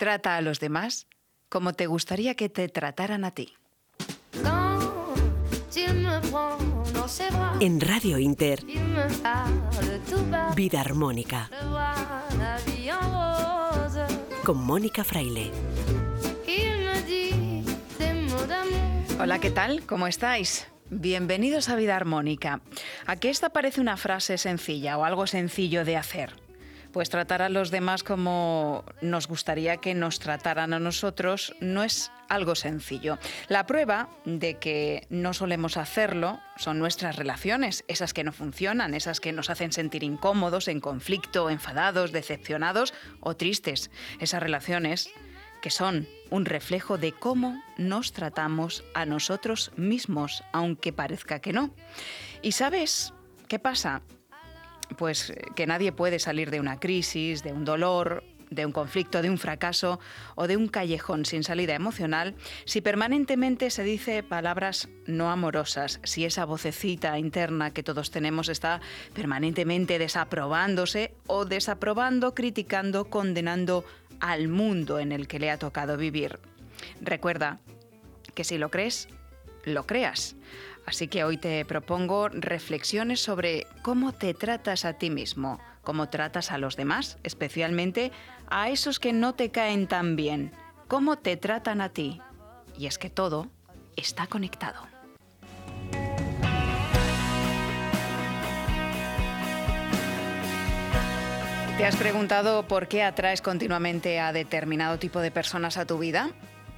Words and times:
Trata 0.00 0.36
a 0.36 0.40
los 0.40 0.60
demás 0.60 1.06
como 1.50 1.74
te 1.74 1.86
gustaría 1.86 2.34
que 2.34 2.48
te 2.48 2.70
trataran 2.70 3.22
a 3.22 3.32
ti. 3.32 3.52
En 7.60 7.78
Radio 7.82 8.18
Inter, 8.18 8.64
Vida 10.56 10.80
Armónica. 10.80 11.50
Con 14.42 14.64
Mónica 14.64 15.04
Fraile. 15.04 15.50
Hola, 19.20 19.38
¿qué 19.38 19.50
tal? 19.50 19.84
¿Cómo 19.84 20.06
estáis? 20.06 20.66
Bienvenidos 20.88 21.68
a 21.68 21.76
Vida 21.76 21.96
Armónica. 21.96 22.62
¿A 23.04 23.16
qué 23.16 23.28
esta 23.28 23.50
parece 23.50 23.82
una 23.82 23.98
frase 23.98 24.38
sencilla 24.38 24.96
o 24.96 25.04
algo 25.04 25.26
sencillo 25.26 25.84
de 25.84 25.98
hacer? 25.98 26.49
Pues 26.92 27.10
tratar 27.10 27.42
a 27.42 27.48
los 27.48 27.70
demás 27.70 28.02
como 28.02 28.84
nos 29.00 29.26
gustaría 29.28 29.76
que 29.78 29.94
nos 29.94 30.18
trataran 30.18 30.72
a 30.72 30.80
nosotros 30.80 31.54
no 31.60 31.82
es 31.82 32.10
algo 32.28 32.54
sencillo. 32.54 33.18
La 33.48 33.66
prueba 33.66 34.08
de 34.24 34.58
que 34.58 35.06
no 35.10 35.34
solemos 35.34 35.76
hacerlo 35.76 36.40
son 36.56 36.78
nuestras 36.78 37.16
relaciones, 37.16 37.84
esas 37.88 38.14
que 38.14 38.24
no 38.24 38.32
funcionan, 38.32 38.94
esas 38.94 39.20
que 39.20 39.32
nos 39.32 39.50
hacen 39.50 39.72
sentir 39.72 40.04
incómodos, 40.04 40.68
en 40.68 40.80
conflicto, 40.80 41.50
enfadados, 41.50 42.12
decepcionados 42.12 42.94
o 43.20 43.36
tristes. 43.36 43.90
Esas 44.20 44.42
relaciones 44.42 45.10
que 45.60 45.70
son 45.70 46.08
un 46.30 46.44
reflejo 46.44 46.98
de 46.98 47.12
cómo 47.12 47.62
nos 47.76 48.12
tratamos 48.12 48.84
a 48.94 49.04
nosotros 49.04 49.72
mismos, 49.76 50.42
aunque 50.52 50.92
parezca 50.92 51.40
que 51.40 51.52
no. 51.52 51.74
¿Y 52.42 52.52
sabes 52.52 53.12
qué 53.48 53.58
pasa? 53.58 54.02
Pues 54.96 55.30
eh, 55.30 55.42
que 55.54 55.66
nadie 55.66 55.92
puede 55.92 56.18
salir 56.18 56.50
de 56.50 56.60
una 56.60 56.78
crisis, 56.78 57.42
de 57.42 57.52
un 57.52 57.64
dolor, 57.64 58.24
de 58.50 58.66
un 58.66 58.72
conflicto, 58.72 59.22
de 59.22 59.30
un 59.30 59.38
fracaso 59.38 60.00
o 60.34 60.46
de 60.46 60.56
un 60.56 60.68
callejón 60.68 61.24
sin 61.24 61.44
salida 61.44 61.74
emocional 61.74 62.34
si 62.64 62.80
permanentemente 62.80 63.70
se 63.70 63.84
dice 63.84 64.22
palabras 64.22 64.88
no 65.06 65.30
amorosas, 65.30 66.00
si 66.02 66.24
esa 66.24 66.44
vocecita 66.44 67.18
interna 67.18 67.70
que 67.70 67.82
todos 67.82 68.10
tenemos 68.10 68.48
está 68.48 68.80
permanentemente 69.14 69.98
desaprobándose 69.98 71.14
o 71.26 71.44
desaprobando, 71.44 72.34
criticando, 72.34 73.04
condenando 73.04 73.84
al 74.18 74.48
mundo 74.48 74.98
en 74.98 75.12
el 75.12 75.28
que 75.28 75.38
le 75.38 75.50
ha 75.50 75.58
tocado 75.58 75.96
vivir. 75.96 76.38
Recuerda 77.00 77.60
que 78.34 78.44
si 78.44 78.58
lo 78.58 78.70
crees, 78.70 79.08
lo 79.64 79.86
creas. 79.86 80.36
Así 80.90 81.06
que 81.06 81.22
hoy 81.22 81.36
te 81.36 81.64
propongo 81.64 82.28
reflexiones 82.30 83.20
sobre 83.20 83.68
cómo 83.82 84.10
te 84.10 84.34
tratas 84.34 84.84
a 84.84 84.94
ti 84.94 85.08
mismo, 85.08 85.60
cómo 85.82 86.08
tratas 86.08 86.50
a 86.50 86.58
los 86.58 86.74
demás, 86.74 87.16
especialmente 87.22 88.10
a 88.48 88.70
esos 88.70 88.98
que 88.98 89.12
no 89.12 89.36
te 89.36 89.52
caen 89.52 89.86
tan 89.86 90.16
bien, 90.16 90.50
cómo 90.88 91.16
te 91.16 91.36
tratan 91.36 91.80
a 91.80 91.90
ti. 91.90 92.20
Y 92.76 92.86
es 92.86 92.98
que 92.98 93.08
todo 93.08 93.46
está 93.94 94.26
conectado. 94.26 94.80
¿Te 101.78 101.86
has 101.86 101.94
preguntado 101.94 102.66
por 102.66 102.88
qué 102.88 103.04
atraes 103.04 103.42
continuamente 103.42 104.18
a 104.18 104.32
determinado 104.32 104.98
tipo 104.98 105.20
de 105.20 105.30
personas 105.30 105.76
a 105.76 105.86
tu 105.86 105.98
vida? 105.98 106.30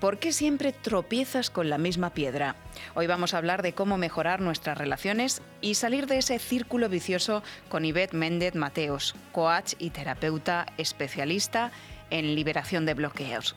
¿Por 0.03 0.19
qué 0.19 0.33
siempre 0.33 0.72
tropiezas 0.72 1.48
con 1.48 1.70
la 1.70 1.78
misma 1.78 2.11
piedra? 2.11 2.56
Hoy 2.97 3.06
vamos 3.06 3.34
a 3.34 3.39
hablar 3.39 3.62
de 3.62 3.72
cómo 3.72 3.98
mejorar 3.98 4.41
nuestras 4.41 4.77
relaciones 4.77 5.42
y 5.61 5.75
salir 5.75 6.09
de 6.09 6.19
ese 6.19 6.41
círculo 6.41 6.89
vicioso 6.89 7.44
con 7.69 7.84
Ivette 7.84 8.12
Méndez 8.12 8.56
Mateos, 8.56 9.14
coach 9.31 9.75
y 9.78 9.91
terapeuta 9.91 10.67
especialista 10.77 11.70
en 12.13 12.35
liberación 12.35 12.85
de 12.85 12.95
bloqueos. 12.95 13.57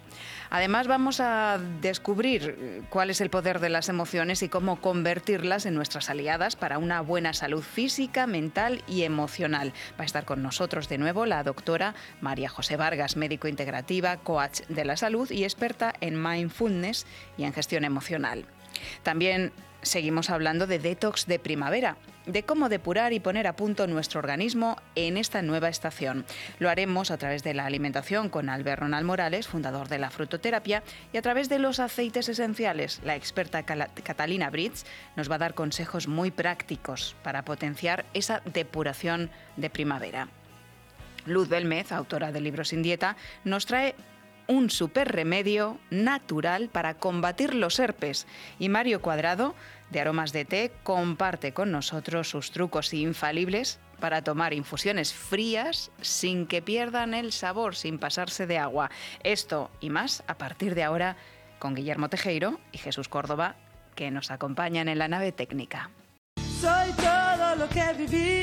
Además 0.50 0.88
vamos 0.88 1.20
a 1.20 1.60
descubrir 1.82 2.84
cuál 2.90 3.10
es 3.10 3.20
el 3.20 3.30
poder 3.30 3.60
de 3.60 3.70
las 3.70 3.90
emociones 3.90 4.42
y 4.44 4.50
cómo 4.50 4.80
convertirlas 4.80 5.66
en 5.66 5.76
nuestras 5.76 6.10
aliadas 6.10 6.56
para 6.56 6.78
una 6.78 7.02
buena 7.02 7.34
salud 7.34 7.62
física, 7.62 8.28
mental 8.28 8.82
y 8.88 9.04
emocional. 9.04 9.74
Va 10.00 10.04
a 10.04 10.06
estar 10.06 10.24
con 10.24 10.42
nosotros 10.42 10.88
de 10.88 10.98
nuevo 10.98 11.26
la 11.26 11.44
doctora 11.44 11.96
María 12.22 12.48
José 12.48 12.78
Vargas, 12.78 13.18
médico 13.18 13.50
integrativa, 13.50 14.18
coach 14.18 14.62
de 14.70 14.86
la 14.86 14.96
salud 14.96 15.30
y 15.30 15.44
experta 15.44 15.94
en 16.00 16.22
mindfulness 16.22 17.06
y 17.38 17.44
en 17.44 17.54
gestión 17.54 17.84
emocional. 17.84 18.46
También 19.04 19.52
seguimos 19.86 20.30
hablando 20.30 20.68
de 20.68 20.80
detox 20.80 21.26
de 21.28 21.40
primavera, 21.40 21.98
de 22.26 22.44
cómo 22.44 22.70
depurar 22.70 23.14
y 23.14 23.20
poner 23.20 23.48
a 23.48 23.56
punto 23.56 23.88
nuestro 23.88 24.20
organismo 24.20 24.78
en 24.96 25.18
esta 25.18 25.42
nueva 25.42 25.70
estación. 25.70 26.26
Lo 26.60 26.70
haremos 26.70 27.12
a 27.12 27.18
través 27.18 27.44
de 27.44 27.54
la 27.54 27.66
alimentación 27.66 28.30
con 28.30 28.50
Albert 28.50 28.82
Ronald 28.82 29.06
Morales, 29.06 29.48
fundador 29.48 29.88
de 29.88 30.00
la 30.00 30.10
frutoterapia, 30.10 30.84
y 31.14 31.18
a 31.18 31.22
través 31.22 31.50
de 31.50 31.60
los 31.60 31.80
aceites 31.80 32.28
esenciales. 32.28 33.00
La 33.04 33.16
experta 33.16 33.64
Catalina 33.64 34.50
Brits 34.50 34.86
nos 35.16 35.30
va 35.30 35.36
a 35.36 35.40
dar 35.40 35.54
consejos 35.54 36.08
muy 36.08 36.32
prácticos 36.32 37.16
para 37.24 37.46
potenciar 37.46 38.06
esa 38.14 38.42
depuración 38.46 39.30
de 39.56 39.70
primavera. 39.70 40.28
Luz 41.26 41.48
Belmez, 41.48 41.92
autora 41.92 42.32
de 42.32 42.42
Libros 42.42 42.70
sin 42.70 42.84
Dieta, 42.84 43.16
nos 43.44 43.66
trae 43.66 43.96
un 44.48 44.70
super 44.70 45.12
remedio 45.12 45.80
natural 45.90 46.70
para 46.70 46.96
combatir 46.96 47.56
los 47.56 47.80
herpes. 47.80 48.28
Y 48.60 48.70
Mario 48.70 49.02
Cuadrado 49.02 49.56
de 49.90 50.00
Aromas 50.02 50.34
de 50.34 50.46
Té 50.46 50.72
comparte 50.84 51.54
con 51.54 51.72
nosotros 51.72 52.30
sus 52.30 52.52
trucos 52.52 52.94
infalibles 52.94 53.80
para 54.00 54.24
tomar 54.24 54.54
infusiones 54.54 55.14
frías 55.14 55.92
sin 56.02 56.48
que 56.48 56.62
pierdan 56.62 57.14
el 57.14 57.32
sabor, 57.32 57.76
sin 57.76 57.98
pasarse 57.98 58.46
de 58.48 58.58
agua. 58.58 58.92
Esto 59.24 59.72
y 59.80 59.90
más 59.90 60.24
a 60.28 60.38
partir 60.38 60.76
de 60.76 60.84
ahora 60.84 61.18
con 61.60 61.76
Guillermo 61.76 62.10
Tejeiro 62.10 62.60
y 62.72 62.78
Jesús 62.78 63.08
Córdoba, 63.08 63.56
que 63.96 64.12
nos 64.12 64.32
acompañan 64.32 64.90
en 64.90 65.00
la 65.00 65.08
nave 65.08 65.32
técnica. 65.32 65.90
Soy 66.60 66.92
todo 66.94 67.56
lo 67.56 67.70
que 67.70 67.94
viví 67.98 68.42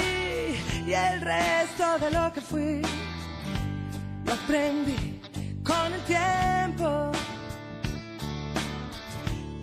y 0.87 0.93
el 0.93 1.21
resto 1.21 1.99
de 1.99 2.11
lo 2.11 2.33
que 2.33 2.41
fui. 2.41 2.83
Lo 4.25 4.33
aprendí 4.33 5.21
con 5.63 5.93
el 5.93 6.01
tiempo, 6.03 7.12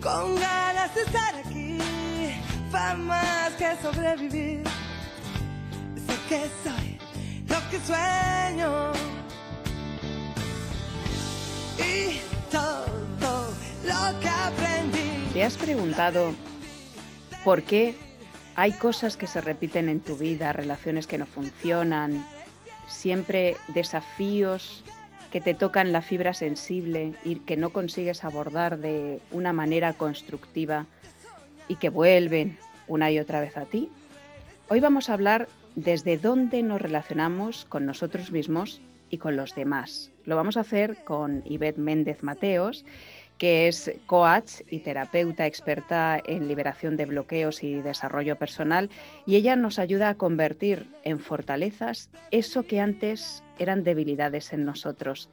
con 0.02 0.34
ganas 0.36 0.94
de 0.94 1.02
estar 1.02 1.34
aquí 1.36 1.78
más 2.96 3.52
que 3.54 3.76
sobrevivir. 3.82 4.62
Sé 5.94 6.16
que 6.28 6.40
soy 6.64 6.98
lo 7.48 7.70
que 7.70 7.80
sueño. 7.80 8.92
Y 11.78 12.20
todo 12.50 13.48
lo 13.84 14.20
que 14.20 14.28
aprendí. 14.28 15.32
¿Te 15.32 15.44
has 15.44 15.56
preguntado 15.56 16.34
por 17.44 17.62
qué 17.62 17.94
hay 18.56 18.72
cosas 18.72 19.16
que 19.16 19.26
se 19.26 19.40
repiten 19.40 19.88
en 19.88 20.00
tu 20.00 20.16
vida, 20.16 20.52
relaciones 20.52 21.06
que 21.06 21.18
no 21.18 21.26
funcionan, 21.26 22.26
siempre 22.88 23.56
desafíos 23.68 24.84
que 25.30 25.40
te 25.40 25.54
tocan 25.54 25.92
la 25.92 26.02
fibra 26.02 26.34
sensible 26.34 27.14
y 27.24 27.36
que 27.36 27.56
no 27.56 27.70
consigues 27.70 28.24
abordar 28.24 28.78
de 28.78 29.20
una 29.30 29.52
manera 29.52 29.92
constructiva? 29.92 30.86
y 31.70 31.76
que 31.76 31.88
vuelven 31.88 32.58
una 32.88 33.12
y 33.12 33.20
otra 33.20 33.40
vez 33.40 33.56
a 33.56 33.64
ti. 33.64 33.88
Hoy 34.68 34.80
vamos 34.80 35.08
a 35.08 35.12
hablar 35.12 35.46
desde 35.76 36.18
dónde 36.18 36.64
nos 36.64 36.82
relacionamos 36.82 37.64
con 37.64 37.86
nosotros 37.86 38.32
mismos 38.32 38.80
y 39.08 39.18
con 39.18 39.36
los 39.36 39.54
demás. 39.54 40.10
Lo 40.24 40.34
vamos 40.34 40.56
a 40.56 40.62
hacer 40.62 40.96
con 41.04 41.44
Ivette 41.44 41.78
Méndez 41.78 42.24
Mateos, 42.24 42.84
que 43.40 43.68
es 43.68 43.90
coach 44.04 44.60
y 44.68 44.80
terapeuta 44.80 45.46
experta 45.46 46.20
en 46.26 46.46
liberación 46.46 46.98
de 46.98 47.06
bloqueos 47.06 47.64
y 47.64 47.80
desarrollo 47.80 48.36
personal, 48.36 48.90
y 49.24 49.36
ella 49.36 49.56
nos 49.56 49.78
ayuda 49.78 50.10
a 50.10 50.14
convertir 50.16 50.86
en 51.04 51.18
fortalezas 51.18 52.10
eso 52.32 52.64
que 52.64 52.80
antes 52.80 53.42
eran 53.58 53.82
debilidades 53.82 54.52
en 54.52 54.66
nosotros. 54.66 55.30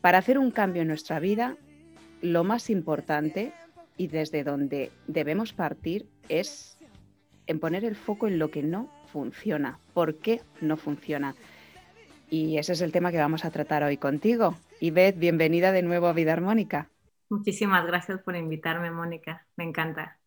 Para 0.00 0.18
hacer 0.18 0.38
un 0.38 0.52
cambio 0.52 0.82
en 0.82 0.88
nuestra 0.88 1.18
vida, 1.18 1.56
lo 2.22 2.44
más 2.44 2.70
importante 2.70 3.52
y 3.96 4.06
desde 4.06 4.44
donde 4.44 4.92
debemos 5.08 5.52
partir 5.52 6.06
es 6.28 6.78
en 7.48 7.58
poner 7.58 7.84
el 7.84 7.96
foco 7.96 8.28
en 8.28 8.38
lo 8.38 8.52
que 8.52 8.62
no 8.62 8.88
funciona, 9.12 9.80
por 9.92 10.18
qué 10.18 10.40
no 10.60 10.76
funciona. 10.76 11.34
Y 12.30 12.58
ese 12.58 12.74
es 12.74 12.80
el 12.80 12.92
tema 12.92 13.10
que 13.10 13.18
vamos 13.18 13.44
a 13.44 13.50
tratar 13.50 13.82
hoy 13.82 13.96
contigo. 13.96 14.54
Y 14.78 14.92
Beth, 14.92 15.18
bienvenida 15.18 15.72
de 15.72 15.82
nuevo 15.82 16.06
a 16.06 16.12
Vida 16.12 16.32
Armónica. 16.32 16.88
Muchísimas 17.30 17.86
gracias 17.86 18.20
por 18.22 18.36
invitarme, 18.36 18.90
Mónica. 18.90 19.46
Me 19.56 19.64
encanta. 19.64 20.18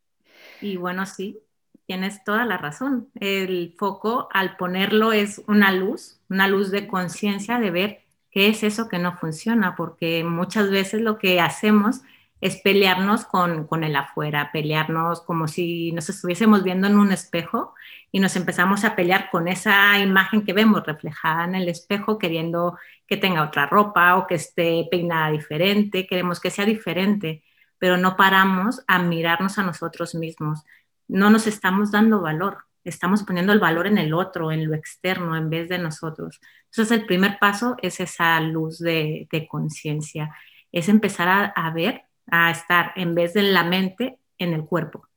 Y 0.61 0.77
bueno, 0.77 1.05
sí, 1.05 1.39
tienes 1.85 2.23
toda 2.23 2.45
la 2.45 2.57
razón. 2.57 3.09
El 3.19 3.75
foco, 3.77 4.29
al 4.33 4.57
ponerlo, 4.57 5.11
es 5.11 5.43
una 5.47 5.71
luz, 5.73 6.21
una 6.29 6.47
luz 6.47 6.71
de 6.71 6.87
conciencia 6.87 7.59
de 7.59 7.71
ver 7.71 8.03
qué 8.31 8.47
es 8.49 8.63
eso 8.63 8.89
que 8.89 8.99
no 8.99 9.17
funciona, 9.17 9.75
porque 9.75 10.23
muchas 10.23 10.71
veces 10.71 11.01
lo 11.01 11.19
que 11.19 11.41
hacemos 11.41 12.01
es 12.43 12.57
pelearnos 12.57 13.23
con, 13.23 13.67
con 13.67 13.85
el 13.85 13.95
afuera, 13.95 14.49
pelearnos 14.51 15.21
como 15.21 15.47
si 15.47 15.93
nos 15.93 16.09
estuviésemos 16.09 16.61
viendo 16.61 16.87
en 16.87 16.97
un 16.97 17.13
espejo 17.13 17.73
y 18.11 18.19
nos 18.19 18.35
empezamos 18.35 18.83
a 18.83 18.97
pelear 18.97 19.29
con 19.31 19.47
esa 19.47 19.97
imagen 19.99 20.43
que 20.43 20.51
vemos 20.51 20.85
reflejada 20.85 21.45
en 21.45 21.55
el 21.55 21.69
espejo, 21.69 22.17
queriendo 22.17 22.77
que 23.07 23.15
tenga 23.15 23.43
otra 23.45 23.65
ropa 23.65 24.17
o 24.17 24.27
que 24.27 24.35
esté 24.35 24.85
peinada 24.91 25.31
diferente, 25.31 26.05
queremos 26.05 26.41
que 26.41 26.49
sea 26.49 26.65
diferente, 26.65 27.45
pero 27.77 27.95
no 27.95 28.17
paramos 28.17 28.83
a 28.87 28.99
mirarnos 28.99 29.57
a 29.57 29.63
nosotros 29.63 30.13
mismos. 30.13 30.63
No 31.07 31.29
nos 31.29 31.47
estamos 31.47 31.91
dando 31.91 32.19
valor, 32.19 32.65
estamos 32.83 33.23
poniendo 33.23 33.53
el 33.53 33.61
valor 33.61 33.87
en 33.87 33.97
el 33.97 34.13
otro, 34.13 34.51
en 34.51 34.67
lo 34.67 34.75
externo, 34.75 35.37
en 35.37 35.49
vez 35.49 35.69
de 35.69 35.77
nosotros. 35.77 36.41
Entonces 36.65 36.91
el 36.99 37.05
primer 37.05 37.39
paso 37.39 37.77
es 37.81 38.01
esa 38.01 38.37
luz 38.41 38.79
de, 38.79 39.29
de 39.31 39.47
conciencia, 39.47 40.35
es 40.73 40.89
empezar 40.89 41.29
a, 41.29 41.45
a 41.45 41.71
ver 41.71 42.03
a 42.31 42.51
estar 42.51 42.93
en 42.95 43.15
vez 43.15 43.33
de 43.33 43.43
la 43.43 43.63
mente 43.63 44.17
en 44.37 44.53
el 44.53 44.65
cuerpo, 44.65 45.07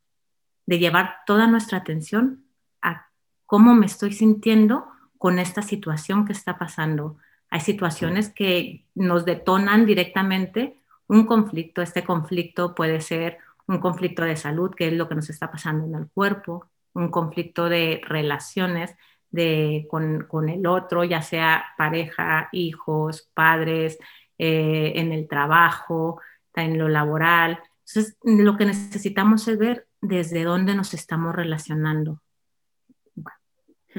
de 0.67 0.79
llevar 0.79 1.19
toda 1.27 1.47
nuestra 1.47 1.79
atención 1.79 2.45
a 2.83 3.09
cómo 3.47 3.75
me 3.75 3.87
estoy 3.87 4.13
sintiendo 4.13 4.87
con 5.19 5.39
esta 5.39 5.63
situación 5.63 6.25
que 6.25 6.33
está 6.33 6.59
pasando. 6.59 7.19
Hay 7.51 7.61
situaciones 7.61 8.31
que 8.31 8.85
nos 8.95 9.25
detonan 9.25 9.87
directamente 9.87 10.81
un 11.09 11.27
conflicto. 11.27 11.83
Este 11.83 12.05
conflicto 12.05 12.75
puede 12.75 13.01
ser 13.01 13.39
un 13.67 13.79
conflicto 13.79 14.23
de 14.23 14.37
salud, 14.37 14.75
que 14.75 14.89
es 14.89 14.93
lo 14.93 15.09
que 15.09 15.15
nos 15.15 15.31
está 15.31 15.51
pasando 15.51 15.87
en 15.87 15.95
el 15.95 16.09
cuerpo, 16.11 16.69
un 16.95 17.11
conflicto 17.11 17.69
de 17.69 18.01
relaciones 18.05 18.95
de, 19.31 19.87
con, 19.91 20.49
el 20.49 20.67
otro, 20.67 21.05
ya 21.05 21.23
sea 21.23 21.65
pareja, 21.77 22.49
hijos, 22.53 23.29
padres, 23.35 23.99
eh, 24.39 24.93
en 24.97 25.13
el 25.13 25.29
trabajo, 25.29 26.21
en 26.63 26.79
lo 26.79 26.89
laboral. 26.89 27.61
Entonces, 27.87 28.17
lo 28.23 28.57
que 28.57 28.67
necesitamos 28.67 29.47
es 29.49 29.59
ver 29.59 29.87
desde 30.01 30.45
dónde 30.45 30.75
nos 30.75 30.95
estamos 30.95 31.35
relacionando. 31.35 32.21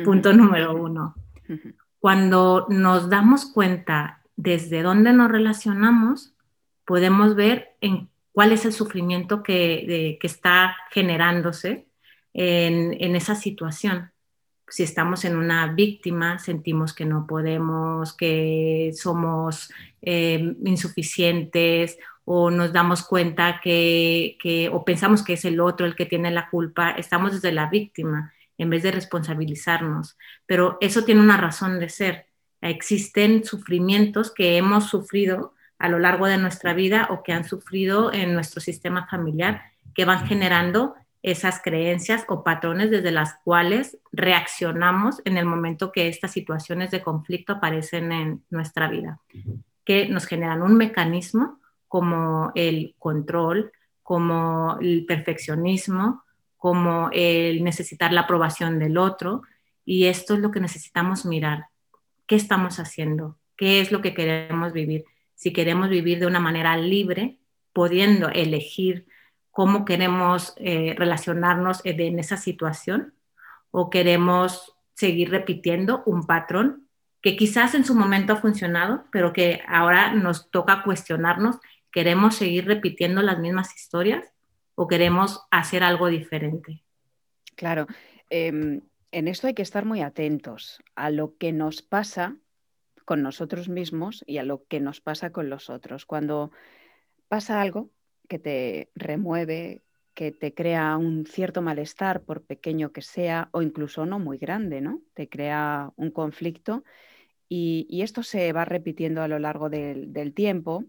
punto 0.03 0.33
número 0.33 0.75
uno. 0.75 1.15
Cuando 1.99 2.67
nos 2.69 3.09
damos 3.09 3.45
cuenta 3.45 4.21
desde 4.35 4.83
dónde 4.83 5.13
nos 5.13 5.31
relacionamos, 5.31 6.33
podemos 6.85 7.35
ver 7.35 7.75
en 7.81 8.09
cuál 8.31 8.51
es 8.51 8.65
el 8.65 8.73
sufrimiento 8.73 9.41
que, 9.41 10.17
que 10.21 10.27
está 10.27 10.75
generándose 10.91 11.87
en, 12.33 12.95
en, 12.99 13.15
esa 13.15 13.35
situación. 13.35 14.11
Si 14.67 14.83
estamos 14.83 15.25
en 15.25 15.37
una 15.37 15.73
víctima, 15.73 16.37
sentimos 16.39 16.93
que 16.93 17.05
no 17.05 17.25
podemos, 17.25 18.15
que 18.15 18.91
somos 18.93 19.71
eh, 20.01 20.55
insuficientes 20.65 21.97
o 22.29 22.51
nos 22.51 22.73
damos 22.73 23.03
cuenta 23.03 23.61
que, 23.63 24.69
o 24.73 24.83
pensamos 24.83 25.23
que 25.23 25.33
es 25.33 25.45
el 25.45 25.61
otro 25.61 25.85
el 25.85 25.95
que 25.95 26.05
tiene 26.05 26.29
la 26.29 26.49
culpa, 26.49 26.91
estamos 26.91 27.31
desde 27.31 27.53
la 27.53 27.69
víctima 27.69 28.33
en 28.57 28.69
vez 28.69 28.83
de 28.83 28.91
responsabilizarnos. 28.91 30.17
Pero 30.45 30.77
eso 30.81 31.05
tiene 31.05 31.21
una 31.21 31.37
razón 31.37 31.79
de 31.79 31.87
ser. 31.87 32.25
Existen 32.59 33.45
sufrimientos 33.45 34.33
que 34.33 34.57
hemos 34.57 34.89
sufrido 34.89 35.53
a 35.79 35.87
lo 35.87 35.99
largo 35.99 36.25
de 36.25 36.37
nuestra 36.37 36.73
vida 36.73 37.07
o 37.11 37.23
que 37.23 37.31
han 37.31 37.45
sufrido 37.45 38.11
en 38.11 38.33
nuestro 38.33 38.59
sistema 38.59 39.07
familiar 39.07 39.61
que 39.95 40.03
van 40.03 40.27
generando 40.27 40.95
esas 41.23 41.61
creencias 41.61 42.25
o 42.27 42.43
patrones 42.43 42.91
desde 42.91 43.11
las 43.11 43.35
cuales 43.45 43.99
reaccionamos 44.11 45.21
en 45.23 45.37
el 45.37 45.45
momento 45.45 45.93
que 45.93 46.09
estas 46.09 46.31
situaciones 46.31 46.91
de 46.91 47.01
conflicto 47.01 47.53
aparecen 47.53 48.11
en 48.11 48.43
nuestra 48.49 48.89
vida, 48.89 49.21
que 49.85 50.09
nos 50.09 50.25
generan 50.25 50.61
un 50.61 50.75
mecanismo 50.75 51.61
como 51.87 52.51
el 52.55 52.95
control, 52.99 53.71
como 54.03 54.77
el 54.81 55.05
perfeccionismo, 55.05 56.23
como 56.57 57.09
el 57.11 57.63
necesitar 57.63 58.11
la 58.13 58.21
aprobación 58.21 58.79
del 58.79 58.97
otro. 58.97 59.43
Y 59.85 60.05
esto 60.05 60.33
es 60.33 60.39
lo 60.39 60.51
que 60.51 60.59
necesitamos 60.59 61.25
mirar. 61.25 61.67
¿Qué 62.25 62.35
estamos 62.35 62.79
haciendo? 62.79 63.37
¿Qué 63.55 63.79
es 63.79 63.91
lo 63.91 64.01
que 64.01 64.13
queremos 64.13 64.73
vivir? 64.73 65.05
Si 65.35 65.53
queremos 65.53 65.89
vivir 65.89 66.19
de 66.19 66.27
una 66.27 66.39
manera 66.39 66.77
libre, 66.77 67.39
pudiendo 67.73 68.29
elegir 68.29 69.07
cómo 69.51 69.85
queremos 69.85 70.53
eh, 70.57 70.95
relacionarnos 70.97 71.81
en 71.83 72.19
esa 72.19 72.37
situación, 72.37 73.13
o 73.71 73.89
queremos 73.89 74.73
seguir 74.93 75.29
repitiendo 75.29 76.03
un 76.05 76.25
patrón 76.25 76.87
que 77.21 77.35
quizás 77.35 77.75
en 77.75 77.85
su 77.85 77.95
momento 77.95 78.33
ha 78.33 78.37
funcionado, 78.37 79.05
pero 79.11 79.33
que 79.33 79.61
ahora 79.67 80.13
nos 80.13 80.49
toca 80.49 80.83
cuestionarnos 80.83 81.57
¿Queremos 81.91 82.35
seguir 82.35 82.65
repitiendo 82.65 83.21
las 83.21 83.39
mismas 83.39 83.75
historias 83.75 84.25
o 84.75 84.87
queremos 84.87 85.41
hacer 85.51 85.83
algo 85.83 86.07
diferente? 86.07 86.83
Claro, 87.55 87.87
em, 88.29 88.81
en 89.11 89.27
esto 89.27 89.47
hay 89.47 89.53
que 89.53 89.61
estar 89.61 89.85
muy 89.85 90.01
atentos 90.01 90.83
a 90.95 91.09
lo 91.09 91.37
que 91.37 91.51
nos 91.51 91.81
pasa 91.81 92.37
con 93.05 93.23
nosotros 93.23 93.69
mismos 93.69 94.23
y 94.27 94.37
a 94.37 94.43
lo 94.43 94.65
que 94.65 94.79
nos 94.79 95.01
pasa 95.01 95.31
con 95.31 95.49
los 95.49 95.69
otros. 95.69 96.05
Cuando 96.05 96.51
pasa 97.27 97.61
algo 97.61 97.89
que 98.27 98.37
te 98.37 98.91
remueve, 98.95 99.81
que 100.13 100.31
te 100.31 100.53
crea 100.53 100.97
un 100.97 101.25
cierto 101.25 101.61
malestar, 101.61 102.23
por 102.23 102.43
pequeño 102.43 102.91
que 102.91 103.01
sea, 103.01 103.49
o 103.51 103.61
incluso 103.61 104.05
no 104.05 104.19
muy 104.19 104.37
grande, 104.37 104.81
¿no? 104.81 105.01
Te 105.13 105.29
crea 105.29 105.93
un 105.95 106.11
conflicto 106.11 106.83
y, 107.49 108.01
esto 108.01 108.23
se 108.23 108.51
va 108.53 108.65
repitiendo 108.65 109.21
a 109.21 109.27
lo 109.27 109.39
largo 109.39 109.69
del 109.69 110.33
tiempo 110.33 110.85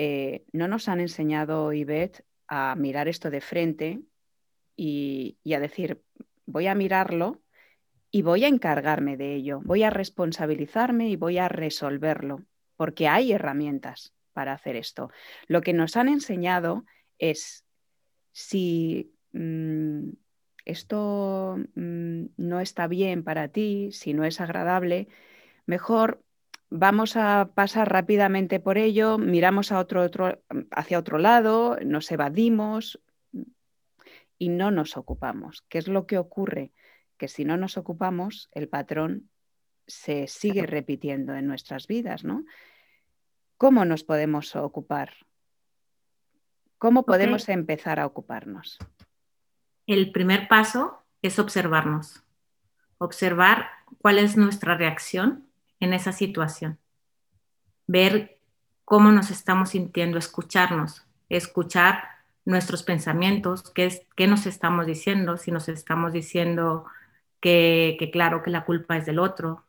eh, 0.00 0.44
no 0.52 0.68
nos 0.68 0.88
han 0.88 1.00
enseñado, 1.00 1.72
Ivette, 1.72 2.24
a 2.46 2.76
mirar 2.76 3.08
esto 3.08 3.30
de 3.30 3.40
frente 3.40 4.00
y, 4.76 5.38
a 5.52 5.58
decir, 5.58 6.00
voy 6.46 6.68
a 6.68 6.76
mirarlo 6.76 7.42
y 8.12 8.22
voy 8.22 8.44
a 8.44 8.48
encargarme 8.48 9.16
de 9.16 9.34
ello, 9.34 9.60
voy 9.64 9.82
a 9.82 9.90
responsabilizarme 9.90 11.08
y 11.08 11.16
voy 11.16 11.38
a 11.38 11.48
resolverlo, 11.48 12.44
porque 12.76 13.08
hay 13.08 13.32
herramientas 13.32 14.14
para 14.32 14.52
hacer 14.52 14.76
esto. 14.76 15.10
Lo 15.48 15.62
que 15.62 15.72
nos 15.72 15.96
han 15.96 16.06
enseñado 16.06 16.84
es 17.18 17.64
si 18.30 19.12
mm, 19.32 20.10
esto 20.64 21.58
mm, 21.74 22.26
no 22.36 22.60
está 22.60 22.86
bien 22.86 23.24
para 23.24 23.48
ti, 23.48 23.90
si 23.90 24.14
no 24.14 24.24
es 24.24 24.40
agradable, 24.40 25.08
mejor 25.68 26.24
vamos 26.70 27.16
a 27.16 27.50
pasar 27.54 27.92
rápidamente 27.92 28.58
por 28.58 28.78
ello, 28.78 29.18
miramos 29.18 29.70
a 29.70 29.78
otro, 29.78 30.02
otro, 30.02 30.42
hacia 30.70 30.98
otro 30.98 31.18
lado, 31.18 31.78
nos 31.84 32.10
evadimos 32.10 33.00
y 34.38 34.48
no 34.48 34.70
nos 34.70 34.96
ocupamos. 34.96 35.62
¿Qué 35.68 35.78
es 35.78 35.86
lo 35.86 36.06
que 36.06 36.18
ocurre? 36.18 36.72
Que 37.18 37.28
si 37.28 37.44
no 37.44 37.56
nos 37.56 37.76
ocupamos, 37.76 38.48
el 38.52 38.68
patrón 38.68 39.28
se 39.86 40.26
sigue 40.26 40.66
repitiendo 40.66 41.34
en 41.34 41.46
nuestras 41.46 41.86
vidas, 41.86 42.24
¿no? 42.24 42.44
¿Cómo 43.58 43.84
nos 43.84 44.04
podemos 44.04 44.56
ocupar? 44.56 45.12
¿Cómo 46.78 47.04
podemos 47.04 47.48
empezar 47.48 48.00
a 48.00 48.06
ocuparnos? 48.06 48.78
El 49.86 50.12
primer 50.12 50.48
paso 50.48 51.02
es 51.22 51.38
observarnos, 51.38 52.22
observar 52.98 53.68
cuál 53.98 54.18
es 54.18 54.36
nuestra 54.36 54.76
reacción 54.76 55.47
en 55.80 55.92
esa 55.92 56.12
situación. 56.12 56.78
Ver 57.86 58.38
cómo 58.84 59.12
nos 59.12 59.30
estamos 59.30 59.70
sintiendo, 59.70 60.18
escucharnos, 60.18 61.04
escuchar 61.28 62.04
nuestros 62.44 62.82
pensamientos, 62.82 63.70
qué, 63.74 63.86
es, 63.86 64.02
qué 64.16 64.26
nos 64.26 64.46
estamos 64.46 64.86
diciendo, 64.86 65.36
si 65.36 65.50
nos 65.50 65.68
estamos 65.68 66.12
diciendo 66.12 66.86
que, 67.40 67.96
que, 67.98 68.10
claro 68.10 68.42
que 68.42 68.50
la 68.50 68.64
culpa 68.64 68.96
es 68.96 69.06
del 69.06 69.18
otro 69.18 69.64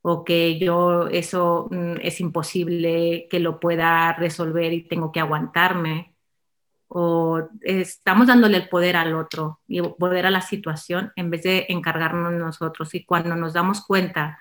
o 0.00 0.24
que 0.24 0.58
yo 0.58 1.08
eso 1.08 1.68
mm, 1.70 1.96
es 2.00 2.20
imposible 2.20 3.26
que 3.30 3.40
lo 3.40 3.60
pueda 3.60 4.12
resolver 4.14 4.72
y 4.72 4.82
tengo 4.82 5.12
que 5.12 5.20
aguantarme 5.20 6.14
o 6.88 7.48
estamos 7.62 8.28
dándole 8.28 8.56
el 8.58 8.68
poder 8.68 8.96
al 8.96 9.14
otro 9.14 9.60
y 9.66 9.82
poder 9.82 10.26
a 10.26 10.30
la 10.30 10.40
situación 10.40 11.12
en 11.16 11.30
vez 11.30 11.42
de 11.42 11.66
encargarnos 11.68 12.32
nosotros 12.32 12.94
y 12.94 13.04
cuando 13.04 13.36
nos 13.36 13.52
damos 13.52 13.84
cuenta 13.84 14.38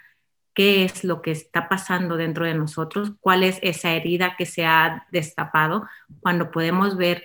qué 0.55 0.85
es 0.85 1.03
lo 1.03 1.21
que 1.21 1.31
está 1.31 1.69
pasando 1.69 2.17
dentro 2.17 2.45
de 2.45 2.55
nosotros, 2.55 3.11
cuál 3.19 3.43
es 3.43 3.59
esa 3.61 3.91
herida 3.91 4.35
que 4.37 4.45
se 4.45 4.65
ha 4.65 5.05
destapado, 5.11 5.85
cuando 6.21 6.49
podemos 6.49 6.97
ver 6.97 7.23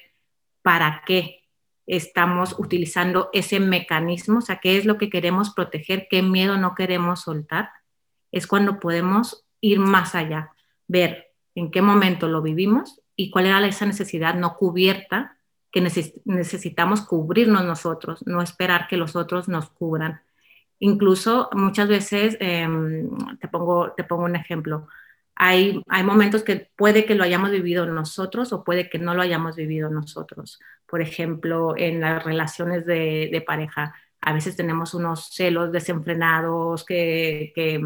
para 0.62 1.02
qué 1.06 1.48
estamos 1.86 2.54
utilizando 2.58 3.30
ese 3.32 3.60
mecanismo, 3.60 4.38
o 4.38 4.42
sea, 4.42 4.58
qué 4.58 4.76
es 4.76 4.84
lo 4.84 4.98
que 4.98 5.08
queremos 5.08 5.54
proteger, 5.54 6.08
qué 6.10 6.22
miedo 6.22 6.58
no 6.58 6.74
queremos 6.74 7.20
soltar, 7.20 7.70
es 8.32 8.46
cuando 8.46 8.78
podemos 8.78 9.46
ir 9.60 9.78
más 9.78 10.14
allá, 10.14 10.50
ver 10.86 11.28
en 11.54 11.70
qué 11.70 11.82
momento 11.82 12.28
lo 12.28 12.42
vivimos 12.42 13.00
y 13.16 13.30
cuál 13.30 13.46
era 13.46 13.64
esa 13.66 13.86
necesidad 13.86 14.34
no 14.34 14.56
cubierta 14.56 15.36
que 15.72 15.80
necesitamos 15.80 17.02
cubrirnos 17.02 17.64
nosotros, 17.64 18.26
no 18.26 18.42
esperar 18.42 18.88
que 18.88 18.96
los 18.96 19.14
otros 19.14 19.48
nos 19.48 19.70
cubran. 19.70 20.20
Incluso 20.80 21.48
muchas 21.52 21.88
veces, 21.88 22.36
em, 22.40 23.08
te, 23.38 23.48
pongo, 23.48 23.92
te 23.92 24.04
pongo 24.04 24.24
un 24.24 24.36
ejemplo, 24.36 24.88
hay, 25.36 25.82
hay 25.88 26.02
momentos 26.04 26.42
que 26.42 26.70
puede 26.76 27.04
que 27.06 27.14
lo 27.14 27.24
hayamos 27.24 27.50
vivido 27.50 27.86
nosotros 27.86 28.52
o 28.52 28.64
puede 28.64 28.90
que 28.90 28.98
no 28.98 29.14
lo 29.14 29.22
hayamos 29.22 29.56
vivido 29.56 29.90
nosotros. 29.90 30.58
Por 30.86 31.00
ejemplo, 31.00 31.74
en 31.76 32.00
las 32.00 32.24
relaciones 32.24 32.84
de, 32.86 33.28
de 33.32 33.40
pareja, 33.40 33.94
a 34.20 34.32
veces 34.32 34.56
tenemos 34.56 34.92
unos 34.94 35.30
celos 35.32 35.72
desenfrenados, 35.72 36.84
que, 36.84 37.52
que, 37.54 37.80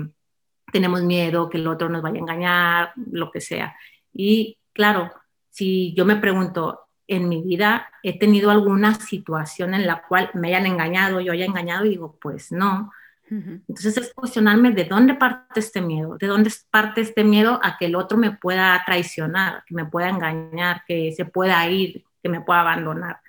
tenemos 0.72 1.02
miedo 1.02 1.48
que 1.48 1.58
el 1.58 1.68
otro 1.68 1.88
nos 1.88 2.02
vaya 2.02 2.16
a 2.16 2.20
engañar, 2.20 2.92
lo 3.12 3.30
que 3.30 3.40
sea. 3.40 3.76
Y 4.12 4.58
claro, 4.72 5.12
si 5.50 5.94
yo 5.94 6.04
me 6.04 6.16
pregunto, 6.16 6.80
en 7.06 7.28
mi 7.28 7.42
vida 7.42 7.88
he 8.02 8.18
tenido 8.18 8.50
alguna 8.50 8.94
situación 8.94 9.75
en 9.75 9.87
la 9.87 10.02
cual 10.02 10.30
me 10.34 10.49
hayan 10.49 10.66
engañado, 10.66 11.20
yo 11.20 11.32
haya 11.32 11.44
engañado 11.44 11.84
y 11.84 11.90
digo, 11.90 12.18
pues 12.20 12.52
no, 12.52 12.90
entonces 13.30 13.96
es 13.96 14.12
cuestionarme 14.14 14.73
de 14.73 14.84
dónde 14.84 15.14
parte 15.14 15.61
este 15.61 15.80
miedo, 15.80 16.18
de 16.18 16.26
dónde 16.26 16.52
parte 16.70 17.00
este 17.00 17.25
miedo 17.25 17.58
a 17.62 17.78
que 17.78 17.87
el 17.87 17.96
otro 17.96 18.18
me 18.18 18.32
pueda 18.32 18.80
traicionar, 18.84 19.64
que 19.66 19.75
me 19.75 19.87
pueda 19.87 20.11
engañar, 20.11 20.82
que 20.87 21.12
se 21.12 21.25
pueda 21.25 21.66
ir, 21.68 22.04
que 22.23 22.28
me 22.28 22.42
pueda 22.42 22.61
abandonar. 22.61 23.20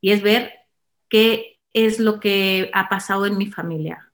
Y 0.00 0.12
es 0.12 0.22
ver 0.22 0.52
qué 1.08 1.58
es 1.72 1.98
lo 1.98 2.20
que 2.20 2.70
ha 2.72 2.88
pasado 2.88 3.26
en 3.26 3.36
mi 3.36 3.46
familia. 3.46 4.12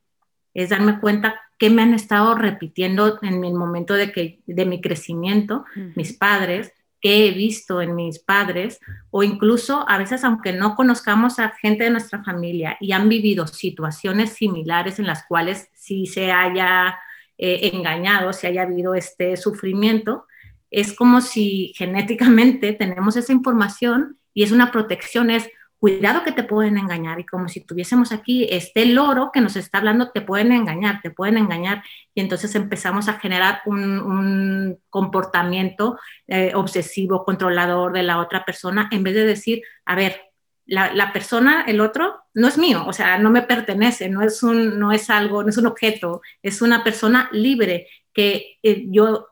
Es 0.54 0.70
darme 0.70 0.98
cuenta 0.98 1.40
qué 1.58 1.70
me 1.70 1.82
han 1.82 1.94
estado 1.94 2.34
repitiendo 2.34 3.18
en 3.22 3.44
el 3.44 3.54
momento 3.54 3.94
de, 3.94 4.12
que, 4.12 4.40
de 4.46 4.64
mi 4.64 4.80
crecimiento, 4.80 5.64
mis 5.94 6.12
padres, 6.14 6.72
que 7.00 7.26
he 7.26 7.30
visto 7.30 7.80
en 7.80 7.94
mis 7.94 8.18
padres 8.18 8.80
o 9.10 9.22
incluso 9.22 9.88
a 9.88 9.98
veces 9.98 10.24
aunque 10.24 10.52
no 10.52 10.74
conozcamos 10.74 11.38
a 11.38 11.50
gente 11.50 11.84
de 11.84 11.90
nuestra 11.90 12.22
familia 12.24 12.76
y 12.80 12.92
han 12.92 13.08
vivido 13.08 13.46
situaciones 13.46 14.32
similares 14.32 14.98
en 14.98 15.06
las 15.06 15.24
cuales 15.26 15.68
sí 15.74 16.06
se 16.06 16.32
haya 16.32 16.98
eh, 17.36 17.70
engañado, 17.72 18.32
si 18.32 18.46
haya 18.46 18.62
habido 18.62 18.94
este 18.94 19.36
sufrimiento, 19.36 20.26
es 20.70 20.92
como 20.92 21.20
si 21.20 21.72
genéticamente 21.76 22.72
tenemos 22.72 23.16
esa 23.16 23.32
información 23.32 24.18
y 24.34 24.42
es 24.42 24.52
una 24.52 24.70
protección, 24.70 25.30
cuidado 25.78 26.24
que 26.24 26.32
te 26.32 26.42
pueden 26.42 26.76
engañar 26.76 27.20
y 27.20 27.26
como 27.26 27.48
si 27.48 27.60
tuviésemos 27.60 28.10
aquí 28.12 28.46
este 28.50 28.86
loro 28.86 29.30
que 29.32 29.40
nos 29.40 29.56
está 29.56 29.78
hablando, 29.78 30.10
te 30.10 30.20
pueden 30.20 30.52
engañar, 30.52 31.00
te 31.02 31.10
pueden 31.10 31.38
engañar 31.38 31.82
y 32.14 32.20
entonces 32.20 32.54
empezamos 32.54 33.08
a 33.08 33.14
generar 33.14 33.60
un, 33.64 34.78
comportamiento 34.90 35.98
eh, 36.26 36.52
obsesivo, 36.54 37.24
controlador 37.24 37.92
de 37.92 38.02
la 38.02 38.18
otra 38.18 38.44
persona 38.44 38.88
en 38.90 39.02
vez 39.04 39.14
de 39.14 39.24
decir, 39.24 39.62
a 39.84 39.94
ver, 39.94 40.20
la, 40.68 41.12
persona, 41.14 41.64
el 41.66 41.80
otro, 41.80 42.20
no 42.34 42.46
es 42.46 42.58
mío, 42.58 42.84
o 42.86 42.92
sea, 42.92 43.18
no 43.18 43.30
me 43.30 43.40
pertenece, 43.40 44.10
no 44.10 44.20
es, 44.22 44.42
un, 44.42 44.78
no 44.78 44.92
es 44.92 45.08
algo, 45.08 45.42
no 45.42 45.48
es 45.48 45.56
un 45.56 45.66
objeto, 45.66 46.20
es 46.42 46.60
una 46.60 46.84
persona 46.84 47.30
libre 47.32 47.88
que 48.12 48.58
eh, 48.62 48.84
yo 48.88 49.28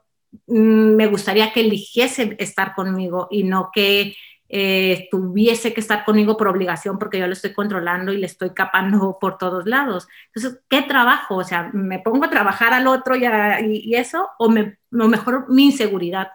mm, 0.46 0.94
me 0.94 1.06
gustaría 1.08 1.52
que 1.52 1.60
eligiese 1.60 2.36
estar 2.38 2.74
conmigo 2.74 3.28
y 3.30 3.44
no 3.44 3.70
que 3.74 4.16
eh, 4.48 5.08
tuviese 5.10 5.74
que 5.74 5.80
estar 5.80 6.04
conmigo 6.04 6.36
por 6.36 6.48
obligación 6.48 6.98
porque 6.98 7.18
yo 7.18 7.26
lo 7.26 7.32
estoy 7.32 7.52
controlando 7.52 8.12
y 8.12 8.18
le 8.18 8.26
estoy 8.26 8.50
capando 8.50 9.18
por 9.20 9.38
todos 9.38 9.66
lados. 9.66 10.06
Entonces, 10.26 10.60
¿qué 10.68 10.82
trabajo? 10.82 11.36
O 11.36 11.44
sea, 11.44 11.70
¿me 11.72 11.98
pongo 11.98 12.24
a 12.24 12.30
trabajar 12.30 12.72
al 12.72 12.86
otro 12.86 13.16
y, 13.16 13.24
y, 13.66 13.94
eso? 13.96 14.28
¿O, 14.38 14.48
me, 14.48 14.78
mejor 14.90 15.46
mi 15.48 15.66
inseguridad? 15.66 16.28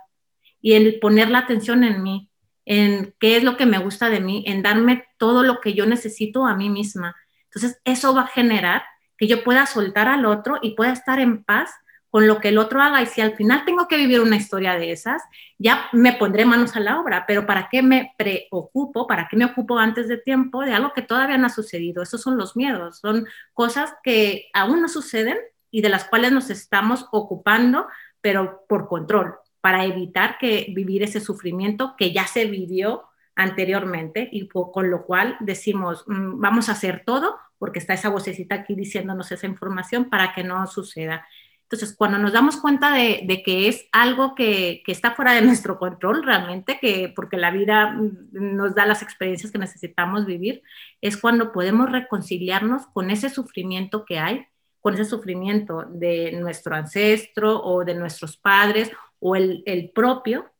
Y 0.61 0.73
el 0.73 0.99
poner 0.99 1.29
la 1.29 1.39
atención 1.39 1.83
en 1.83 2.03
mí, 2.03 2.29
en 2.65 3.15
qué 3.19 3.37
es 3.37 3.43
lo 3.43 3.57
que 3.57 3.65
me 3.65 3.79
gusta 3.79 4.09
de 4.09 4.19
mí, 4.19 4.43
en 4.45 4.61
darme 4.61 5.05
todo 5.17 5.43
lo 5.43 5.59
que 5.59 5.73
yo 5.73 5.85
necesito 5.85 6.45
a 6.45 6.55
mí 6.55 6.69
misma. 6.69 7.15
Entonces, 7.45 7.81
eso 7.85 8.13
va 8.13 8.23
a 8.23 8.27
generar 8.27 8.83
que 9.17 9.27
yo 9.27 9.43
pueda 9.43 9.65
soltar 9.65 10.07
al 10.07 10.25
otro 10.25 10.59
y 10.61 10.75
pueda 10.75 10.91
estar 10.91 11.19
en 11.19 11.43
paz 11.43 11.71
con 12.11 12.27
lo 12.27 12.39
que 12.39 12.49
el 12.49 12.57
otro 12.57 12.81
haga 12.81 13.01
y 13.01 13.05
si 13.05 13.21
al 13.21 13.35
final 13.35 13.63
tengo 13.65 13.87
que 13.87 13.95
vivir 13.95 14.19
una 14.19 14.35
historia 14.35 14.75
de 14.75 14.91
esas, 14.91 15.23
ya 15.57 15.87
me 15.93 16.13
pondré 16.13 16.45
manos 16.45 16.75
a 16.75 16.81
la 16.81 16.99
obra, 16.99 17.23
pero 17.25 17.45
¿para 17.45 17.69
qué 17.71 17.81
me 17.81 18.13
preocupo? 18.17 19.07
¿Para 19.07 19.29
qué 19.29 19.37
me 19.37 19.45
ocupo 19.45 19.79
antes 19.79 20.09
de 20.09 20.17
tiempo 20.17 20.61
de 20.63 20.73
algo 20.73 20.91
que 20.93 21.01
todavía 21.01 21.37
no 21.37 21.47
ha 21.47 21.49
sucedido? 21.49 22.03
Esos 22.03 22.21
son 22.21 22.37
los 22.37 22.57
miedos, 22.57 22.99
son 22.99 23.25
cosas 23.53 23.93
que 24.03 24.49
aún 24.53 24.81
no 24.81 24.89
suceden 24.89 25.37
y 25.71 25.81
de 25.81 25.89
las 25.89 26.03
cuales 26.03 26.33
nos 26.33 26.49
estamos 26.49 27.07
ocupando, 27.13 27.87
pero 28.19 28.65
por 28.67 28.89
control, 28.89 29.35
para 29.61 29.85
evitar 29.85 30.37
que 30.37 30.67
vivir 30.75 31.03
ese 31.03 31.21
sufrimiento 31.21 31.95
que 31.97 32.11
ya 32.11 32.27
se 32.27 32.45
vivió 32.45 33.03
anteriormente 33.35 34.27
y 34.31 34.49
con 34.49 34.91
lo 34.91 35.05
cual 35.05 35.37
decimos, 35.39 36.03
mm, 36.07 36.41
vamos 36.41 36.67
a 36.67 36.73
hacer 36.73 37.03
todo 37.05 37.37
porque 37.57 37.79
está 37.79 37.93
esa 37.93 38.09
vocecita 38.09 38.55
aquí 38.55 38.75
diciéndonos 38.75 39.31
esa 39.31 39.45
información 39.47 40.09
para 40.09 40.33
que 40.33 40.43
no 40.43 40.65
suceda. 40.67 41.27
Entonces, 41.71 41.95
cuando 41.95 42.17
nos 42.17 42.33
damos 42.33 42.57
cuenta 42.57 42.93
de, 42.93 43.41
que 43.45 43.69
es 43.69 43.87
algo 43.93 44.35
que, 44.35 44.83
está 44.87 45.15
fuera 45.15 45.31
de 45.31 45.41
nuestro 45.41 45.79
control 45.79 46.21
realmente, 46.21 46.77
que 46.81 47.13
porque 47.15 47.37
la 47.37 47.49
vida 47.49 47.93
mm, 47.93 48.57
nos 48.57 48.75
da 48.75 48.85
las 48.85 49.01
experiencias 49.01 49.53
que 49.53 49.57
necesitamos 49.57 50.25
vivir, 50.25 50.63
es 50.99 51.15
cuando 51.15 51.53
podemos 51.53 51.89
reconciliarnos 51.89 52.87
con 52.87 53.09
ese 53.09 53.29
sufrimiento 53.29 54.03
que 54.03 54.19
hay, 54.19 54.45
con 54.81 54.95
ese 54.95 55.05
sufrimiento 55.05 55.85
de 55.87 56.33
nuestro 56.33 56.75
ancestro 56.75 57.63
o 57.63 57.85
de 57.85 57.95
nuestros 57.95 58.35
padres 58.35 58.91
o 59.19 59.37
el, 59.37 59.63
el 59.65 59.91
propio. 59.91 60.51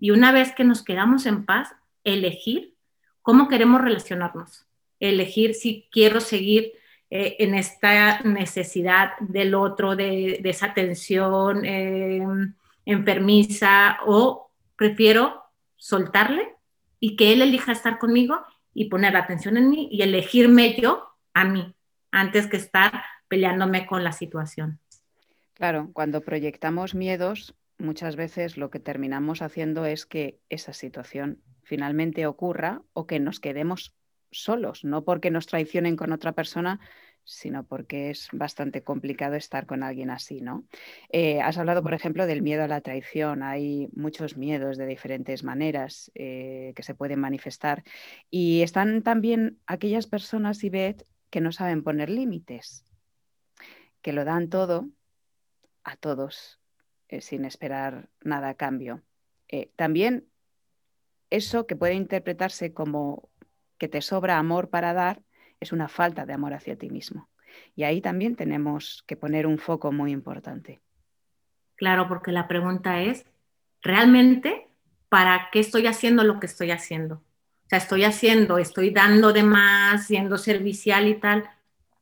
Y 0.00 0.12
una 0.12 0.32
vez 0.32 0.52
que 0.52 0.64
nos 0.64 0.82
quedamos 0.82 1.26
en 1.26 1.44
paz, 1.44 1.74
elegir 2.04 2.74
cómo 3.20 3.48
queremos 3.48 3.82
relacionarnos, 3.82 4.64
elegir 4.98 5.52
si 5.52 5.86
quiero 5.92 6.22
seguir 6.22 6.72
eh, 7.16 7.36
en 7.38 7.54
esta 7.54 8.22
necesidad 8.22 9.12
del 9.20 9.54
otro, 9.54 9.94
de, 9.94 10.40
esa 10.42 10.66
atención 10.66 11.64
em, 11.64 12.54
enfermiza, 12.84 13.98
o 14.04 14.50
prefiero 14.74 15.44
soltarle 15.76 16.56
y 16.98 17.14
que 17.14 17.32
él 17.32 17.42
elija 17.42 17.70
estar 17.70 18.00
conmigo 18.00 18.40
y 18.72 18.86
poner 18.86 19.12
la 19.12 19.20
atención 19.20 19.56
en 19.56 19.70
mí 19.70 19.88
y 19.92 20.02
elegirme 20.02 20.74
yo 20.74 21.06
a 21.34 21.44
mí, 21.44 21.76
antes 22.10 22.48
que 22.48 22.56
estar 22.56 23.04
peleándome 23.28 23.86
con 23.86 24.02
la 24.02 24.10
situación. 24.10 24.80
Claro, 25.52 25.90
cuando 25.92 26.20
proyectamos 26.20 26.96
miedos, 26.96 27.54
muchas 27.78 28.16
veces 28.16 28.56
lo 28.56 28.70
que 28.70 28.80
terminamos 28.80 29.40
haciendo 29.40 29.86
es 29.86 30.04
que 30.04 30.40
esa 30.48 30.72
situación 30.72 31.40
finalmente 31.62 32.26
ocurra 32.26 32.82
o 32.92 33.06
que 33.06 33.20
nos 33.20 33.38
quedemos 33.38 33.94
solos, 34.42 34.84
no 34.84 35.04
porque 35.04 35.30
nos 35.30 35.46
traicionen 35.46 35.96
con 35.96 36.12
otra 36.12 36.32
persona, 36.32 36.80
sino 37.24 37.64
porque 37.64 38.10
es 38.10 38.28
bastante 38.32 38.82
complicado 38.82 39.34
estar 39.34 39.66
con 39.66 39.82
alguien 39.82 40.10
así, 40.10 40.40
¿no? 40.40 40.64
Eh, 41.08 41.40
has 41.40 41.56
hablado, 41.56 41.82
por 41.82 41.94
ejemplo, 41.94 42.26
del 42.26 42.42
miedo 42.42 42.62
a 42.62 42.68
la 42.68 42.82
traición. 42.82 43.42
Hay 43.42 43.88
muchos 43.94 44.36
miedos 44.36 44.76
de 44.76 44.86
diferentes 44.86 45.42
maneras 45.42 46.12
eh, 46.14 46.72
que 46.76 46.82
se 46.82 46.94
pueden 46.94 47.20
manifestar. 47.20 47.82
Y 48.30 48.62
están 48.62 49.02
también 49.02 49.58
aquellas 49.66 50.06
personas, 50.06 50.62
Ivette, 50.62 51.06
que 51.30 51.40
no 51.40 51.50
saben 51.50 51.82
poner 51.82 52.10
límites, 52.10 52.84
que 54.02 54.12
lo 54.12 54.24
dan 54.24 54.50
todo 54.50 54.90
a 55.82 55.96
todos 55.96 56.60
eh, 57.08 57.22
sin 57.22 57.44
esperar 57.44 58.10
nada 58.22 58.50
a 58.50 58.54
cambio. 58.54 59.02
también 59.76 60.26
eso 61.30 61.66
que 61.66 61.76
puede 61.76 61.94
interpretarse 61.94 62.72
como 62.72 63.28
que 63.78 63.88
te 63.88 64.00
sobra 64.00 64.38
amor 64.38 64.70
para 64.70 64.92
dar, 64.92 65.22
es 65.60 65.72
una 65.72 65.88
falta 65.88 66.26
de 66.26 66.32
amor 66.32 66.54
hacia 66.54 66.76
ti 66.76 66.90
mismo. 66.90 67.28
Y 67.76 67.84
ahí 67.84 68.00
también 68.00 68.36
tenemos 68.36 69.04
que 69.06 69.16
poner 69.16 69.46
un 69.46 69.58
foco 69.58 69.92
muy 69.92 70.12
importante. 70.12 70.80
Claro, 71.76 72.08
porque 72.08 72.32
la 72.32 72.48
pregunta 72.48 73.00
es, 73.00 73.24
¿realmente 73.82 74.68
para 75.08 75.48
qué 75.52 75.60
estoy 75.60 75.86
haciendo 75.86 76.24
lo 76.24 76.40
que 76.40 76.46
estoy 76.46 76.70
haciendo? 76.70 77.16
O 77.16 77.68
sea, 77.68 77.78
estoy 77.78 78.04
haciendo, 78.04 78.58
estoy 78.58 78.90
dando 78.90 79.32
de 79.32 79.42
más, 79.42 80.06
siendo 80.06 80.38
servicial 80.38 81.08
y 81.08 81.14
tal, 81.14 81.48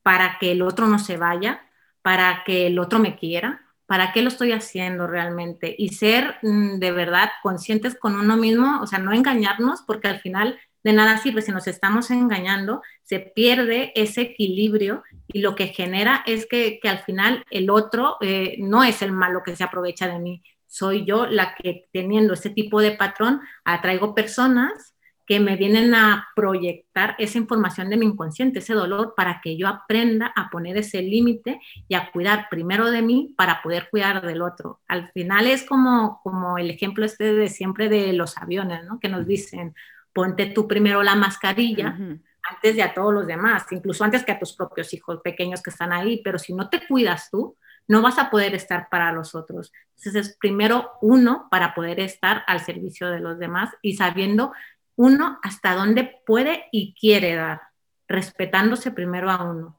para 0.03 0.39
que 0.39 0.53
el 0.53 0.63
otro 0.63 0.89
no 0.89 0.99
se 0.99 1.17
vaya, 1.17 1.63
para 2.03 2.43
que 2.45 2.67
el 2.67 2.79
otro 2.79 2.99
me 2.99 3.17
quiera, 3.17 3.63
¿para 3.87 4.13
qué 4.13 4.23
lo 4.23 4.29
estoy 4.29 4.53
haciendo 4.53 5.07
realmente? 5.07 5.75
Y 5.79 5.91
ser 5.91 6.37
mm, 6.43 6.79
de 6.79 6.93
verdad 6.93 7.31
conscientes 7.43 7.95
con 7.95 8.17
uno 8.17 8.37
mismo, 8.37 8.81
o 8.81 8.87
sea, 8.87 8.99
no 8.99 9.13
engañarnos, 9.13 9.83
porque 9.83 10.09
al 10.09 10.21
final 10.21 10.59
de 10.85 10.93
nada 10.93 11.19
sirve 11.19 11.43
si 11.43 11.53
nos 11.53 11.67
estamos 11.67 12.11
engañando, 12.11 12.83
se 13.03 13.21
pierde 13.21 13.93
ese 13.95 14.23
equilibrio 14.23 15.03
y 15.29 15.41
lo 15.41 15.55
que 15.55 15.69
genera 15.69 16.23
es 16.27 16.47
que, 16.47 16.81
al 16.85 16.99
final 17.01 17.45
el 17.51 17.71
otro 17.71 18.17
eh, 18.21 18.57
no 18.59 18.85
es 18.85 19.03
el 19.03 19.13
malo 19.13 19.43
que 19.45 19.57
se 19.57 19.65
aprovecha 19.65 20.09
de 20.09 20.19
mí, 20.19 20.43
soy 20.67 21.05
yo 21.05 21.27
la 21.27 21.55
que 21.55 21.89
teniendo 21.93 22.33
ese 22.33 22.49
tipo 22.49 22.81
de 22.81 22.93
patrón 22.93 23.43
atraigo 23.63 24.15
personas 24.15 24.95
que 25.27 25.39
me 25.39 25.57
vienen 25.57 25.95
a 25.95 26.29
proyectar 26.35 27.15
esa 27.19 27.39
información 27.39 27.91
de 27.91 27.97
mi 27.97 28.07
inconsciente, 28.07 28.59
ese 28.59 28.75
dolor, 28.75 29.15
para 29.17 29.41
que 29.43 29.57
yo 29.57 29.69
aprenda 29.69 30.33
a 30.35 30.51
poner 30.51 30.77
ese 30.77 31.03
límite 31.03 31.61
y 31.89 31.95
a 31.95 32.11
cuidar 32.11 32.49
primero 32.51 32.91
de 32.91 33.03
mí 33.03 33.35
para 33.37 33.63
poder 33.63 33.89
cuidar 33.91 34.27
del 34.27 34.43
otro. 34.43 34.81
Al 34.89 35.11
final 35.13 35.47
es 35.47 35.63
como, 35.65 36.21
como 36.23 36.59
el 36.59 36.71
ejemplo 36.71 37.05
este 37.05 37.35
de 37.35 37.49
siempre 37.49 37.89
de 37.89 38.13
los 38.15 38.37
aviones, 38.37 38.85
¿no? 38.85 38.99
Que 38.99 39.09
nos 39.09 39.27
dicen, 39.27 39.75
ponte 40.13 40.47
tú 40.47 40.67
primero 40.69 41.03
la 41.03 41.15
mascarilla 41.15 41.97
antes 42.43 42.77
de 42.77 42.83
a 42.83 42.93
todos 42.93 43.15
los 43.15 43.27
demás, 43.27 43.67
incluso 43.71 44.05
antes 44.05 44.25
que 44.25 44.33
a 44.33 44.39
tus 44.39 44.55
propios 44.55 44.93
hijos 44.95 45.21
pequeños 45.23 45.63
que 45.63 45.71
están 45.71 45.93
ahí, 45.93 46.21
pero 46.23 46.39
si 46.39 46.55
no 46.55 46.69
te 46.69 46.87
cuidas 46.87 47.31
tú, 47.31 47.57
no 47.89 48.03
vas 48.03 48.19
a 48.19 48.31
poder 48.31 48.55
estar 48.55 48.89
para 48.91 49.13
los 49.13 49.35
otros. 49.35 49.73
Entonces 49.97 50.15
es 50.15 50.37
primero 50.39 50.93
uno 51.01 51.49
para 51.51 51.75
poder 51.75 52.01
estar 52.01 52.43
al 52.47 52.61
servicio 52.61 53.11
de 53.11 53.21
los 53.21 53.39
demás 53.39 53.71
y 53.83 53.97
sabiendo 53.97 54.53
uno 54.97 55.39
hasta 55.43 55.75
dónde 55.75 56.21
puede 56.27 56.65
y 56.73 56.95
quiere 56.95 57.35
dar, 57.35 57.61
respetándose 58.09 58.91
primero 58.91 59.31
a 59.31 59.43
uno. 59.43 59.79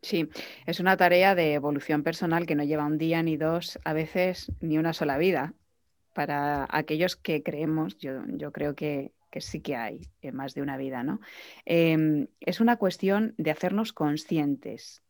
Sí, 0.00 0.28
es 0.64 0.78
una 0.78 0.96
tarea 0.96 1.34
de 1.34 1.54
evolución 1.54 2.02
personal 2.02 2.46
que 2.46 2.54
no 2.54 2.62
lleva 2.62 2.84
un 2.84 2.98
día 2.98 3.22
ni 3.22 3.36
dos, 3.36 3.78
a 3.84 3.92
veces 3.92 4.52
ni 4.60 4.78
una 4.78 4.92
sola 4.92 5.18
vida. 5.18 5.54
Para 6.14 6.66
aquellos 6.70 7.16
que 7.16 7.42
creemos, 7.42 7.98
yo, 7.98 8.22
yo 8.28 8.52
creo 8.52 8.74
que, 8.74 9.12
que, 9.30 9.40
sí 9.40 9.60
que 9.60 9.76
hay 9.76 10.00
eh, 10.22 10.32
más 10.32 10.54
de 10.54 10.62
una 10.62 10.76
vida, 10.76 11.02
¿no? 11.02 11.20
Eh, 11.66 12.28
es 12.40 12.60
una 12.60 12.76
cuestión 12.76 13.34
de 13.38 13.50
hacernos 13.50 13.92
conscientes 13.92 15.02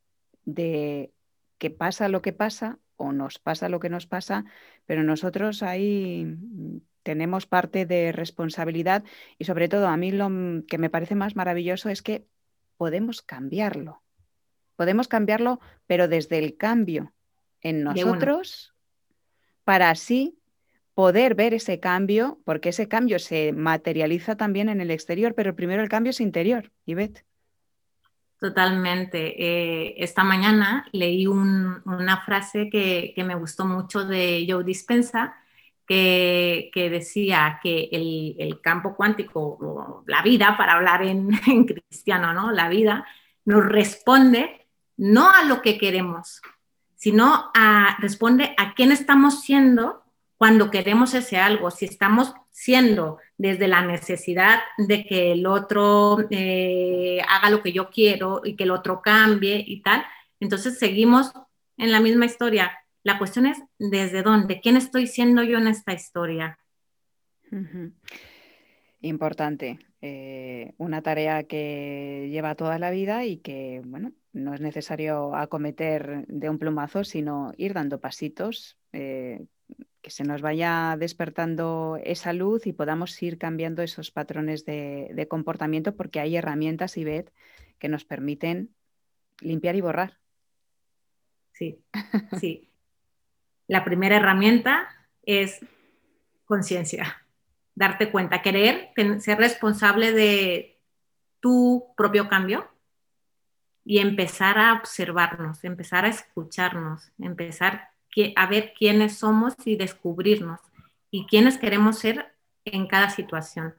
de 0.44 1.12
que 1.58 1.70
pasa 1.70 2.08
lo 2.08 2.22
que 2.22 2.32
pasa 2.32 2.78
o 2.96 3.12
nos 3.12 3.38
pasa 3.38 3.68
lo 3.68 3.80
que 3.80 3.90
nos 3.90 4.06
pasa, 4.06 4.44
pero 4.86 5.02
nosotros 5.02 5.62
ahí 5.62 6.36
tenemos 7.02 7.46
parte 7.46 7.86
de 7.86 8.12
responsabilidad 8.12 9.04
y 9.38 9.44
sobre 9.44 9.68
todo 9.68 9.88
a 9.88 9.96
mí 9.96 10.10
lo 10.10 10.28
que 10.66 10.78
me 10.78 10.90
parece 10.90 11.14
más 11.14 11.36
maravilloso 11.36 11.88
es 11.88 12.02
que 12.02 12.26
podemos 12.76 13.22
cambiarlo. 13.22 14.02
Podemos 14.76 15.08
cambiarlo, 15.08 15.60
pero 15.86 16.08
desde 16.08 16.38
el 16.38 16.56
cambio 16.56 17.12
en 17.60 17.82
nosotros 17.82 18.74
para 19.64 19.90
así 19.90 20.37
poder 20.98 21.36
ver 21.36 21.54
ese 21.54 21.78
cambio, 21.78 22.40
porque 22.44 22.70
ese 22.70 22.88
cambio 22.88 23.20
se 23.20 23.52
materializa 23.52 24.36
también 24.36 24.68
en 24.68 24.80
el 24.80 24.90
exterior, 24.90 25.32
pero 25.36 25.54
primero 25.54 25.80
el 25.80 25.88
cambio 25.88 26.10
es 26.10 26.20
interior, 26.20 26.72
Ivette. 26.86 27.24
Totalmente. 28.40 29.20
Eh, 29.40 29.94
esta 29.98 30.24
mañana 30.24 30.88
leí 30.90 31.24
una 31.28 32.20
frase 32.26 32.68
que, 32.68 33.14
me 33.24 33.36
gustó 33.36 33.64
mucho 33.64 34.04
de 34.04 34.44
Joe 34.50 34.64
Dispensa, 34.64 35.36
que, 35.86 36.72
decía 36.74 37.60
que 37.62 37.90
el, 37.92 38.60
campo 38.60 38.96
cuántico, 38.96 40.02
la 40.08 40.22
vida, 40.22 40.56
para 40.56 40.72
hablar 40.72 41.02
en, 41.04 41.30
cristiano, 41.64 42.32
¿no? 42.32 42.50
La 42.50 42.68
vida 42.68 43.06
nos 43.44 43.64
responde 43.64 44.66
no 44.96 45.30
a 45.30 45.44
lo 45.44 45.62
que 45.62 45.78
queremos, 45.78 46.42
sino 46.96 47.52
a, 47.54 47.96
responde 48.00 48.52
a 48.58 48.74
quién 48.74 48.90
estamos 48.90 49.42
siendo 49.42 50.02
cuando 50.38 50.70
queremos 50.70 51.12
ese 51.14 51.36
algo. 51.36 51.70
Si 51.70 51.84
estamos 51.84 52.32
siendo 52.50 53.18
desde 53.36 53.68
la 53.68 53.82
necesidad 53.84 54.60
de 54.78 55.04
que 55.04 55.32
el 55.32 55.46
otro 55.46 56.18
eh, 56.30 57.20
haga 57.28 57.50
lo 57.50 57.62
que 57.62 57.72
yo 57.72 57.90
quiero 57.90 58.40
y 58.44 58.56
que 58.56 58.64
el 58.64 58.70
otro 58.70 59.02
cambie 59.02 59.62
y 59.66 59.82
tal, 59.82 60.04
entonces 60.40 60.78
seguimos 60.78 61.32
en 61.76 61.92
la 61.92 62.00
misma 62.00 62.24
historia. 62.24 62.78
La 63.02 63.18
cuestión 63.18 63.46
es 63.46 63.58
desde 63.78 64.22
dónde, 64.22 64.60
quién 64.60 64.76
estoy 64.76 65.06
siendo 65.06 65.42
yo 65.42 65.58
en 65.58 65.68
esta 65.68 65.92
historia. 65.92 66.58
Importante. 69.00 69.78
Eh, 70.00 70.74
una 70.78 71.02
tarea 71.02 71.44
que 71.44 72.28
lleva 72.30 72.54
toda 72.54 72.78
la 72.78 72.90
vida 72.90 73.24
y 73.24 73.38
que, 73.38 73.82
bueno, 73.84 74.12
no 74.32 74.54
es 74.54 74.60
necesario 74.60 75.34
acometer 75.34 76.24
de 76.28 76.50
un 76.50 76.58
plumazo, 76.58 77.02
sino 77.02 77.52
ir 77.56 77.74
dando 77.74 78.00
pasitos, 78.00 78.78
eh, 78.92 79.46
se 80.10 80.24
nos 80.24 80.42
vaya 80.42 80.96
despertando 80.98 81.98
esa 82.04 82.32
luz 82.32 82.66
y 82.66 82.72
podamos 82.72 83.20
ir 83.22 83.38
cambiando 83.38 83.82
esos 83.82 84.10
patrones 84.10 84.64
de, 84.64 85.26
comportamiento, 85.28 85.96
porque 85.96 86.20
hay 86.20 86.36
herramientas, 86.36 86.94
ved 86.96 87.26
que 87.78 87.88
nos 87.88 88.04
permiten 88.04 88.74
limpiar 89.40 89.76
y 89.76 89.80
borrar. 89.80 90.18
Sí, 91.52 91.82
sí. 92.38 92.70
La 93.66 93.84
primera 93.84 94.16
herramienta 94.16 94.88
es 95.22 95.60
conciencia, 96.44 97.26
darte 97.74 98.10
cuenta, 98.10 98.42
querer 98.42 98.90
ser 99.20 99.38
responsable 99.38 100.12
de 100.12 100.80
tu 101.40 101.92
propio 101.96 102.28
cambio 102.28 102.68
y 103.84 103.98
empezar 103.98 104.58
a 104.58 104.74
observarnos, 104.74 105.64
empezar 105.64 106.04
a 106.04 106.08
escucharnos, 106.08 107.12
empezar 107.18 107.90
a 108.36 108.46
ver 108.46 108.72
quiénes 108.76 109.18
somos 109.18 109.54
y 109.64 109.76
descubrirnos 109.76 110.60
y 111.10 111.26
quiénes 111.26 111.58
queremos 111.58 111.98
ser 111.98 112.34
en 112.64 112.86
cada 112.86 113.10
situación. 113.10 113.74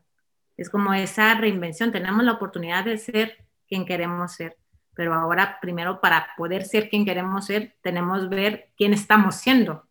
Es 0.58 0.69
como 0.69 0.93
esa 0.93 1.34
reinvención, 1.36 1.91
tenemos 1.91 2.24
la 2.24 2.34
oportunidad 2.34 2.86
de 2.86 2.97
ser 2.97 3.45
quien 3.67 3.86
queremos 3.86 4.34
ser, 4.34 4.58
pero 4.93 5.13
ahora 5.13 5.60
primero 5.62 6.02
para 6.02 6.30
poder 6.38 6.65
ser 6.65 6.89
quien 6.89 7.06
queremos 7.06 7.45
ser, 7.45 7.75
tenemos 7.82 8.28
que 8.28 8.36
ver 8.36 8.69
quién 8.75 8.93
estamos 8.93 9.36
siendo 9.36 9.86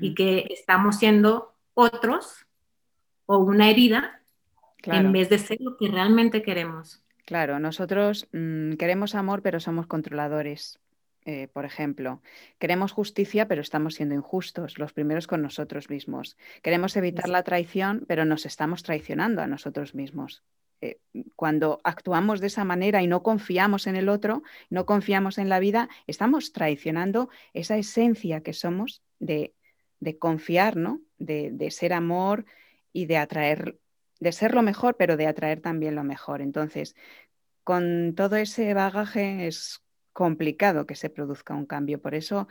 y 0.00 0.14
que 0.14 0.46
estamos 0.50 0.96
siendo 0.96 1.54
otros 1.74 2.46
o 3.26 3.38
una 3.38 3.68
herida 3.68 4.22
en 4.84 5.12
vez 5.12 5.28
de 5.28 5.38
ser 5.38 5.58
lo 5.60 5.76
que 5.76 5.88
realmente 5.88 6.42
queremos. 6.42 7.02
Claro, 7.26 7.58
nosotros 7.58 8.28
mm, 8.32 8.74
queremos 8.74 9.14
amor, 9.14 9.42
pero 9.42 9.60
somos 9.60 9.86
controladores. 9.86 10.78
Eh, 11.28 11.48
por 11.52 11.64
ejemplo, 11.64 12.22
queremos 12.60 12.92
justicia, 12.92 13.48
pero 13.48 13.60
estamos 13.60 13.96
siendo 13.96 14.14
injustos, 14.14 14.78
los 14.78 14.92
primeros 14.92 15.26
con 15.26 15.42
nosotros 15.42 15.90
mismos. 15.90 16.36
Queremos 16.62 16.96
evitar 16.96 17.28
la 17.28 17.42
traición, 17.42 18.04
pero 18.06 18.24
nos 18.24 18.46
estamos 18.46 18.84
traicionando 18.84 19.42
a 19.42 19.48
nosotros 19.48 19.96
mismos. 19.96 20.44
Eh, 20.80 21.00
cuando 21.34 21.80
actuamos 21.82 22.38
de 22.40 22.46
esa 22.46 22.64
manera 22.64 23.02
y 23.02 23.08
no 23.08 23.24
confiamos 23.24 23.88
en 23.88 23.96
el 23.96 24.08
otro, 24.08 24.44
no 24.70 24.86
confiamos 24.86 25.38
en 25.38 25.48
la 25.48 25.58
vida, 25.58 25.88
estamos 26.06 26.52
traicionando 26.52 27.28
esa 27.54 27.76
esencia 27.76 28.42
que 28.42 28.52
somos 28.52 29.02
de, 29.18 29.52
confiar, 30.20 30.76
¿no? 30.76 31.00
De, 31.18 31.50
de, 31.50 31.72
ser 31.72 31.92
amor 31.92 32.44
y 32.92 33.06
de 33.06 33.16
atraer 33.16 33.80
de 34.20 34.32
ser 34.32 34.54
lo 34.54 34.62
mejor, 34.62 34.96
pero 34.96 35.16
de 35.16 35.26
atraer 35.26 35.60
también 35.60 35.96
lo 35.96 36.04
mejor. 36.04 36.40
Entonces, 36.40 36.94
con 37.64 38.14
todo 38.14 38.36
ese 38.36 38.72
bagaje 38.74 39.48
es 39.48 39.82
complicado 40.16 40.86
que 40.86 40.94
se 40.94 41.10
produzca 41.10 41.54
un 41.54 41.66
cambio. 41.66 42.00
Por 42.00 42.14
eso 42.14 42.48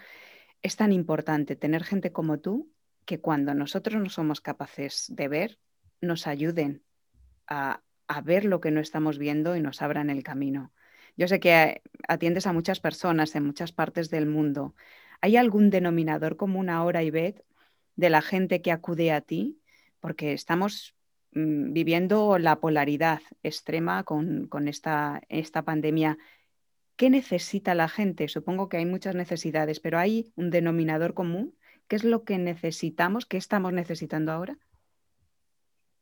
es 0.61 0.75
tan 0.75 0.91
importante 0.91 1.55
tener 1.55 1.83
gente 1.83 2.11
como 2.11 2.39
tú 2.39 2.71
que 3.05 3.19
cuando 3.19 3.55
nosotros 3.55 3.99
no 3.99 4.09
somos 4.09 4.39
capaces 4.39 5.07
de 5.09 5.27
ver, 5.27 5.59
nos 5.99 6.27
ayuden 6.27 6.83
a, 7.47 7.81
a 8.07 8.21
ver 8.21 8.45
lo 8.45 8.61
que 8.61 8.69
no 8.69 8.81
estamos 8.81 9.17
viendo 9.17 9.55
y 9.55 9.61
nos 9.61 9.81
abran 9.81 10.11
el 10.11 10.21
camino. 10.21 10.73
Yo 11.17 11.27
sé 11.27 11.39
que 11.39 11.81
atiendes 12.07 12.45
a 12.45 12.53
muchas 12.53 12.79
personas 12.79 13.35
en 13.35 13.43
muchas 13.47 13.71
partes 13.71 14.11
del 14.11 14.27
mundo. 14.27 14.75
¿Hay 15.19 15.35
algún 15.35 15.71
denominador 15.71 16.37
común 16.37 16.69
ahora, 16.69 17.01
Ivette, 17.01 17.45
de 17.95 18.11
la 18.11 18.21
gente 18.21 18.61
que 18.61 18.71
acude 18.71 19.11
a 19.11 19.21
ti? 19.21 19.59
Porque 19.99 20.33
estamos 20.33 20.95
Mm, 21.35 21.73
viviendo 21.73 22.39
la 22.39 22.61
polaridad 22.61 23.19
extrema 23.43 24.03
con, 24.03 24.47
esta, 24.67 25.21
esta 25.29 25.63
pandemia. 25.63 26.17
¿Qué 26.95 27.09
necesita 27.09 27.75
la 27.75 27.89
gente? 27.89 28.27
Supongo 28.27 28.69
que 28.69 28.77
hay 28.77 28.85
muchas 28.85 29.15
necesidades, 29.15 29.79
pero 29.79 29.99
¿hay 29.99 30.31
un 30.35 30.49
denominador 30.49 31.13
común? 31.13 31.53
¿Qué 31.87 31.95
es 31.97 32.03
lo 32.03 32.23
que 32.23 32.37
necesitamos? 32.37 33.25
¿Qué 33.25 33.37
estamos 33.37 33.73
necesitando 33.73 34.31
ahora? 34.31 34.57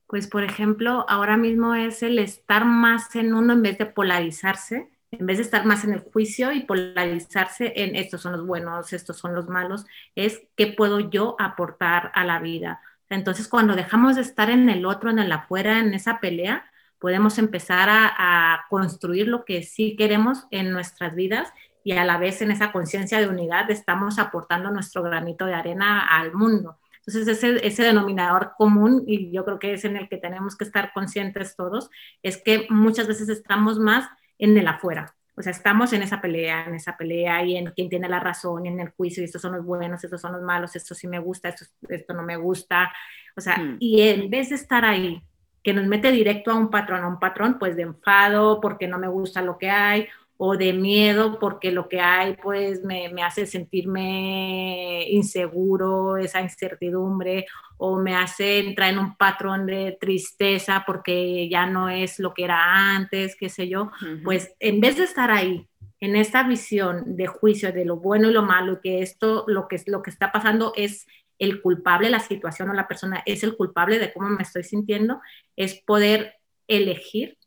Pues, 0.07 0.27
por 0.27 0.43
ejemplo, 0.43 1.05
ahora 1.09 1.37
mismo 1.37 1.73
es 1.73 2.03
el 2.03 2.19
estar 2.19 2.65
más 2.65 3.15
en 3.15 3.33
uno 3.33 3.53
en 3.53 3.63
vez 3.63 3.79
de 3.79 3.87
polarizarse, 3.87 4.91
en 5.09 5.25
vez 5.25 5.37
de 5.37 5.43
estar 5.43 5.65
más 5.65 5.83
en 5.83 5.93
el 5.93 6.01
juicio 6.01 6.51
y 6.51 6.61
polarizarse 6.61 7.73
en 7.75 7.95
estos 7.95 8.21
son 8.21 8.33
los 8.33 8.45
buenos, 8.45 8.93
estos 8.93 9.17
son 9.17 9.33
los 9.33 9.49
malos, 9.49 9.85
es 10.15 10.43
qué 10.55 10.67
puedo 10.67 10.99
yo 10.99 11.35
aportar 11.39 12.11
a 12.13 12.23
la 12.25 12.39
vida. 12.39 12.81
Entonces, 13.09 13.47
cuando 13.47 13.75
dejamos 13.75 14.15
de 14.15 14.21
estar 14.21 14.49
en 14.49 14.69
el 14.69 14.85
otro, 14.85 15.09
en 15.09 15.19
el 15.19 15.31
afuera, 15.31 15.79
en 15.79 15.93
esa 15.93 16.19
pelea, 16.19 16.71
podemos 17.03 17.37
empezar 17.37 17.89
a, 17.91 18.63
construir 18.69 19.27
lo 19.27 19.43
que 19.43 19.61
sí 19.61 19.97
queremos 19.97 20.47
en 20.51 20.71
nuestras 20.71 21.15
vidas 21.15 21.51
y 21.83 21.91
a 21.91 22.05
la 22.05 22.17
vez 22.17 22.41
en 22.41 22.49
esa 22.49 22.71
conciencia 22.71 23.19
de 23.19 23.27
unidad 23.27 23.69
estamos 23.69 24.19
aportando 24.19 24.71
nuestro 24.71 25.03
granito 25.03 25.45
de 25.45 25.53
arena 25.53 25.99
al 25.99 26.31
mundo. 26.31 26.79
Entonces, 27.05 27.27
ese, 27.27 27.67
ese, 27.67 27.83
denominador 27.83 28.53
común, 28.57 29.03
y 29.05 29.29
yo 29.31 29.43
creo 29.43 29.59
que 29.59 29.73
es 29.73 29.83
en 29.83 29.97
el 29.97 30.07
que 30.07 30.15
tenemos 30.15 30.55
que 30.55 30.63
estar 30.63 30.93
conscientes 30.93 31.57
todos, 31.57 31.89
es 32.23 32.41
que 32.41 32.67
muchas 32.69 33.05
veces 33.05 33.27
estamos 33.27 33.79
más 33.79 34.07
en 34.39 34.57
el 34.57 34.65
afuera. 34.65 35.13
O 35.35 35.41
sea, 35.41 35.51
estamos 35.51 35.91
en 35.91 36.03
esa 36.03 36.21
pelea, 36.21 36.63
en 36.67 36.75
esa 36.75 36.95
pelea 36.95 37.43
y 37.43 37.57
en 37.57 37.71
quién 37.71 37.89
tiene 37.89 38.07
la 38.07 38.21
razón 38.21 38.65
y 38.65 38.69
en 38.69 38.79
el 38.79 38.91
juicio, 38.91 39.21
y 39.21 39.25
estos 39.25 39.41
son 39.41 39.51
los 39.51 39.65
buenos, 39.65 40.01
estos 40.05 40.21
son 40.21 40.31
los 40.31 40.41
malos, 40.41 40.77
esto 40.77 40.95
sí 40.95 41.09
me 41.09 41.19
gusta, 41.19 41.49
esto, 41.49 41.65
esto 41.89 42.13
no 42.13 42.23
me 42.23 42.37
gusta. 42.37 42.93
O 43.35 43.41
sea, 43.41 43.57
hmm. 43.57 43.75
y 43.81 44.03
en 44.03 44.29
vez 44.29 44.51
de 44.51 44.55
estar 44.55 44.85
ahí, 44.85 45.21
que 45.63 45.73
nos 45.73 45.87
mete 45.87 46.11
directo 46.11 46.51
a 46.51 46.55
un 46.55 46.69
patrón, 46.69 47.03
a 47.03 47.07
un 47.07 47.19
patrón 47.19 47.57
pues 47.57 47.75
de 47.75 47.83
enfado 47.83 48.59
porque 48.61 48.87
no 48.87 48.99
me 48.99 49.07
gusta 49.07 49.41
lo 49.41 49.57
que 49.57 49.69
hay, 49.69 50.07
o 50.37 50.57
de 50.57 50.73
miedo 50.73 51.39
porque 51.39 51.71
lo 51.71 51.87
que 51.87 52.01
hay 52.01 52.35
pues 52.35 52.83
me, 52.83 53.09
me, 53.09 53.23
hace 53.23 53.45
sentirme 53.45 55.05
inseguro, 55.09 56.17
esa 56.17 56.41
incertidumbre, 56.41 57.45
o 57.77 57.97
me 57.97 58.15
hace 58.15 58.59
entrar 58.59 58.91
en 58.91 58.99
un 58.99 59.15
patrón 59.15 59.65
de 59.65 59.97
tristeza 59.99 60.83
porque 60.85 61.47
ya 61.49 61.65
no 61.65 61.89
es 61.89 62.19
lo 62.19 62.33
que 62.33 62.43
era 62.43 62.95
antes, 62.95 63.35
qué 63.35 63.49
sé 63.49 63.69
yo, 63.69 63.91
pues 64.23 64.53
en 64.59 64.81
vez 64.81 64.97
de 64.97 65.03
estar 65.03 65.31
ahí 65.31 65.67
en 65.99 66.17
esta 66.17 66.43
visión 66.43 67.15
de 67.15 67.27
juicio 67.27 67.71
de 67.71 67.85
lo 67.85 67.95
bueno 67.95 68.29
y 68.29 68.33
lo 68.33 68.43
malo, 68.43 68.81
que 68.81 69.01
esto, 69.01 69.45
lo 69.47 69.69
que, 69.69 69.81
lo 69.85 70.01
que 70.01 70.09
está 70.09 70.33
pasando 70.33 70.73
es 70.75 71.07
el 71.43 71.61
culpable, 71.61 72.09
la 72.09 72.19
situación 72.19 72.69
o 72.69 72.73
la 72.73 72.87
persona 72.87 73.21
es 73.25 73.43
el 73.43 73.55
culpable 73.55 73.99
de 73.99 74.13
cómo 74.13 74.29
me 74.29 74.43
estoy 74.43 74.63
sintiendo, 74.63 75.21
es 75.55 75.75
poder 75.81 76.35
elegir 76.67 77.37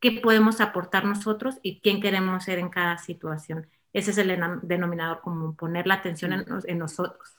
qué 0.00 0.12
podemos 0.12 0.60
aportar 0.60 1.04
nosotros 1.04 1.56
y 1.62 1.80
quién 1.80 2.00
queremos 2.00 2.44
ser 2.44 2.58
en 2.58 2.68
cada 2.68 2.98
situación. 2.98 3.68
Ese 3.92 4.12
es 4.12 4.18
el 4.18 4.40
denominador 4.62 5.20
común, 5.20 5.56
poner 5.56 5.86
la 5.86 5.94
atención 5.94 6.32
en, 6.32 6.78
nosotros 6.78 7.38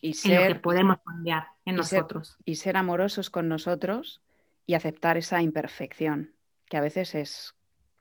y 0.00 0.14
ser, 0.14 0.32
en 0.32 0.48
lo 0.48 0.54
que 0.54 0.60
podemos 0.60 0.98
cambiar 1.04 1.48
en 1.64 1.76
nosotros. 1.76 2.36
y 2.44 2.54
ser 2.56 2.76
amorosos 2.76 3.30
con 3.30 3.48
nosotros 3.48 4.22
y 4.66 4.74
aceptar 4.74 5.16
esa 5.16 5.42
imperfección, 5.42 6.34
que 6.66 6.76
a 6.76 6.80
veces 6.80 7.14
es 7.14 7.54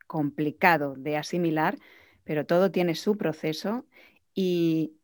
complicado 0.06 0.96
de 0.96 1.17
asimilar, 1.17 1.78
pero 2.24 2.46
todo 2.46 2.72
tiene 2.72 2.93
su 2.93 3.17
proceso 3.17 3.86
y 4.34 4.96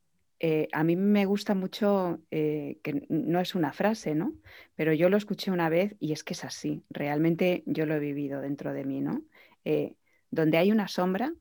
eh, 0.45 0.67
a 0.73 0.83
mí 0.83 0.97
me 0.97 1.23
gusta 1.23 1.55
mucho, 1.55 2.19
eh, 2.29 2.77
que 2.83 3.05
no 3.07 3.39
es 3.39 3.55
una 3.55 3.71
frase, 3.71 4.13
¿no? 4.13 4.33
Pero 4.75 4.91
yo 4.91 5.07
lo 5.07 5.15
escuché 5.15 5.51
una 5.51 5.69
vez 5.69 5.95
y 6.01 6.11
es 6.11 6.25
que 6.25 6.33
es 6.33 6.43
así, 6.43 6.83
realmente 6.89 7.63
yo 7.65 7.85
lo 7.85 7.95
he 7.95 7.99
vivido 7.99 8.41
dentro 8.41 8.73
de 8.73 8.83
mí, 8.83 8.99
¿no? 8.99 9.21
Eh, 9.63 9.95
donde 10.31 10.57
hay 10.57 10.69
una 10.73 10.89
sombra, 10.89 11.33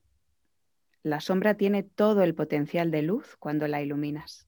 la 1.02 1.20
sombra 1.20 1.54
tiene 1.54 1.82
todo 1.82 2.22
el 2.22 2.36
potencial 2.36 2.92
de 2.92 3.02
luz 3.02 3.34
cuando 3.40 3.66
la 3.66 3.82
iluminas. 3.82 4.46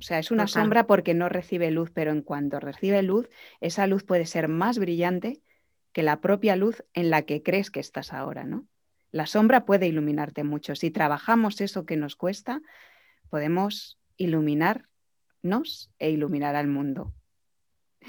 O 0.00 0.02
sea, 0.02 0.18
es 0.18 0.32
una 0.32 0.48
sombra 0.48 0.88
porque 0.88 1.14
no 1.14 1.28
recibe 1.28 1.70
luz, 1.70 1.92
pero 1.94 2.10
en 2.10 2.22
cuanto 2.22 2.58
recibe 2.58 3.04
luz, 3.04 3.28
esa 3.60 3.86
luz 3.86 4.02
puede 4.02 4.26
ser 4.26 4.48
más 4.48 4.80
brillante 4.80 5.42
que 5.92 6.02
la 6.02 6.20
propia 6.20 6.56
luz 6.56 6.82
en 6.92 7.08
la 7.08 7.22
que 7.22 7.44
crees 7.44 7.70
que 7.70 7.78
estás 7.78 8.12
ahora, 8.12 8.42
¿no? 8.42 8.66
La 9.12 9.26
sombra 9.26 9.64
puede 9.64 9.86
iluminarte 9.86 10.42
mucho. 10.42 10.74
Si 10.74 10.90
trabajamos 10.90 11.60
eso 11.60 11.84
que 11.84 11.96
nos 11.96 12.16
cuesta, 12.16 12.62
podemos 13.30 13.98
iluminarnos 14.16 15.90
e 15.98 16.10
iluminar 16.10 16.56
al 16.56 16.68
mundo. 16.68 17.14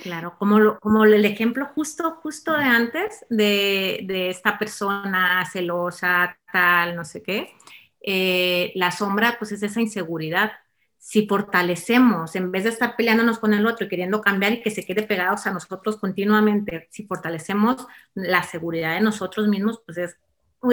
Claro, 0.04 0.36
como, 0.38 0.80
como 0.80 1.04
el 1.04 1.26
ejemplo 1.26 1.66
justo, 1.76 2.20
justo 2.24 2.54
de 2.54 2.64
antes 2.64 3.26
de, 3.30 4.30
esta 4.30 4.58
persona 4.58 5.46
celosa, 5.52 6.38
tal, 6.52 6.96
no 6.96 7.04
sé 7.04 7.22
qué, 7.22 7.54
eh, 8.02 8.72
la 8.76 8.92
sombra 8.92 9.36
pues 9.38 9.52
es 9.52 9.64
esa 9.64 9.82
inseguridad. 9.82 10.54
Si 10.98 11.28
fortalecemos, 11.28 12.36
en 12.36 12.52
vez 12.52 12.64
de 12.64 12.70
estar 12.70 12.96
peleándonos 12.96 13.40
con 13.40 13.54
el 13.54 13.66
otro 13.66 13.86
y 13.86 13.90
queriendo 13.90 14.22
cambiar 14.22 14.54
y 14.54 14.62
que 14.62 14.72
se 14.72 14.86
quede 14.86 15.04
pegados 15.04 15.46
a 15.46 15.52
nosotros 15.52 15.98
continuamente, 15.98 16.88
si 16.92 17.06
fortalecemos 17.06 17.86
la 18.14 18.44
seguridad 18.44 18.96
de 18.96 19.02
nosotros 19.02 19.48
mismos, 19.48 19.82
pues 19.86 19.98
es 19.98 20.18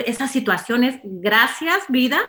esas 0.05 0.31
situaciones, 0.31 1.01
gracias 1.03 1.85
vida 1.89 2.21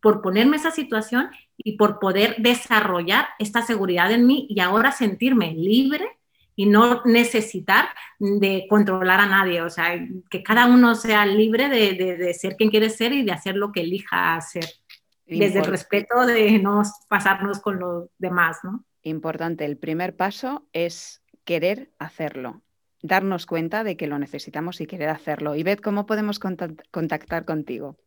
por 0.00 0.22
ponerme 0.22 0.56
esa 0.56 0.70
situación 0.70 1.30
y 1.56 1.76
por 1.76 1.98
poder 1.98 2.36
desarrollar 2.38 3.28
esta 3.38 3.62
seguridad 3.62 4.10
en 4.12 4.26
mí 4.26 4.46
y 4.48 4.60
ahora 4.60 4.92
sentirme 4.92 5.52
libre 5.52 6.16
y 6.54 6.66
no 6.66 7.02
necesitar 7.04 7.88
de 8.18 8.66
controlar 8.68 9.20
a 9.20 9.26
nadie, 9.26 9.60
o 9.60 9.68
sea, 9.68 9.94
que 10.30 10.42
cada 10.42 10.66
uno 10.66 10.94
sea 10.94 11.26
libre 11.26 11.68
de, 11.68 12.32
ser 12.32 12.56
quien 12.56 12.70
quiere 12.70 12.88
ser 12.88 13.12
y 13.12 13.22
de 13.24 13.32
hacer 13.32 13.56
lo 13.56 13.72
que 13.72 13.82
elija 13.82 14.36
hacer, 14.36 14.64
desde 15.26 15.58
el 15.58 15.66
respeto 15.66 16.24
de 16.24 16.58
no 16.58 16.82
pasarnos 17.08 17.60
con 17.60 17.78
los 17.78 18.08
demás, 18.18 18.58
¿no? 18.62 18.84
Importante, 19.02 19.66
el 19.66 19.76
primer 19.76 20.16
paso 20.16 20.66
es 20.72 21.22
querer 21.44 21.90
hacerlo, 21.98 22.62
darnos 23.02 23.44
cuenta 23.44 23.84
de 23.84 23.96
que 23.96 24.06
lo 24.06 24.18
necesitamos 24.18 24.80
y 24.80 24.86
querer 24.86 25.10
hacerlo. 25.10 25.54
Y 25.56 25.62
Beth, 25.62 25.80
¿cómo 25.80 26.06
podemos 26.06 26.38
contactar 26.38 27.44
contigo? 27.44 27.98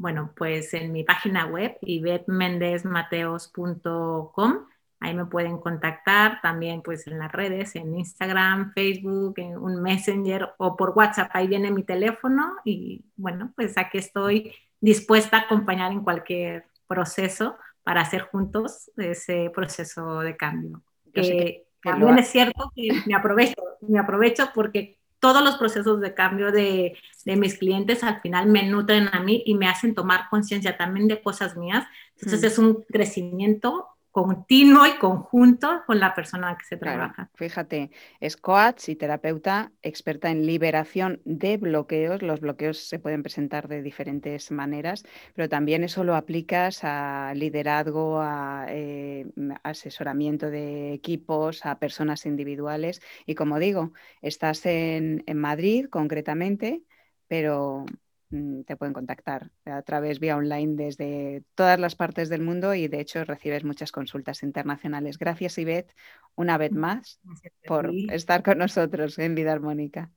Bueno, 0.00 0.32
pues 0.34 0.72
en 0.72 0.92
mi 0.92 1.04
página 1.04 1.44
web, 1.44 1.76
ivetmendezmateos.com, 1.82 4.66
ahí 4.98 5.14
me 5.14 5.26
pueden 5.26 5.58
contactar, 5.58 6.40
también 6.40 6.80
pues 6.80 7.06
en 7.06 7.18
las 7.18 7.30
redes, 7.30 7.76
en 7.76 7.94
Instagram, 7.94 8.72
Facebook, 8.72 9.34
en 9.36 9.58
un 9.58 9.82
Messenger 9.82 10.54
o 10.56 10.74
por 10.74 10.94
WhatsApp, 10.96 11.30
ahí 11.34 11.48
viene 11.48 11.70
mi 11.70 11.82
teléfono 11.82 12.56
y 12.64 13.04
bueno, 13.14 13.52
pues 13.54 13.76
aquí 13.76 13.98
estoy 13.98 14.54
dispuesta 14.80 15.36
a 15.36 15.40
acompañar 15.40 15.92
en 15.92 16.00
cualquier 16.00 16.64
proceso 16.86 17.58
para 17.82 18.00
hacer 18.00 18.22
juntos 18.22 18.90
ese 18.96 19.52
proceso 19.54 20.20
de 20.20 20.34
cambio. 20.34 20.82
Que, 21.12 21.66
también 21.82 22.18
es 22.18 22.28
cierto 22.28 22.72
que 22.74 22.88
me 23.04 23.14
aprovecho, 23.14 23.62
me 23.82 23.98
aprovecho 23.98 24.48
porque 24.54 24.98
todos 25.20 25.44
los 25.44 25.56
procesos 25.56 26.00
de 26.00 26.14
cambio 26.14 26.50
de, 26.50 26.96
mis 27.24 27.58
clientes 27.58 28.02
al 28.02 28.20
final 28.20 28.46
me 28.46 28.64
nutren 28.64 29.08
a 29.12 29.20
mí 29.20 29.42
y 29.46 29.54
me 29.54 29.68
hacen 29.68 29.94
tomar 29.94 30.28
conciencia 30.30 30.76
también 30.76 31.06
de 31.06 31.22
cosas 31.22 31.56
mías. 31.56 31.86
Entonces 32.14 32.42
es 32.42 32.58
un 32.58 32.82
crecimiento 32.84 33.89
continuo 34.10 34.86
y 34.86 34.98
conjunto 34.98 35.82
con 35.86 36.00
la 36.00 36.14
persona 36.14 36.56
que 36.58 36.64
se 36.64 36.76
trabaja. 36.76 37.30
fíjate, 37.34 37.90
es 38.18 38.36
coach 38.36 38.88
y 38.88 38.96
terapeuta 38.96 39.72
experta 39.82 40.30
en 40.30 40.46
liberación 40.46 41.20
de 41.24 41.56
bloqueos. 41.56 42.22
Los 42.22 42.40
bloqueos 42.40 42.78
se 42.78 42.98
pueden 42.98 43.22
presentar 43.22 43.68
de 43.68 43.82
diferentes 43.82 44.50
maneras, 44.50 45.04
pero 45.34 45.48
también 45.48 45.84
eso 45.84 46.02
lo 46.04 46.16
aplicas 46.16 46.80
a 46.82 47.32
liderazgo, 47.34 48.20
a 48.20 48.66
eh, 48.68 49.26
asesoramiento 49.62 50.50
de 50.50 50.92
equipos, 50.92 51.64
a 51.64 51.78
personas 51.78 52.26
individuales. 52.26 53.00
Y 53.26 53.34
como 53.34 53.58
digo, 53.58 53.92
estás 54.22 54.66
en, 54.66 55.22
en 55.26 55.38
Madrid 55.38 55.86
concretamente, 55.88 56.82
pero 57.28 57.84
te 58.30 58.76
pueden 58.76 58.92
contactar 58.92 59.50
a 59.64 59.82
través 59.82 60.20
vía 60.20 60.36
online 60.36 60.74
desde 60.76 61.42
todas 61.54 61.80
las 61.80 61.96
partes 61.96 62.28
del 62.28 62.42
mundo 62.42 62.74
y 62.74 62.86
de 62.86 63.00
hecho 63.00 63.24
recibes 63.24 63.64
muchas 63.64 63.90
consultas 63.90 64.42
internacionales. 64.42 65.18
Gracias, 65.18 65.58
Ivette, 65.58 65.94
una 66.36 66.56
vez 66.56 66.72
más 66.72 67.20
por 67.66 67.90
estar 68.10 68.42
con 68.42 68.58
nosotros 68.58 69.18
en 69.18 69.34
Vida 69.34 69.52
Armónica. 69.52 70.10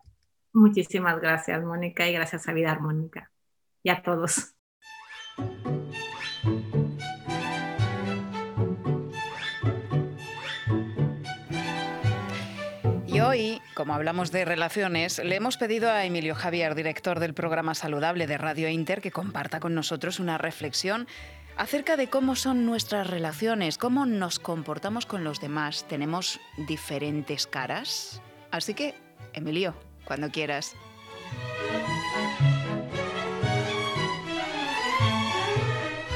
Muchísimas 0.54 1.20
gracias, 1.20 1.64
Mónica, 1.64 2.08
y 2.08 2.14
gracias 2.14 2.48
a 2.48 2.54
Vida 2.54 2.72
Armónica 2.72 3.32
y 3.82 3.90
a 3.90 4.04
todos. 4.04 4.54
Hoy, 13.34 13.62
como 13.74 13.96
hablamos 13.96 14.32
de 14.32 14.46
relaciones, 14.46 15.18
le 15.18 15.36
hemos 15.36 15.58
pedido 15.58 15.90
a 15.90 16.06
Emilio 16.06 16.36
Javier, 16.36 16.76
director 16.76 17.20
del 17.20 17.34
programa 17.34 17.74
Saludable 17.74 18.28
de 18.28 18.38
Radio 18.38 18.70
Inter, 18.70 19.02
que 19.02 19.10
comparta 19.10 19.60
con 19.60 19.74
nosotros 19.74 20.20
una 20.20 20.38
reflexión 20.38 21.08
acerca 21.58 21.98
de 21.98 22.10
cómo 22.10 22.36
son 22.36 22.68
nuestras 22.68 23.08
relaciones, 23.08 23.80
cómo 23.80 24.06
nos 24.06 24.38
comportamos 24.38 25.08
con 25.08 25.24
los 25.24 25.42
demás. 25.42 25.88
¿Tenemos 25.90 26.40
diferentes 26.68 27.48
caras? 27.48 28.22
Así 28.52 28.76
que, 28.76 28.94
Emilio, 29.34 29.74
cuando 30.06 30.30
quieras. 30.30 30.76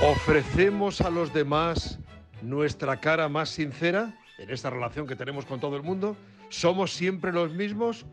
¿Ofrecemos 0.04 1.02
a 1.02 1.10
los 1.10 1.34
demás 1.34 1.98
nuestra 2.44 3.00
cara 3.00 3.28
más 3.28 3.50
sincera 3.50 4.14
en 4.38 4.52
esta 4.52 4.70
relación 4.70 5.08
que 5.08 5.16
tenemos 5.16 5.48
con 5.48 5.60
todo 5.60 5.78
el 5.78 5.82
mundo? 5.82 6.16
¿Somos 6.50 6.94
siempre 6.94 7.32
los 7.32 7.54
mismos? 7.54 8.06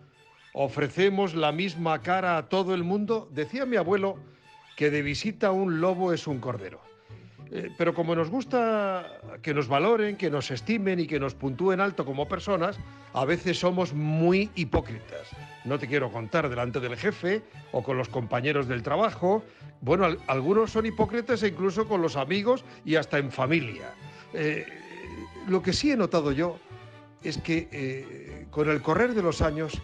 ¿Ofrecemos 0.52 1.34
la 1.34 1.52
misma 1.52 2.00
cara 2.00 2.36
a 2.36 2.48
todo 2.48 2.74
el 2.74 2.84
mundo? 2.84 3.28
Decía 3.32 3.66
mi 3.66 3.76
abuelo 3.76 4.16
que 4.76 4.90
de 4.90 5.02
visita 5.02 5.52
un 5.52 5.80
lobo 5.80 6.12
es 6.12 6.26
un 6.26 6.38
cordero. 6.40 6.80
Eh, 7.50 7.70
pero 7.76 7.94
como 7.94 8.16
nos 8.16 8.30
gusta 8.30 9.06
que 9.42 9.54
nos 9.54 9.68
valoren, 9.68 10.16
que 10.16 10.30
nos 10.30 10.50
estimen 10.50 10.98
y 10.98 11.06
que 11.06 11.20
nos 11.20 11.34
puntúen 11.34 11.80
alto 11.80 12.04
como 12.04 12.26
personas, 12.26 12.78
a 13.12 13.24
veces 13.24 13.58
somos 13.58 13.92
muy 13.92 14.50
hipócritas. 14.56 15.28
No 15.64 15.78
te 15.78 15.86
quiero 15.86 16.10
contar 16.10 16.48
delante 16.48 16.80
del 16.80 16.96
jefe 16.96 17.42
o 17.72 17.82
con 17.82 17.96
los 17.96 18.08
compañeros 18.08 18.66
del 18.66 18.82
trabajo. 18.82 19.44
Bueno, 19.80 20.08
algunos 20.26 20.72
son 20.72 20.86
hipócritas 20.86 21.42
e 21.42 21.48
incluso 21.48 21.86
con 21.86 22.02
los 22.02 22.16
amigos 22.16 22.64
y 22.84 22.96
hasta 22.96 23.18
en 23.18 23.30
familia. 23.30 23.94
Eh, 24.32 24.66
lo 25.46 25.62
que 25.62 25.72
sí 25.72 25.92
he 25.92 25.96
notado 25.96 26.32
yo 26.32 26.58
es 27.24 27.38
que 27.38 27.68
eh, 27.72 28.46
con 28.50 28.68
el 28.68 28.82
correr 28.82 29.14
de 29.14 29.22
los 29.22 29.42
años, 29.42 29.80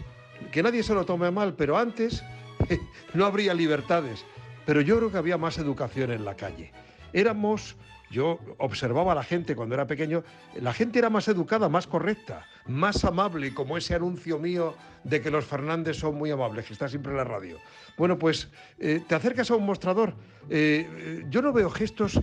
que 0.51 0.63
nadie 0.63 0.83
se 0.83 0.93
lo 0.93 1.05
tome 1.05 1.31
mal, 1.31 1.55
pero 1.55 1.77
antes 1.77 2.23
no 3.13 3.25
habría 3.25 3.53
libertades, 3.53 4.23
pero 4.65 4.81
yo 4.81 4.97
creo 4.97 5.11
que 5.11 5.17
había 5.17 5.37
más 5.37 5.57
educación 5.57 6.11
en 6.11 6.23
la 6.23 6.35
calle. 6.35 6.71
Éramos, 7.13 7.75
yo 8.11 8.39
observaba 8.57 9.13
a 9.13 9.15
la 9.15 9.23
gente 9.23 9.55
cuando 9.55 9.75
era 9.75 9.87
pequeño, 9.87 10.23
la 10.59 10.73
gente 10.73 10.99
era 10.99 11.09
más 11.09 11.27
educada, 11.27 11.69
más 11.69 11.87
correcta. 11.87 12.45
más 12.67 13.03
amable, 13.05 13.53
como 13.53 13.77
ese 13.77 13.95
anuncio 13.95 14.37
mío 14.37 14.75
de 15.03 15.21
que 15.21 15.31
los 15.31 15.45
Fernández 15.45 15.97
son 15.97 16.15
muy 16.15 16.29
amables, 16.29 16.67
que 16.67 16.73
está 16.73 16.87
siempre 16.87 17.11
en 17.11 17.17
la 17.17 17.23
radio. 17.23 17.57
Bueno, 17.97 18.19
pues 18.19 18.49
eh, 18.77 19.01
te 19.07 19.15
acercas 19.15 19.49
a 19.49 19.55
un 19.55 19.65
mostrador. 19.65 20.13
Eh, 20.49 20.87
eh, 20.89 21.25
yo 21.29 21.41
no 21.41 21.53
veo 21.53 21.69
gestos 21.69 22.19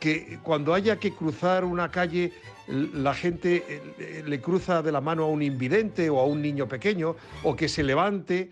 que 0.00 0.38
cuando 0.42 0.72
haya 0.72 0.96
que 0.96 1.12
cruzar 1.12 1.64
una 1.64 1.90
calle 1.90 2.32
la 2.68 3.12
gente 3.12 3.82
le 4.24 4.40
cruza 4.40 4.80
de 4.80 4.92
la 4.92 5.00
mano 5.00 5.24
a 5.24 5.28
un 5.28 5.42
invidente 5.42 6.08
o 6.08 6.20
a 6.20 6.24
un 6.24 6.40
niño 6.40 6.68
pequeño, 6.68 7.16
o 7.42 7.56
que 7.56 7.68
se 7.68 7.82
levante 7.82 8.50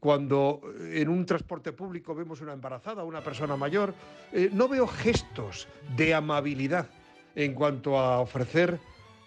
cuando 0.00 0.60
en 0.92 1.08
un 1.08 1.24
transporte 1.24 1.72
público 1.72 2.14
vemos 2.14 2.40
una 2.40 2.52
embarazada, 2.52 3.04
una 3.04 3.22
persona 3.22 3.56
mayor. 3.56 3.94
no 4.52 4.68
veo 4.68 4.86
gestos 4.86 5.66
de 5.96 6.12
amabilidad 6.14 6.88
en 7.34 7.54
cuanto 7.54 7.98
a 7.98 8.20
ofrecer 8.20 8.78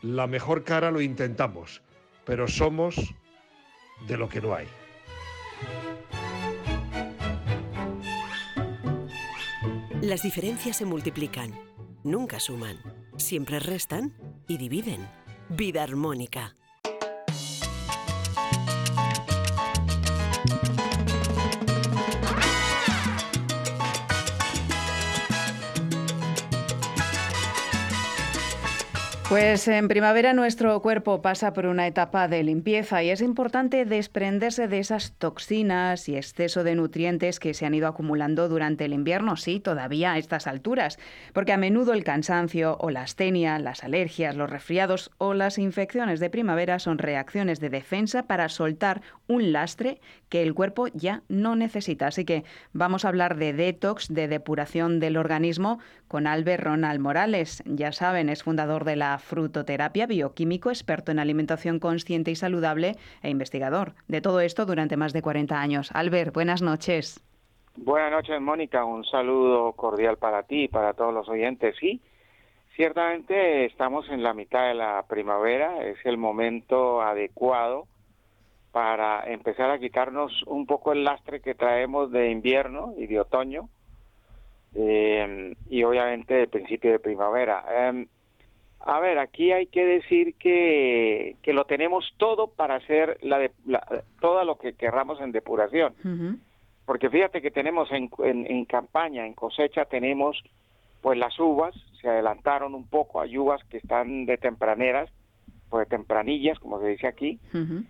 la 0.04 0.28
mejor 0.28 0.64
cara, 0.64 0.92
lo 0.92 1.02
intentamos 1.02 1.82
pero 2.26 2.48
somos 2.48 2.96
de 4.08 4.18
lo 4.18 4.30
que 4.30 4.42
no 4.42 4.56
hay. 4.56 4.68
Las 10.02 10.22
diferencias 10.22 10.78
se 10.78 10.86
multiplican, 10.86 11.54
nunca 12.04 12.40
suman, 12.40 12.78
siempre 13.18 13.60
restan 13.60 14.14
y 14.48 14.58
dividen. 14.58 15.08
Vida 15.50 15.84
armónica. 15.84 16.56
Pues 29.34 29.68
en 29.68 29.88
primavera 29.88 30.34
nuestro 30.34 30.80
cuerpo 30.80 31.24
pasa 31.24 31.54
por 31.54 31.66
una 31.66 31.88
etapa 31.88 32.28
de 32.28 32.44
limpieza 32.44 33.02
y 33.02 33.10
es 33.10 33.20
importante 33.20 33.84
desprenderse 33.84 34.68
de 34.68 34.78
esas 34.78 35.14
toxinas 35.14 36.08
y 36.08 36.16
exceso 36.16 36.64
de 36.64 36.76
nutrientes 36.76 37.40
que 37.40 37.56
se 37.56 37.66
han 37.66 37.74
ido 37.74 37.88
acumulando 37.88 38.48
durante 38.48 38.86
el 38.86 38.94
invierno, 38.94 39.36
sí, 39.36 39.60
todavía 39.60 40.12
a 40.12 40.18
estas 40.20 40.46
alturas, 40.46 41.00
porque 41.34 41.52
a 41.52 41.58
menudo 41.58 41.94
el 41.94 42.04
cansancio 42.04 42.78
o 42.80 42.92
la 42.92 43.02
astenia, 43.02 43.58
las 43.58 43.84
alergias, 43.84 44.36
los 44.36 44.52
resfriados 44.52 45.10
o 45.18 45.34
las 45.34 45.58
infecciones 45.58 46.20
de 46.20 46.30
primavera 46.30 46.78
son 46.78 47.00
reacciones 47.00 47.60
de 47.60 47.72
defensa 47.72 48.28
para 48.28 48.50
soltar 48.50 49.02
un 49.26 49.52
lastre 49.52 50.00
que 50.30 50.44
el 50.44 50.54
cuerpo 50.54 50.90
ya 50.94 51.24
no 51.28 51.56
necesita. 51.56 52.06
Así 52.06 52.24
que 52.24 52.44
vamos 52.72 53.04
a 53.04 53.08
hablar 53.08 53.36
de 53.38 53.54
detox, 53.54 54.14
de 54.14 54.28
depuración 54.28 55.00
del 55.00 55.18
organismo 55.18 55.80
con 56.08 56.28
Albert 56.28 56.64
Ronald 56.64 57.00
Morales. 57.00 57.64
Ya 57.66 57.92
saben, 57.92 58.30
es 58.30 58.44
fundador 58.44 58.84
de 58.84 58.96
la 58.96 59.23
frutoterapia, 59.24 60.06
bioquímico, 60.06 60.70
experto 60.70 61.12
en 61.12 61.20
alimentación 61.20 61.80
consciente 61.80 62.32
y 62.32 62.36
saludable 62.36 62.96
e 63.22 63.30
investigador 63.30 63.94
de 64.08 64.22
todo 64.22 64.42
esto 64.42 64.66
durante 64.66 64.98
más 64.98 65.14
de 65.14 65.22
40 65.22 65.60
años. 65.60 65.92
Albert, 65.94 66.34
buenas 66.34 66.62
noches. 66.62 67.24
Buenas 67.76 68.12
noches, 68.12 68.40
Mónica. 68.40 68.86
Un 68.86 69.04
saludo 69.04 69.74
cordial 69.74 70.18
para 70.18 70.44
ti 70.44 70.66
y 70.66 70.68
para 70.68 70.94
todos 70.94 71.14
los 71.14 71.28
oyentes. 71.28 71.76
Sí, 71.80 72.02
ciertamente 72.76 73.66
estamos 73.66 74.08
en 74.10 74.22
la 74.22 74.34
mitad 74.34 74.68
de 74.68 74.76
la 74.76 75.04
primavera, 75.08 75.84
es 75.84 75.98
el 76.06 76.18
momento 76.18 77.02
adecuado 77.02 77.88
para 78.72 79.32
empezar 79.32 79.70
a 79.70 79.80
quitarnos 79.80 80.44
un 80.48 80.66
poco 80.66 80.92
el 80.92 81.04
lastre 81.04 81.42
que 81.42 81.56
traemos 81.56 82.12
de 82.12 82.32
invierno 82.32 82.94
y 82.98 83.06
de 83.08 83.20
otoño 83.20 83.70
eh, 84.76 85.56
y 85.70 85.84
obviamente 85.84 86.42
el 86.42 86.50
principio 86.50 86.92
de 86.92 87.00
primavera. 87.00 87.64
Em, 87.70 88.08
a 88.86 89.00
ver, 89.00 89.18
aquí 89.18 89.52
hay 89.54 89.68
que 89.68 89.86
decir 89.86 90.36
que, 90.36 91.38
que 91.42 91.54
lo 91.54 91.66
tenemos 91.66 92.14
todo 92.18 92.48
para 92.48 92.76
hacer 92.76 93.18
la, 93.22 93.40
de, 93.40 93.52
todo 94.20 94.44
lo 94.44 94.58
que 94.58 94.74
querramos 94.74 95.22
en 95.22 95.32
depuración. 95.32 95.94
Porque 96.86 97.10
fíjate 97.10 97.42
que 97.42 97.50
tenemos 97.50 97.90
en, 97.92 98.10
en, 98.20 98.66
campaña, 98.66 99.26
en 99.26 99.34
cosecha, 99.34 99.86
tenemos 99.86 100.44
pues 101.02 101.18
las 101.18 101.38
uvas, 101.40 101.74
se 102.02 102.10
adelantaron 102.10 102.76
un 102.76 102.88
poco, 102.88 103.22
hay 103.22 103.38
uvas 103.38 103.64
que 103.66 103.78
están 103.78 104.26
de 104.26 104.38
tempraneras, 104.38 105.10
pues 105.70 105.88
de 105.88 105.98
tempranillas, 105.98 106.60
como 106.60 106.82
se 106.82 106.88
dice 106.88 107.08
aquí. 107.08 107.40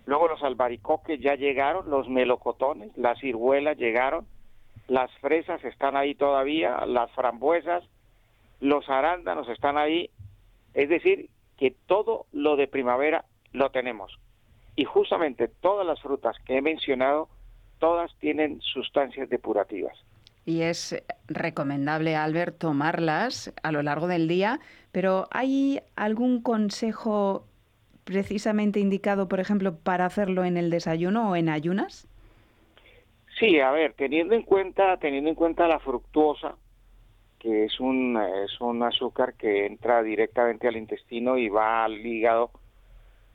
Luego 0.06 0.28
los 0.28 0.42
albaricoques 0.44 1.20
ya 1.20 1.34
llegaron, 1.34 1.90
los 1.90 2.08
melocotones, 2.08 2.96
las 2.96 3.18
ciruelas 3.18 3.76
llegaron, 3.78 4.26
las 4.86 5.10
fresas 5.18 5.64
están 5.64 5.96
ahí 5.96 6.14
todavía, 6.14 6.86
las 6.86 7.10
frambuesas, 7.12 7.82
los 8.60 8.88
arándanos 8.88 9.48
están 9.48 9.76
ahí 9.76 10.10
es 10.74 10.88
decir, 10.88 11.30
que 11.56 11.74
todo 11.86 12.26
lo 12.32 12.56
de 12.56 12.66
primavera 12.66 13.24
lo 13.52 13.70
tenemos. 13.70 14.18
Y 14.76 14.84
justamente 14.84 15.48
todas 15.48 15.86
las 15.86 16.00
frutas 16.00 16.36
que 16.44 16.58
he 16.58 16.62
mencionado, 16.62 17.28
todas 17.78 18.14
tienen 18.18 18.60
sustancias 18.60 19.28
depurativas. 19.28 19.96
Y 20.46 20.62
es 20.62 21.02
recomendable, 21.26 22.16
Albert, 22.16 22.58
tomarlas 22.58 23.54
a 23.62 23.72
lo 23.72 23.82
largo 23.82 24.08
del 24.08 24.28
día, 24.28 24.60
pero 24.92 25.26
¿hay 25.30 25.80
algún 25.96 26.42
consejo 26.42 27.46
precisamente 28.04 28.80
indicado, 28.80 29.28
por 29.28 29.40
ejemplo, 29.40 29.76
para 29.76 30.04
hacerlo 30.04 30.44
en 30.44 30.56
el 30.56 30.70
desayuno 30.70 31.30
o 31.30 31.36
en 31.36 31.48
ayunas? 31.48 32.06
Sí, 33.38 33.58
a 33.58 33.70
ver, 33.70 33.94
teniendo 33.94 34.34
en 34.34 34.42
cuenta, 34.42 34.96
teniendo 34.98 35.30
en 35.30 35.34
cuenta 35.34 35.66
la 35.66 35.80
fructuosa, 35.80 36.56
que 37.44 37.64
es 37.64 37.78
un, 37.78 38.18
es 38.42 38.58
un 38.58 38.82
azúcar 38.82 39.34
que 39.34 39.66
entra 39.66 40.02
directamente 40.02 40.66
al 40.66 40.78
intestino 40.78 41.36
y 41.36 41.50
va 41.50 41.84
al 41.84 41.94
hígado 41.94 42.50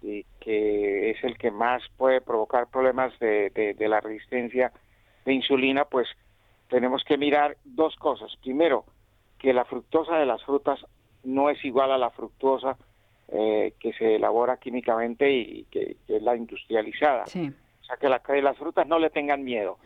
y 0.02 0.26
que 0.40 1.12
es 1.12 1.24
el 1.24 1.38
que 1.38 1.52
más 1.52 1.84
puede 1.96 2.20
provocar 2.20 2.66
problemas 2.72 3.14
de, 3.20 3.52
de, 3.52 3.88
la 3.88 4.00
resistencia 4.02 4.72
de 5.26 5.34
insulina, 5.34 5.86
pues 5.86 6.08
tenemos 6.70 7.04
que 7.04 7.20
mirar 7.20 7.58
dos 7.64 7.96
cosas. 7.98 8.36
Primero, 8.42 8.84
que 9.38 9.54
la 9.54 9.64
fructosa 9.66 10.18
de 10.18 10.26
las 10.26 10.44
frutas 10.44 10.84
no 11.24 11.52
es 11.52 11.64
igual 11.64 11.92
a 11.92 12.00
la 12.00 12.10
fructosa 12.10 12.78
eh, 13.28 13.74
que 13.80 13.94
se 13.94 14.16
elabora 14.16 14.58
químicamente 14.58 15.32
y 15.32 15.66
que, 15.66 15.98
es 16.08 16.22
la 16.24 16.36
industrializada. 16.36 17.26
O 17.26 17.84
sea, 17.86 17.98
que, 17.98 18.10
la, 18.10 18.22
que, 18.22 18.42
las 18.42 18.58
frutas 18.58 18.88
no 18.88 18.98
le 18.98 19.12
tengan 19.12 19.44
miedo. 19.44 19.78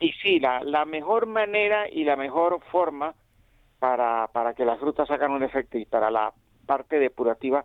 Y 0.00 0.12
sí, 0.20 0.38
la, 0.38 0.62
la 0.62 0.84
mejor 0.84 1.24
manera 1.24 1.88
y 1.88 2.04
la 2.04 2.16
mejor 2.16 2.60
forma 2.70 3.14
para, 3.78 4.28
para 4.28 4.54
que 4.54 4.64
las 4.64 4.78
frutas 4.78 5.10
hagan 5.10 5.32
un 5.32 5.42
efecto 5.42 5.78
y 5.78 5.84
para 5.84 6.10
la 6.10 6.32
parte 6.66 6.98
depurativa 6.98 7.64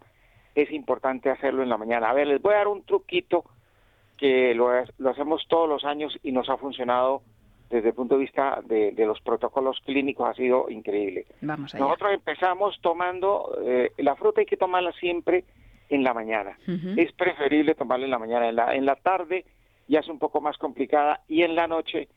es 0.55 0.71
importante 0.71 1.29
hacerlo 1.29 1.63
en 1.63 1.69
la 1.69 1.77
mañana. 1.77 2.09
A 2.09 2.13
ver, 2.13 2.27
les 2.27 2.41
voy 2.41 2.53
a 2.53 2.57
dar 2.57 2.67
un 2.67 2.83
truquito 2.83 3.43
que 4.17 4.53
lo, 4.53 4.69
lo 4.97 5.09
hacemos 5.09 5.45
todos 5.47 5.69
los 5.69 5.85
años 5.85 6.17
y 6.23 6.31
nos 6.31 6.49
ha 6.49 6.57
funcionado 6.57 7.21
desde 7.69 7.89
el 7.89 7.93
punto 7.93 8.15
de 8.15 8.21
vista 8.21 8.61
de, 8.65 8.93
los 9.05 9.21
protocolos 9.21 9.79
clínicos, 9.85 10.27
ha 10.27 10.33
sido 10.33 10.69
increíble. 10.69 11.25
Vamos 11.41 11.75
Nosotros 11.75 12.13
empezamos 12.13 12.79
tomando, 12.81 13.57
eh, 13.63 13.91
la 13.97 14.15
fruta 14.15 14.41
hay 14.41 14.47
que 14.47 14.57
tomarla 14.57 14.91
siempre 14.93 15.45
en 15.89 16.03
la 16.03 16.13
mañana. 16.13 16.57
Es 16.97 17.11
preferible 17.13 17.75
tomarla 17.75 18.05
en 18.05 18.11
la 18.11 18.19
mañana. 18.19 18.49
En 18.49 18.55
la, 18.55 18.75
en 18.75 18.85
la 18.85 18.95
tarde 18.95 19.45
ya 19.87 19.99
es 19.99 20.07
un 20.07 20.19
poco 20.19 20.41
más 20.41 20.57
complicada 20.57 21.21
y 21.27 21.43
en 21.43 21.55
la 21.55 21.67
noche 21.67 22.07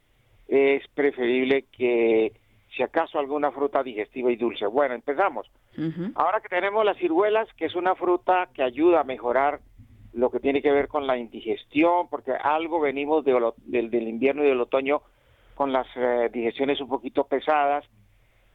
es 0.49 0.87
preferible 0.89 1.67
que 1.71 2.33
si 2.75 2.83
acaso 2.83 3.19
alguna 3.19 3.51
fruta 3.53 3.83
digestiva 3.83 4.31
y 4.31 4.37
dulce. 4.37 4.67
Bueno, 4.67 4.95
empezamos. 4.95 5.51
Ahora 6.15 6.41
que 6.41 6.49
tenemos 6.49 6.85
las 6.85 6.97
ciruelas, 6.97 7.49
que 7.57 7.67
es 7.67 7.75
una 7.75 7.95
fruta 7.95 8.49
que 8.55 8.63
ayuda 8.63 9.01
a 9.01 9.05
mejorar 9.05 9.61
lo 10.13 10.31
que 10.31 10.41
tiene 10.41 10.63
que 10.63 10.73
ver 10.73 10.89
con 10.89 11.07
la 11.07 11.17
indigestión, 11.17 12.09
porque 12.09 12.33
algo 12.33 12.81
venimos 12.81 13.25
de, 13.25 13.53
del, 13.65 14.09
invierno 14.09 14.45
y 14.45 14.49
del 14.49 14.61
otoño 14.61 15.03
con 15.55 15.73
las 15.73 15.87
eh, 15.97 16.31
digestiones 16.33 16.81
un 16.81 16.89
poquito 16.89 17.25
pesadas, 17.25 17.85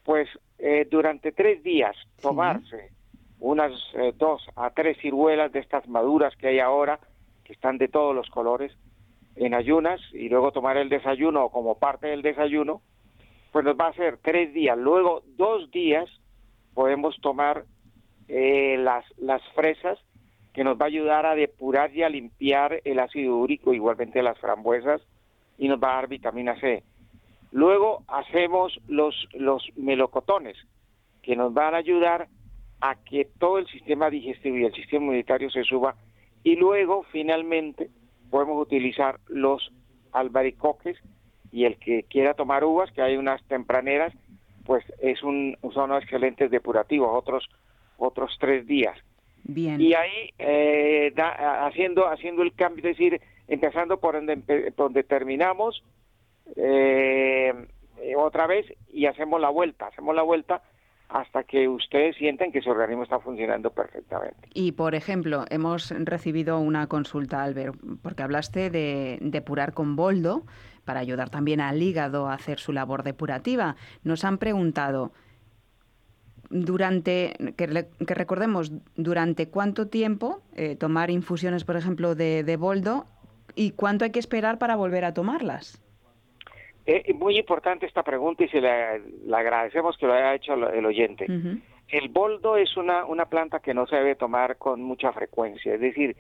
pues 0.04 0.28
eh, 0.60 0.88
durante 0.90 1.32
tres 1.32 1.64
días 1.64 1.96
tomarse 2.22 2.92
unas 3.40 3.72
eh, 3.94 4.14
dos 4.18 4.48
a 4.56 4.72
tres 4.72 4.98
ciruelas 5.00 5.52
de 5.52 5.60
estas 5.60 5.88
maduras 5.88 6.36
que 6.38 6.48
hay 6.48 6.60
ahora, 6.60 7.00
que 7.44 7.54
están 7.54 7.78
de 7.78 7.88
todos 7.88 8.16
los 8.16 8.30
colores, 8.30 8.72
en 9.36 9.54
ayunas, 9.54 10.02
y 10.14 10.30
luego 10.30 10.52
tomar 10.52 10.78
el 10.78 10.90
desayuno 10.90 11.50
como 11.50 11.78
parte 11.78 12.08
del 12.08 12.24
desayuno, 12.24 12.82
pues 13.58 13.66
nos 13.66 13.76
va 13.76 13.86
a 13.86 13.90
hacer 13.90 14.20
tres 14.22 14.54
días. 14.54 14.78
Luego, 14.78 15.24
dos 15.36 15.72
días, 15.72 16.08
podemos 16.76 17.20
tomar 17.22 17.66
eh, 18.28 18.78
las, 18.78 19.04
las 19.18 19.42
fresas, 19.56 19.98
que 20.54 20.64
nos 20.64 20.80
va 20.80 20.84
a 20.86 20.90
ayudar 20.90 21.26
a 21.26 21.34
depurar 21.34 21.92
y 21.92 22.04
a 22.04 22.10
limpiar 22.10 22.82
el 22.84 23.00
ácido 23.00 23.36
úrico, 23.36 23.74
igualmente 23.74 24.22
las 24.22 24.38
frambuesas, 24.38 25.02
y 25.58 25.70
nos 25.70 25.82
va 25.82 25.90
a 25.90 25.96
dar 25.96 26.08
vitamina 26.08 26.56
C. 26.60 26.84
Luego 27.52 28.04
hacemos 28.08 28.80
los, 28.88 29.28
los 29.34 29.68
melocotones, 29.76 30.56
que 31.24 31.36
nos 31.36 31.52
van 31.52 31.74
a 31.74 31.78
ayudar 31.78 32.28
a 32.80 32.94
que 32.94 33.26
todo 33.40 33.58
el 33.58 33.66
sistema 33.66 34.12
digestivo 34.12 34.58
y 34.58 34.66
el 34.66 34.74
sistema 34.76 35.06
inmunitario 35.06 35.50
se 35.50 35.64
suba. 35.64 35.96
Y 36.44 36.58
luego, 36.58 37.08
finalmente, 37.12 37.90
podemos 38.30 38.62
utilizar 38.62 39.20
los 39.28 39.74
albaricoques, 40.12 40.96
y 41.52 41.66
el 41.66 41.78
que 41.78 42.04
quiera 42.04 42.34
tomar 42.34 42.64
uvas, 42.64 42.92
que 42.92 43.02
hay 43.02 43.18
unas 43.18 43.44
tempraneras, 43.48 44.14
pues 44.66 44.84
es 45.00 45.24
un, 45.24 45.58
son 45.74 45.94
excelentes 45.94 46.52
depurativos, 46.52 47.10
otros, 47.14 47.50
otros 47.98 48.36
tres 48.40 48.68
días. 48.68 48.98
Bien. 49.44 49.80
Y 49.80 49.94
ahí 49.94 50.34
eh, 50.40 51.14
haciendo, 51.18 52.08
haciendo 52.08 52.42
el 52.44 52.54
cambio, 52.54 52.90
es 52.90 52.98
decir, 52.98 53.22
empezando 53.48 54.00
por 54.00 54.16
donde, 54.16 54.74
donde 54.76 55.04
terminamos, 55.04 55.84
eh, 56.56 57.54
otra 58.18 58.48
vez 58.48 58.66
y 58.90 59.06
hacemos 59.06 59.40
la 59.42 59.50
vuelta, 59.50 59.88
hacemos 59.88 60.16
la 60.16 60.24
vuelta 60.24 60.62
hasta 61.10 61.44
que 61.44 61.68
ustedes 61.70 62.16
sienten 62.18 62.52
que 62.52 62.62
su 62.62 62.70
organismo 62.70 63.04
está 63.04 63.20
funcionando 63.20 63.72
perfectamente. 63.72 64.50
Y, 64.54 64.74
por 64.74 64.94
ejemplo, 64.94 65.46
hemos 65.50 65.92
recibido 65.92 66.60
una 66.60 66.88
consulta, 66.88 67.44
Albert, 67.44 67.76
porque 68.02 68.24
hablaste 68.24 68.70
de 68.70 69.18
depurar 69.22 69.74
con 69.74 69.96
boldo 69.96 70.44
para 70.88 71.02
ayudar 71.02 71.30
también 71.30 71.60
al 71.60 71.84
hígado 71.84 72.28
a 72.28 72.34
hacer 72.34 72.60
su 72.60 72.72
labor 72.72 73.04
depurativa. 73.04 73.76
Nos 74.04 74.24
han 74.24 74.38
preguntado, 74.38 75.12
durante, 76.50 77.34
que, 77.58 78.14
recordemos, 78.14 78.72
durante 78.96 79.50
cuánto 79.50 79.90
tiempo 79.90 80.42
eh, 80.56 80.78
tomar 80.78 81.10
infusiones, 81.10 81.66
por 81.66 81.76
ejemplo, 81.76 82.16
de, 82.16 82.58
boldo 82.58 83.06
y 83.54 83.72
cuánto 83.72 84.06
hay 84.06 84.12
que 84.12 84.20
esperar 84.20 84.60
para 84.60 84.78
volver 84.78 85.04
a 85.04 85.14
tomarlas. 85.14 85.84
Eh, 86.86 87.14
muy 87.14 87.38
importante 87.38 87.86
esta 87.86 88.04
pregunta 88.04 88.46
y 88.46 88.48
se 88.48 88.62
le, 88.62 88.72
agradecemos 89.36 89.98
que 89.98 90.08
lo 90.08 90.14
haya 90.14 90.36
hecho 90.36 90.54
el 90.54 90.86
oyente. 90.86 91.26
El 91.90 92.08
boldo 92.08 92.56
es 92.56 92.78
una, 92.78 93.04
una 93.04 93.26
planta 93.26 93.60
que 93.60 93.74
no 93.74 93.88
se 93.88 93.98
debe 93.98 94.16
tomar 94.16 94.56
con 94.56 94.82
mucha 94.82 95.12
frecuencia, 95.12 95.74
es 95.74 95.82
decir, 95.82 96.16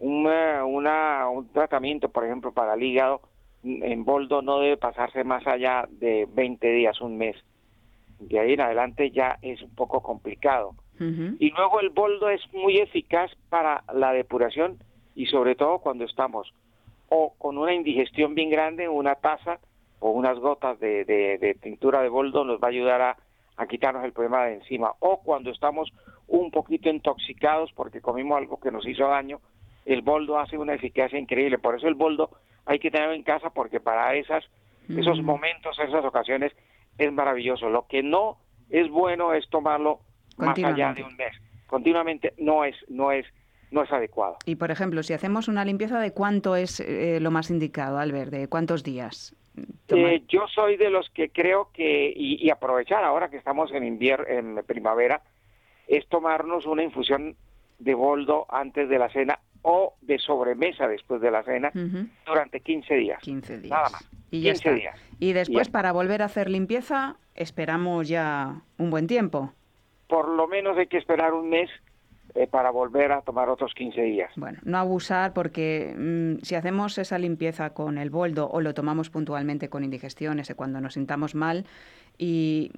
una, 0.00 0.64
una, 0.64 1.28
un 1.28 1.48
tratamiento, 1.52 2.08
por 2.08 2.24
ejemplo, 2.24 2.52
para 2.52 2.74
el 2.74 2.82
hígado 2.82 3.20
en 3.64 4.04
boldo 4.04 4.42
no 4.42 4.60
debe 4.60 4.76
pasarse 4.76 5.24
más 5.24 5.46
allá 5.46 5.86
de 5.90 6.28
20 6.32 6.70
días, 6.70 7.00
un 7.00 7.18
mes. 7.18 7.36
De 8.20 8.38
ahí 8.38 8.54
en 8.54 8.60
adelante 8.60 9.10
ya 9.10 9.38
es 9.42 9.62
un 9.62 9.74
poco 9.74 10.02
complicado. 10.02 10.74
Y 11.00 11.50
luego 11.50 11.78
el 11.78 11.90
boldo 11.90 12.28
es 12.28 12.40
muy 12.52 12.78
eficaz 12.78 13.30
para 13.50 13.84
la 13.94 14.12
depuración 14.12 14.78
y 15.14 15.26
sobre 15.26 15.54
todo 15.54 15.78
cuando 15.78 16.04
estamos 16.04 16.52
o 17.08 17.34
con 17.38 17.56
una 17.56 17.72
indigestión 17.72 18.34
bien 18.34 18.50
grande, 18.50 18.88
una 18.88 19.14
taza 19.14 19.60
o 20.00 20.10
unas 20.10 20.40
gotas 20.40 20.80
de, 20.80 21.04
de, 21.04 21.56
tintura 21.62 22.02
de 22.02 22.08
boldo 22.08 22.44
nos 22.44 22.60
va 22.60 22.66
a 22.66 22.70
ayudar 22.70 23.00
a, 23.00 23.16
a, 23.56 23.66
quitarnos 23.68 24.04
el 24.04 24.12
problema 24.12 24.46
de 24.46 24.54
encima. 24.54 24.92
O 24.98 25.20
cuando 25.20 25.50
estamos 25.50 25.92
un 26.26 26.50
poquito 26.50 26.88
intoxicados 26.88 27.70
porque 27.74 28.00
comimos 28.00 28.38
algo 28.38 28.58
que 28.58 28.72
nos 28.72 28.86
hizo 28.86 29.06
daño, 29.06 29.40
el 29.84 30.02
boldo 30.02 30.38
hace 30.38 30.58
una 30.58 30.74
eficacia 30.74 31.18
increíble. 31.18 31.58
Por 31.58 31.76
eso 31.76 31.88
el 31.88 31.94
boldo 31.94 32.30
hay 32.68 32.78
que 32.78 32.90
tenerlo 32.90 33.14
en 33.14 33.22
casa 33.22 33.50
porque 33.50 33.80
para 33.80 34.14
esas, 34.14 34.44
esos 34.88 35.22
momentos, 35.22 35.78
esas 35.78 36.04
ocasiones, 36.04 36.52
es 36.98 37.12
maravilloso. 37.12 37.70
Lo 37.70 37.86
que 37.86 38.02
no 38.02 38.36
es 38.68 38.88
bueno 38.90 39.32
es 39.32 39.48
tomarlo 39.48 40.00
más 40.36 40.56
allá 40.62 40.92
de 40.92 41.02
un 41.02 41.16
mes. 41.16 41.32
Continuamente 41.66 42.34
no 42.36 42.64
es, 42.64 42.76
no 42.88 43.10
es, 43.10 43.26
no 43.70 43.82
es 43.82 43.90
adecuado. 43.90 44.36
Y 44.44 44.56
por 44.56 44.70
ejemplo, 44.70 45.02
si 45.02 45.14
hacemos 45.14 45.48
una 45.48 45.64
limpieza, 45.64 45.98
¿de 45.98 46.12
cuánto 46.12 46.56
es 46.56 46.80
eh, 46.80 47.18
lo 47.20 47.30
más 47.30 47.50
indicado, 47.50 47.98
Albert? 47.98 48.30
¿De 48.30 48.48
cuántos 48.48 48.84
días? 48.84 49.34
Eh, 49.88 50.22
yo 50.28 50.46
soy 50.54 50.76
de 50.76 50.90
los 50.90 51.08
que 51.10 51.30
creo 51.30 51.70
que, 51.72 52.12
y, 52.14 52.50
aprovechar 52.50 53.02
ahora 53.02 53.30
que 53.30 53.38
estamos 53.38 53.72
en 53.72 53.84
invierno, 53.84 54.26
en 54.28 54.62
primavera, 54.66 55.22
es 55.86 56.06
tomarnos 56.08 56.66
una 56.66 56.82
infusión 56.82 57.34
de 57.78 57.94
boldo 57.94 58.46
antes 58.50 58.90
de 58.90 58.98
la 58.98 59.08
cena 59.08 59.38
o 59.62 59.94
de 60.02 60.18
sobremesa 60.18 60.88
después 60.88 61.20
de 61.20 61.30
la 61.30 61.42
cena 61.42 61.70
durante 62.26 62.60
15 62.60 62.94
días. 62.94 63.20
15 63.22 63.58
días. 63.58 63.70
Nada 63.70 63.90
más. 63.90 64.10
Y 64.30 64.42
ya 64.42 64.52
Días. 64.52 64.94
Y 65.18 65.32
después, 65.32 65.68
para 65.68 65.92
volver 65.92 66.22
a 66.22 66.26
hacer 66.26 66.50
limpieza, 66.50 67.16
esperamos 67.34 68.08
ya 68.08 68.62
un 68.76 68.90
buen 68.90 69.06
tiempo. 69.06 69.52
Por 70.06 70.28
lo 70.28 70.46
menos 70.46 70.76
hay 70.76 70.86
que 70.86 70.98
esperar 70.98 71.32
un 71.32 71.48
mes 71.48 71.70
eh, 72.34 72.46
para 72.46 72.70
volver 72.70 73.12
a 73.12 73.22
tomar 73.22 73.48
otros 73.48 73.72
15 73.74 74.02
días. 74.02 74.30
Bueno, 74.36 74.58
no 74.62 74.78
abusar 74.78 75.32
porque 75.32 75.94
mm, 75.96 76.44
si 76.44 76.54
hacemos 76.54 76.98
esa 76.98 77.18
limpieza 77.18 77.70
con 77.70 77.96
el 77.98 78.10
boldo 78.10 78.48
o 78.50 78.60
lo 78.60 78.74
tomamos 78.74 79.08
puntualmente 79.08 79.68
con 79.68 79.82
indigestión, 79.82 80.38
ese 80.38 80.54
cuando 80.54 80.80
nos 80.80 80.94
sintamos 80.94 81.34
mal 81.34 81.64
y 82.18 82.70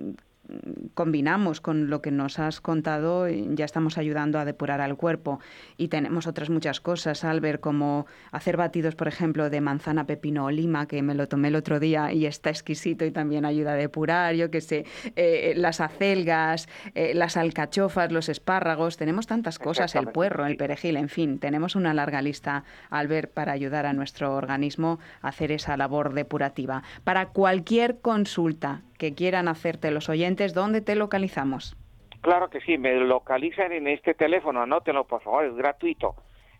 combinamos 0.94 1.61
con 1.61 1.90
lo 1.90 2.03
que 2.03 2.11
nos 2.11 2.38
has 2.38 2.61
contado, 2.61 3.29
ya 3.29 3.64
estamos 3.64 3.98
ayudando 3.98 4.38
a 4.38 4.44
depurar 4.44 4.81
al 4.81 4.96
cuerpo. 4.96 5.40
Y 5.76 5.88
tenemos 5.88 6.26
otras 6.26 6.50
muchas 6.50 6.81
cosas, 6.81 7.24
Albert, 7.24 7.61
como 7.61 8.07
hacer 8.33 8.57
batidos, 8.57 8.94
por 8.94 9.09
ejemplo, 9.09 9.50
de 9.50 9.61
manzana, 9.61 10.07
pepino 10.07 10.46
o 10.46 10.50
lima, 10.50 10.87
que 10.87 11.03
me 11.03 11.14
lo 11.14 11.29
tomé 11.29 11.48
el 11.48 11.57
otro 11.57 11.81
día 11.81 12.12
y 12.12 12.26
está 12.26 12.50
exquisito 12.50 13.05
y 13.05 13.11
también 13.11 13.44
ayuda 13.44 13.72
a 13.72 13.76
depurar, 13.76 14.35
yo 14.35 14.50
qué 14.50 14.61
sé, 14.61 14.87
eh, 15.16 15.55
las 15.57 15.81
acelgas, 15.81 16.68
eh, 16.94 17.14
las 17.14 17.37
alcachofas, 17.37 18.11
los 18.11 18.29
espárragos, 18.29 18.96
tenemos 18.96 19.26
tantas 19.26 19.59
cosas, 19.59 19.94
el 19.94 20.09
puerro, 20.09 20.46
el 20.46 20.57
perejil, 20.57 20.96
en 20.96 21.09
fin, 21.09 21.38
tenemos 21.38 21.76
una 21.76 21.94
larga 21.94 22.22
lista, 22.22 22.64
Albert, 22.90 23.33
para 23.33 23.53
ayudar 23.53 23.87
a 23.87 23.92
nuestro 23.92 24.35
organismo 24.35 24.98
a 25.22 25.29
hacer 25.29 25.53
esa 25.53 25.76
labor 25.76 26.14
depurativa. 26.14 26.83
Para 27.05 27.29
cualquier 27.29 28.00
consulta 28.00 28.83
que 29.01 29.15
quieran 29.15 29.49
hacerte 29.49 29.91
los 29.91 30.11
oyentes, 30.11 30.53
¿dónde 30.53 30.83
te 30.83 30.95
localizamos? 30.95 31.75
Claro 32.21 32.51
que 32.51 32.61
sí, 32.61 32.77
me 32.77 32.95
localizan 32.97 33.73
en 33.73 33.89
este 33.89 34.13
teléfono, 34.13 34.61
anótenlo 34.61 35.07
por 35.07 35.23
favor, 35.23 35.47
es 35.47 35.57
gratuito. 35.57 36.15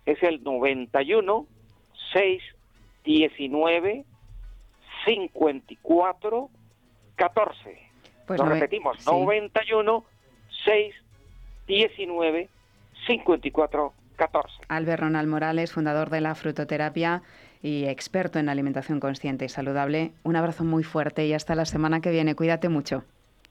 Es 0.07 0.23
el 0.23 0.43
91 0.43 1.47
6 2.15 2.43
19 3.05 4.05
54 5.05 6.49
14. 7.17 7.79
Pues 8.27 8.41
Lo 8.41 8.47
repetimos, 8.47 9.07
91 9.07 10.05
6 10.65 10.95
19 11.67 12.49
54 13.07 13.93
14. 14.17 14.55
Albert 14.69 15.03
Ronald 15.03 15.29
Morales, 15.29 15.73
fundador 15.73 16.09
de 16.09 16.23
la 16.23 16.35
frutoterapia 16.35 17.23
y 17.63 17.85
experto 17.85 18.39
en 18.39 18.49
alimentación 18.49 19.01
consciente 19.01 19.45
y 19.45 19.49
saludable. 19.49 20.13
Un 20.23 20.37
abrazo 20.37 20.65
muy 20.65 20.85
fuerte 20.85 21.27
y 21.27 21.35
hasta 21.35 21.55
la 21.55 21.65
semana 21.65 22.01
que 22.01 22.11
viene. 22.11 22.35
Cuídate 22.35 22.69
mucho. 22.69 23.05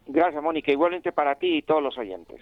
Gracias, 0.07 0.41
Mónica. 0.41 0.71
Igualmente 0.71 1.11
para 1.11 1.35
ti 1.35 1.57
y 1.57 1.61
todos 1.61 1.83
los 1.83 1.97
oyentes. 1.97 2.41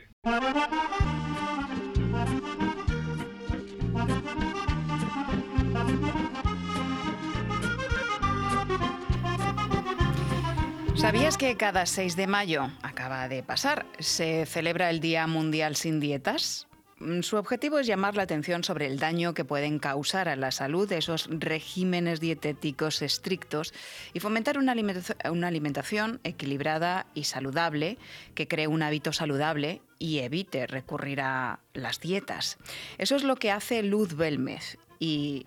¿Sabías 10.95 11.37
que 11.37 11.55
cada 11.55 11.85
6 11.85 12.15
de 12.15 12.25
mayo, 12.25 12.69
acaba 12.81 13.27
de 13.27 13.43
pasar, 13.43 13.85
se 13.99 14.45
celebra 14.47 14.89
el 14.89 14.99
Día 14.99 15.27
Mundial 15.27 15.75
sin 15.75 15.99
Dietas? 15.99 16.66
Mm, 16.99 17.21
su 17.21 17.37
objetivo 17.37 17.79
es 17.79 17.87
llamar 17.87 18.15
la 18.15 18.23
atención 18.23 18.63
sobre 18.63 18.87
el 18.87 18.97
daño 18.97 19.33
que 19.33 19.45
pueden 19.45 19.79
causar 19.79 20.29
a 20.29 20.35
la 20.35 20.51
salud 20.51 20.91
esos 20.91 21.27
regímenes 21.29 22.19
dietéticos 22.19 23.01
estrictos 23.01 23.73
y 24.13 24.19
fomentar 24.19 24.57
una 24.57 24.71
alimentación 25.47 26.19
equilibrada 26.23 27.05
y 27.13 27.25
saludable 27.25 27.97
que 28.33 28.47
cree 28.47 28.67
un 28.67 28.81
hábito 28.81 29.13
saludable 29.13 29.81
y 29.99 30.19
evite 30.19 30.65
recurrir 30.65 31.21
a 31.21 31.59
las 31.73 31.99
dietas. 31.99 32.57
Eso 32.97 33.15
es 33.15 33.23
lo 33.23 33.35
que 33.35 33.51
hace 33.51 33.83
Luz 33.83 34.15
Belmez 34.15 34.77
y 34.99 35.45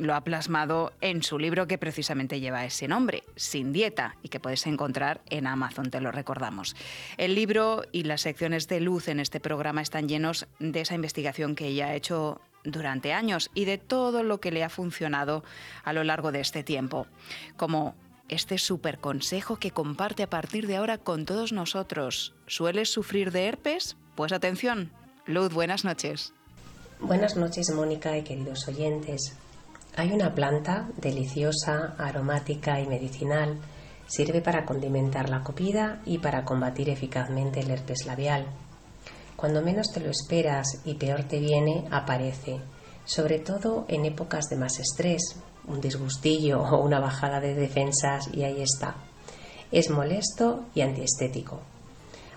lo 0.00 0.14
ha 0.14 0.22
plasmado 0.22 0.92
en 1.00 1.22
su 1.22 1.38
libro 1.38 1.66
que 1.66 1.78
precisamente 1.78 2.40
lleva 2.40 2.64
ese 2.64 2.88
nombre, 2.88 3.22
Sin 3.36 3.72
Dieta, 3.72 4.16
y 4.22 4.28
que 4.28 4.40
puedes 4.40 4.66
encontrar 4.66 5.20
en 5.30 5.46
Amazon, 5.46 5.90
te 5.90 6.00
lo 6.00 6.10
recordamos. 6.10 6.74
El 7.16 7.34
libro 7.34 7.82
y 7.92 8.04
las 8.04 8.22
secciones 8.22 8.66
de 8.68 8.80
luz 8.80 9.08
en 9.08 9.20
este 9.20 9.40
programa 9.40 9.82
están 9.82 10.08
llenos 10.08 10.46
de 10.58 10.80
esa 10.80 10.94
investigación 10.94 11.54
que 11.54 11.68
ella 11.68 11.88
ha 11.88 11.94
hecho 11.94 12.40
durante 12.64 13.12
años 13.12 13.50
y 13.54 13.64
de 13.64 13.78
todo 13.78 14.22
lo 14.22 14.40
que 14.40 14.50
le 14.50 14.64
ha 14.64 14.68
funcionado 14.68 15.44
a 15.84 15.92
lo 15.92 16.04
largo 16.04 16.32
de 16.32 16.40
este 16.40 16.62
tiempo, 16.62 17.06
como 17.56 17.94
este 18.28 18.58
súper 18.58 18.98
consejo 18.98 19.56
que 19.56 19.70
comparte 19.70 20.22
a 20.22 20.30
partir 20.30 20.66
de 20.66 20.76
ahora 20.76 20.98
con 20.98 21.24
todos 21.24 21.52
nosotros. 21.52 22.34
¿Sueles 22.46 22.90
sufrir 22.90 23.32
de 23.32 23.46
herpes? 23.46 23.96
Pues 24.14 24.32
atención. 24.32 24.92
Luz, 25.26 25.52
buenas 25.52 25.84
noches. 25.84 26.32
Buenas 27.00 27.36
noches, 27.36 27.70
Mónica 27.70 28.16
y 28.16 28.22
queridos 28.22 28.68
oyentes. 28.68 29.36
Hay 29.96 30.12
una 30.12 30.34
planta 30.34 30.88
deliciosa, 30.96 31.94
aromática 31.98 32.80
y 32.80 32.86
medicinal. 32.86 33.58
Sirve 34.06 34.40
para 34.40 34.64
condimentar 34.64 35.28
la 35.28 35.42
comida 35.42 36.00
y 36.06 36.18
para 36.18 36.44
combatir 36.44 36.88
eficazmente 36.88 37.60
el 37.60 37.70
herpes 37.70 38.06
labial. 38.06 38.46
Cuando 39.36 39.62
menos 39.62 39.88
te 39.92 40.00
lo 40.00 40.10
esperas 40.10 40.80
y 40.84 40.94
peor 40.94 41.24
te 41.24 41.40
viene, 41.40 41.88
aparece, 41.90 42.60
sobre 43.04 43.40
todo 43.40 43.84
en 43.88 44.04
épocas 44.04 44.44
de 44.48 44.56
más 44.56 44.78
estrés, 44.78 45.36
un 45.66 45.80
disgustillo 45.80 46.62
o 46.62 46.84
una 46.84 47.00
bajada 47.00 47.40
de 47.40 47.54
defensas 47.54 48.28
y 48.32 48.44
ahí 48.44 48.62
está. 48.62 48.94
Es 49.72 49.90
molesto 49.90 50.66
y 50.74 50.82
antiestético. 50.82 51.60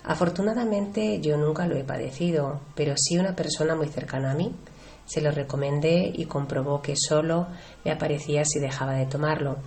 Afortunadamente 0.03 1.21
yo 1.21 1.37
nunca 1.37 1.67
lo 1.67 1.75
he 1.75 1.83
padecido, 1.83 2.61
pero 2.75 2.95
sí 2.97 3.17
una 3.17 3.35
persona 3.35 3.75
muy 3.75 3.87
cercana 3.87 4.31
a 4.31 4.35
mí 4.35 4.53
se 5.05 5.21
lo 5.21 5.31
recomendé 5.31 6.11
y 6.13 6.25
comprobó 6.25 6.81
que 6.81 6.95
solo 6.95 7.47
me 7.83 7.91
aparecía 7.91 8.45
si 8.45 8.59
dejaba 8.59 8.93
de 8.93 9.05
tomarlo. 9.05 9.57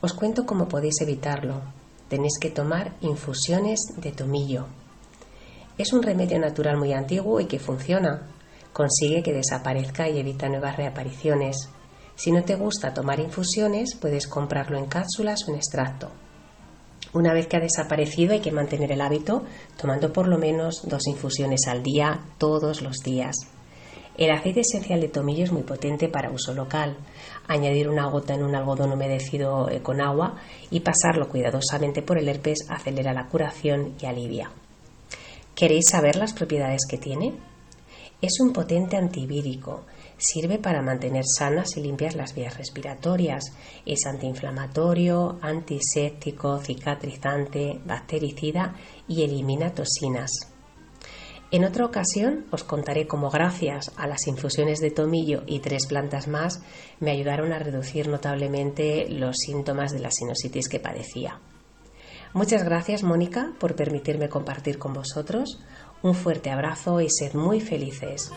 Os 0.00 0.12
cuento 0.12 0.44
cómo 0.44 0.68
podéis 0.68 1.00
evitarlo. 1.00 1.62
Tenéis 2.08 2.38
que 2.38 2.50
tomar 2.50 2.94
infusiones 3.00 3.80
de 3.96 4.12
tomillo. 4.12 4.66
Es 5.78 5.92
un 5.92 6.02
remedio 6.02 6.38
natural 6.38 6.76
muy 6.76 6.92
antiguo 6.92 7.40
y 7.40 7.46
que 7.46 7.58
funciona. 7.58 8.28
consigue 8.72 9.22
que 9.22 9.32
desaparezca 9.32 10.08
y 10.08 10.18
evita 10.18 10.48
nuevas 10.48 10.76
reapariciones. 10.76 11.68
Si 12.16 12.32
no 12.32 12.42
te 12.42 12.56
gusta 12.56 12.92
tomar 12.92 13.20
infusiones, 13.20 13.94
puedes 13.94 14.26
comprarlo 14.26 14.76
en 14.76 14.86
cápsulas 14.86 15.46
o 15.46 15.52
en 15.52 15.56
extracto. 15.56 16.10
Una 17.12 17.32
vez 17.32 17.46
que 17.46 17.56
ha 17.56 17.60
desaparecido 17.60 18.32
hay 18.32 18.40
que 18.40 18.50
mantener 18.50 18.90
el 18.90 19.00
hábito 19.00 19.44
tomando 19.80 20.12
por 20.12 20.26
lo 20.26 20.38
menos 20.38 20.82
dos 20.88 21.06
infusiones 21.06 21.68
al 21.68 21.84
día 21.84 22.20
todos 22.38 22.82
los 22.82 22.96
días. 22.98 23.36
El 24.16 24.30
aceite 24.30 24.60
esencial 24.60 25.00
de 25.00 25.08
tomillo 25.08 25.42
es 25.42 25.50
muy 25.50 25.62
potente 25.62 26.08
para 26.08 26.30
uso 26.30 26.54
local. 26.54 26.96
Añadir 27.48 27.88
una 27.88 28.06
gota 28.06 28.34
en 28.34 28.44
un 28.44 28.54
algodón 28.54 28.92
humedecido 28.92 29.68
eh, 29.68 29.82
con 29.82 30.00
agua 30.00 30.36
y 30.70 30.80
pasarlo 30.80 31.28
cuidadosamente 31.28 32.00
por 32.00 32.18
el 32.18 32.28
herpes 32.28 32.58
acelera 32.68 33.12
la 33.12 33.26
curación 33.26 33.94
y 34.00 34.06
alivia. 34.06 34.50
¿Queréis 35.56 35.86
saber 35.90 36.14
las 36.14 36.32
propiedades 36.32 36.82
que 36.88 36.98
tiene? 36.98 37.34
Es 38.22 38.38
un 38.40 38.52
potente 38.52 38.96
antivírico, 38.96 39.82
sirve 40.16 40.58
para 40.58 40.80
mantener 40.80 41.24
sanas 41.26 41.76
y 41.76 41.80
limpias 41.80 42.14
las 42.14 42.34
vías 42.34 42.56
respiratorias, 42.56 43.52
es 43.84 44.06
antiinflamatorio, 44.06 45.38
antiséptico, 45.42 46.58
cicatrizante, 46.60 47.80
bactericida 47.84 48.76
y 49.08 49.24
elimina 49.24 49.74
toxinas. 49.74 50.53
En 51.50 51.64
otra 51.64 51.84
ocasión 51.84 52.46
os 52.50 52.64
contaré 52.64 53.06
cómo 53.06 53.30
gracias 53.30 53.92
a 53.96 54.06
las 54.06 54.26
infusiones 54.26 54.80
de 54.80 54.90
tomillo 54.90 55.42
y 55.46 55.60
tres 55.60 55.86
plantas 55.86 56.26
más 56.26 56.62
me 57.00 57.10
ayudaron 57.12 57.52
a 57.52 57.58
reducir 57.58 58.08
notablemente 58.08 59.06
los 59.08 59.36
síntomas 59.36 59.92
de 59.92 60.00
la 60.00 60.10
sinusitis 60.10 60.68
que 60.68 60.80
padecía. 60.80 61.40
Muchas 62.32 62.64
gracias 62.64 63.04
Mónica 63.04 63.52
por 63.60 63.76
permitirme 63.76 64.28
compartir 64.28 64.78
con 64.78 64.92
vosotros. 64.92 65.60
Un 66.02 66.14
fuerte 66.14 66.50
abrazo 66.50 67.00
y 67.00 67.08
sed 67.08 67.34
muy 67.34 67.60
felices. 67.60 68.32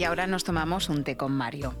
Y 0.00 0.04
ahora 0.04 0.26
nos 0.26 0.44
tomamos 0.44 0.88
un 0.88 1.04
té 1.04 1.18
con 1.18 1.30
Mario. 1.30 1.74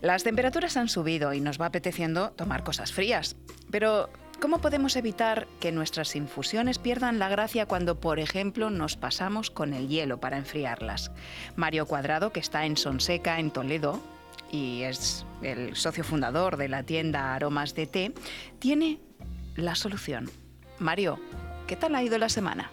Las 0.00 0.22
temperaturas 0.22 0.76
han 0.76 0.88
subido 0.88 1.34
y 1.34 1.40
nos 1.40 1.60
va 1.60 1.66
apeteciendo 1.66 2.30
tomar 2.30 2.62
cosas 2.62 2.92
frías. 2.92 3.34
Pero 3.72 4.08
¿Cómo 4.40 4.60
podemos 4.60 4.94
evitar 4.96 5.48
que 5.60 5.72
nuestras 5.72 6.14
infusiones 6.14 6.78
pierdan 6.78 7.18
la 7.18 7.30
gracia 7.30 7.66
cuando, 7.66 7.98
por 7.98 8.20
ejemplo, 8.20 8.68
nos 8.68 8.96
pasamos 8.96 9.50
con 9.50 9.72
el 9.72 9.88
hielo 9.88 10.20
para 10.20 10.36
enfriarlas? 10.36 11.10
Mario 11.56 11.86
Cuadrado, 11.86 12.32
que 12.32 12.40
está 12.40 12.66
en 12.66 12.76
Sonseca, 12.76 13.40
en 13.40 13.50
Toledo, 13.50 13.98
y 14.52 14.82
es 14.82 15.24
el 15.40 15.74
socio 15.74 16.04
fundador 16.04 16.58
de 16.58 16.68
la 16.68 16.82
tienda 16.82 17.34
Aromas 17.34 17.74
de 17.74 17.86
Té, 17.86 18.12
tiene 18.58 19.00
la 19.56 19.74
solución. 19.74 20.30
Mario, 20.78 21.18
¿qué 21.66 21.76
tal 21.76 21.94
ha 21.94 22.02
ido 22.04 22.18
la 22.18 22.28
semana? 22.28 22.70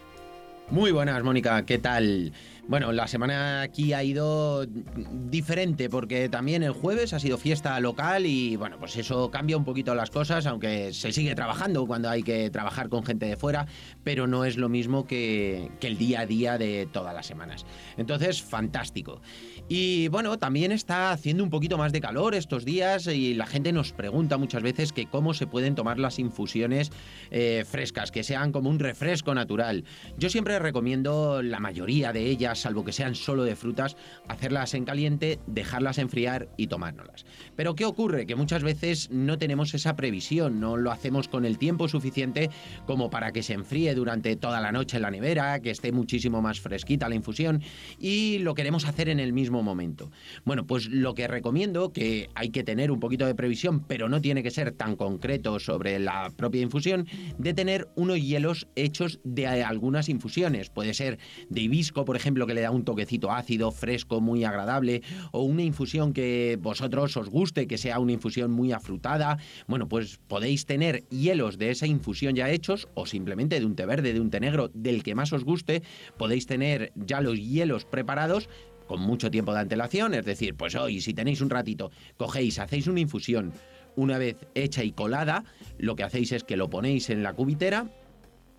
Muy 0.69 0.91
buenas, 0.91 1.23
Mónica, 1.23 1.65
¿qué 1.65 1.77
tal? 1.77 2.33
Bueno, 2.65 2.93
la 2.93 3.07
semana 3.07 3.61
aquí 3.61 3.91
ha 3.91 4.05
ido 4.05 4.65
diferente 4.65 5.89
porque 5.89 6.29
también 6.29 6.63
el 6.63 6.71
jueves 6.71 7.11
ha 7.11 7.19
sido 7.19 7.37
fiesta 7.37 7.77
local 7.81 8.25
y 8.25 8.55
bueno, 8.55 8.77
pues 8.79 8.95
eso 8.95 9.29
cambia 9.29 9.57
un 9.57 9.65
poquito 9.65 9.93
las 9.95 10.09
cosas, 10.09 10.45
aunque 10.45 10.93
se 10.93 11.11
sigue 11.11 11.35
trabajando 11.35 11.85
cuando 11.85 12.09
hay 12.09 12.23
que 12.23 12.49
trabajar 12.49 12.87
con 12.87 13.05
gente 13.05 13.25
de 13.25 13.35
fuera, 13.35 13.67
pero 14.05 14.27
no 14.27 14.45
es 14.45 14.55
lo 14.55 14.69
mismo 14.69 15.05
que, 15.05 15.71
el 15.81 15.97
día 15.97 16.21
a 16.21 16.25
día 16.25 16.57
de 16.57 16.87
todas 16.89 17.13
las 17.13 17.25
semanas. 17.25 17.65
Entonces, 17.97 18.41
fantástico. 18.41 19.21
Y 19.67 20.07
bueno, 20.07 20.39
también 20.39 20.71
está 20.71 21.11
haciendo 21.11 21.43
un 21.43 21.49
poquito 21.49 21.77
más 21.77 21.91
de 21.91 21.99
calor 21.99 22.33
estos 22.33 22.63
días 22.63 23.07
y 23.07 23.33
la 23.33 23.45
gente 23.45 23.73
nos 23.73 23.91
pregunta 23.91 24.37
muchas 24.37 24.63
veces 24.63 24.93
que 24.93 25.05
cómo 25.07 25.33
se 25.33 25.47
pueden 25.47 25.75
tomar 25.75 25.99
las 25.99 26.17
infusiones 26.17 26.91
eh, 27.29 27.65
frescas, 27.69 28.11
que 28.11 28.23
sean 28.23 28.53
como 28.53 28.69
un 28.69 28.79
refresco 28.79 29.35
natural. 29.35 29.83
Yo 30.17 30.29
siempre 30.29 30.59
recomiendo 30.59 31.41
la 31.41 31.59
mayoría 31.59 32.13
de 32.13 32.29
ellas, 32.29 32.52
salvo 32.55 32.83
que 32.83 32.91
sean 32.91 33.15
solo 33.15 33.43
de 33.43 33.55
frutas, 33.55 33.95
hacerlas 34.27 34.73
en 34.73 34.85
caliente, 34.85 35.39
dejarlas 35.47 35.97
enfriar 35.97 36.49
y 36.57 36.67
tomárnoslas. 36.67 37.25
Pero 37.55 37.75
¿qué 37.75 37.85
ocurre? 37.85 38.25
Que 38.25 38.35
muchas 38.35 38.63
veces 38.63 39.09
no 39.11 39.37
tenemos 39.37 39.73
esa 39.73 39.95
previsión, 39.95 40.59
no 40.59 40.77
lo 40.77 40.91
hacemos 40.91 41.27
con 41.27 41.45
el 41.45 41.57
tiempo 41.57 41.87
suficiente 41.87 42.49
como 42.85 43.09
para 43.09 43.31
que 43.31 43.43
se 43.43 43.53
enfríe 43.53 43.95
durante 43.95 44.35
toda 44.35 44.61
la 44.61 44.71
noche 44.71 44.97
en 44.97 45.03
la 45.03 45.11
nevera, 45.11 45.59
que 45.59 45.71
esté 45.71 45.91
muchísimo 45.91 46.41
más 46.41 46.59
fresquita 46.59 47.09
la 47.09 47.15
infusión 47.15 47.61
y 47.99 48.39
lo 48.39 48.55
queremos 48.55 48.85
hacer 48.85 49.09
en 49.09 49.19
el 49.19 49.33
mismo 49.33 49.63
momento. 49.63 50.11
Bueno, 50.45 50.65
pues 50.65 50.87
lo 50.87 51.13
que 51.13 51.27
recomiendo, 51.27 51.91
que 51.91 52.29
hay 52.35 52.49
que 52.49 52.63
tener 52.63 52.91
un 52.91 52.99
poquito 52.99 53.25
de 53.25 53.35
previsión, 53.35 53.83
pero 53.85 54.09
no 54.09 54.21
tiene 54.21 54.43
que 54.43 54.51
ser 54.51 54.71
tan 54.71 54.95
concreto 54.95 55.59
sobre 55.59 55.99
la 55.99 56.31
propia 56.35 56.61
infusión, 56.61 57.07
de 57.37 57.53
tener 57.53 57.89
unos 57.95 58.19
hielos 58.21 58.67
hechos 58.75 59.19
de 59.23 59.47
algunas 59.47 60.09
infusiones. 60.09 60.69
Puede 60.69 60.93
ser 60.93 61.19
de 61.49 61.61
hibisco, 61.61 62.05
por 62.05 62.15
ejemplo, 62.15 62.42
que 62.47 62.53
le 62.53 62.61
da 62.61 62.71
un 62.71 62.83
toquecito 62.83 63.31
ácido, 63.31 63.71
fresco, 63.71 64.21
muy 64.21 64.43
agradable, 64.43 65.01
o 65.31 65.43
una 65.43 65.63
infusión 65.63 66.13
que 66.13 66.57
vosotros 66.61 67.15
os 67.17 67.29
guste, 67.29 67.67
que 67.67 67.77
sea 67.77 67.99
una 67.99 68.13
infusión 68.13 68.51
muy 68.51 68.71
afrutada. 68.71 69.37
Bueno, 69.67 69.87
pues 69.87 70.19
podéis 70.27 70.65
tener 70.65 71.03
hielos 71.09 71.57
de 71.57 71.71
esa 71.71 71.87
infusión 71.87 72.35
ya 72.35 72.49
hechos, 72.49 72.87
o 72.93 73.05
simplemente 73.05 73.59
de 73.59 73.65
un 73.65 73.75
té 73.75 73.85
verde, 73.85 74.13
de 74.13 74.19
un 74.19 74.29
té 74.29 74.39
negro, 74.39 74.69
del 74.73 75.03
que 75.03 75.15
más 75.15 75.33
os 75.33 75.43
guste. 75.43 75.83
Podéis 76.17 76.45
tener 76.45 76.91
ya 76.95 77.21
los 77.21 77.39
hielos 77.39 77.85
preparados 77.85 78.49
con 78.87 79.01
mucho 79.01 79.31
tiempo 79.31 79.53
de 79.53 79.61
antelación, 79.61 80.13
es 80.13 80.25
decir, 80.25 80.55
pues 80.55 80.75
hoy 80.75 81.01
si 81.01 81.13
tenéis 81.13 81.41
un 81.41 81.49
ratito, 81.49 81.91
cogéis, 82.17 82.59
hacéis 82.59 82.87
una 82.87 82.99
infusión, 82.99 83.53
una 83.95 84.17
vez 84.17 84.37
hecha 84.55 84.83
y 84.83 84.91
colada, 84.91 85.45
lo 85.77 85.95
que 85.95 86.03
hacéis 86.03 86.31
es 86.31 86.43
que 86.43 86.57
lo 86.57 86.69
ponéis 86.69 87.09
en 87.09 87.23
la 87.23 87.33
cubitera, 87.33 87.89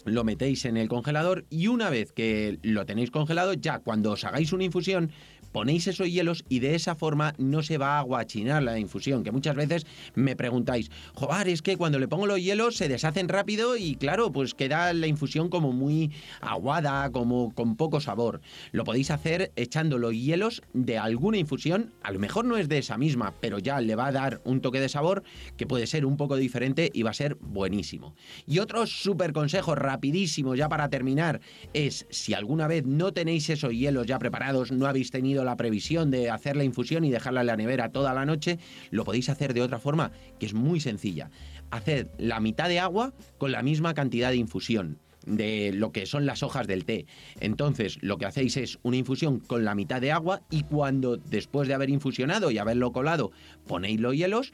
lo 0.05 0.25
metéis 0.25 0.65
en 0.65 0.77
el 0.77 0.89
congelador 0.89 1.45
y 1.51 1.69
una 1.69 1.91
vez 1.91 2.13
que 2.13 2.59
lo 2.63 2.87
tenéis 2.87 3.11
congelado, 3.11 3.55
ya 3.55 3.79
cuando 3.79 4.13
os 4.13 4.25
hagáis 4.25 4.53
una 4.53 4.65
infusión, 4.65 5.11
ponéis 5.55 5.87
esos 5.87 6.11
hielos 6.11 6.45
y 6.49 6.59
de 6.59 6.75
esa 6.75 6.97
forma 6.97 7.33
no 7.39 7.63
se 7.63 7.79
va 7.79 7.95
a 7.95 7.99
aguachinar 8.01 8.61
la 8.65 8.77
infusión, 8.77 9.23
que 9.23 9.31
muchas 9.31 9.55
veces 9.55 9.87
me 10.17 10.35
preguntáis, 10.35 10.91
joder, 11.15 11.49
es 11.49 11.63
que 11.63 11.77
cuando 11.77 12.01
le 12.01 12.09
pongo 12.09 12.27
los 12.27 12.43
hielos 12.43 12.77
se 12.77 12.89
deshacen 12.89 13.29
rápido 13.29 13.77
y 13.77 13.95
claro, 13.95 14.33
pues 14.33 14.53
queda 14.53 14.93
la 14.93 15.07
infusión 15.07 15.49
como 15.49 15.73
muy 15.73 16.11
aguada, 16.41 17.09
como 17.11 17.55
con 17.55 17.77
poco 17.77 18.01
sabor. 18.01 18.41
Lo 18.73 18.83
podéis 18.83 19.13
hacer 19.13 19.53
echando 19.55 19.99
los 19.99 20.13
hielos 20.13 20.61
de 20.73 20.99
alguna 20.99 21.39
infusión, 21.39 21.93
a 22.03 22.11
lo 22.11 22.19
mejor 22.19 22.45
no 22.47 22.57
es 22.57 22.69
de 22.69 22.79
esa 22.79 22.99
misma, 22.99 23.35
pero 23.41 23.61
ya 23.61 23.81
le 23.81 23.95
va 23.95 24.07
a 24.07 24.13
dar 24.13 24.41
un 24.45 24.61
toque 24.61 24.81
de 24.81 24.89
sabor 24.89 25.23
que 25.57 25.69
puede 25.69 25.87
ser 25.87 26.05
un 26.05 26.17
poco 26.17 26.35
diferente 26.35 26.91
y 26.93 27.05
va 27.05 27.11
a 27.11 27.15
ser 27.15 27.37
buenísimo. 27.37 28.17
Y 28.45 28.59
otro 28.59 28.89
súper 28.89 29.33
consejo 29.33 29.77
rapidísimo 29.95 30.57
ya 30.57 30.69
para 30.69 30.89
terminar 30.89 31.41
es 31.73 32.07
si 32.11 32.35
alguna 32.35 32.67
vez 32.67 32.85
no 32.85 33.13
tenéis 33.13 33.49
esos 33.49 33.73
hielos 33.73 34.07
ya 34.07 34.19
preparados, 34.19 34.73
no 34.73 34.87
habéis 34.87 35.13
tenido 35.13 35.45
la 35.45 35.57
previsión 35.57 36.11
de 36.11 36.31
hacer 36.31 36.57
la 36.57 36.65
infusión 36.65 37.05
y 37.05 37.13
dejarla 37.13 37.43
en 37.43 37.47
la 37.47 37.57
nevera 37.57 37.93
toda 37.93 38.13
la 38.13 38.27
noche, 38.27 38.59
lo 38.91 39.05
podéis 39.05 39.29
hacer 39.29 39.55
de 39.55 39.63
otra 39.63 39.79
forma, 39.79 40.11
que 40.41 40.47
es 40.47 40.55
muy 40.55 40.81
sencilla. 40.81 41.31
Haced 41.71 42.09
la 42.19 42.41
mitad 42.41 42.69
de 42.69 42.81
agua 42.81 43.15
con 43.39 43.53
la 43.53 43.63
misma 43.63 43.95
cantidad 43.95 44.31
de 44.31 44.37
infusión 44.37 44.99
de 45.27 45.73
lo 45.73 45.93
que 45.93 46.07
son 46.07 46.27
las 46.27 46.43
hojas 46.43 46.67
del 46.67 46.85
té. 46.85 47.07
Entonces, 47.41 47.99
lo 48.03 48.19
que 48.19 48.27
hacéis 48.27 48.57
es 48.57 48.79
una 48.83 48.97
infusión 48.97 49.41
con 49.41 49.65
la 49.65 49.75
mitad 49.75 50.01
de 50.01 50.13
agua 50.13 50.43
y 50.51 50.65
cuando 50.65 51.17
después 51.17 51.69
de 51.69 51.75
haber 51.75 51.89
infusionado 51.89 52.51
y 52.51 52.59
haberlo 52.59 52.93
colado, 52.93 53.31
ponéis 53.67 54.01
los 54.01 54.15
hielos, 54.15 54.53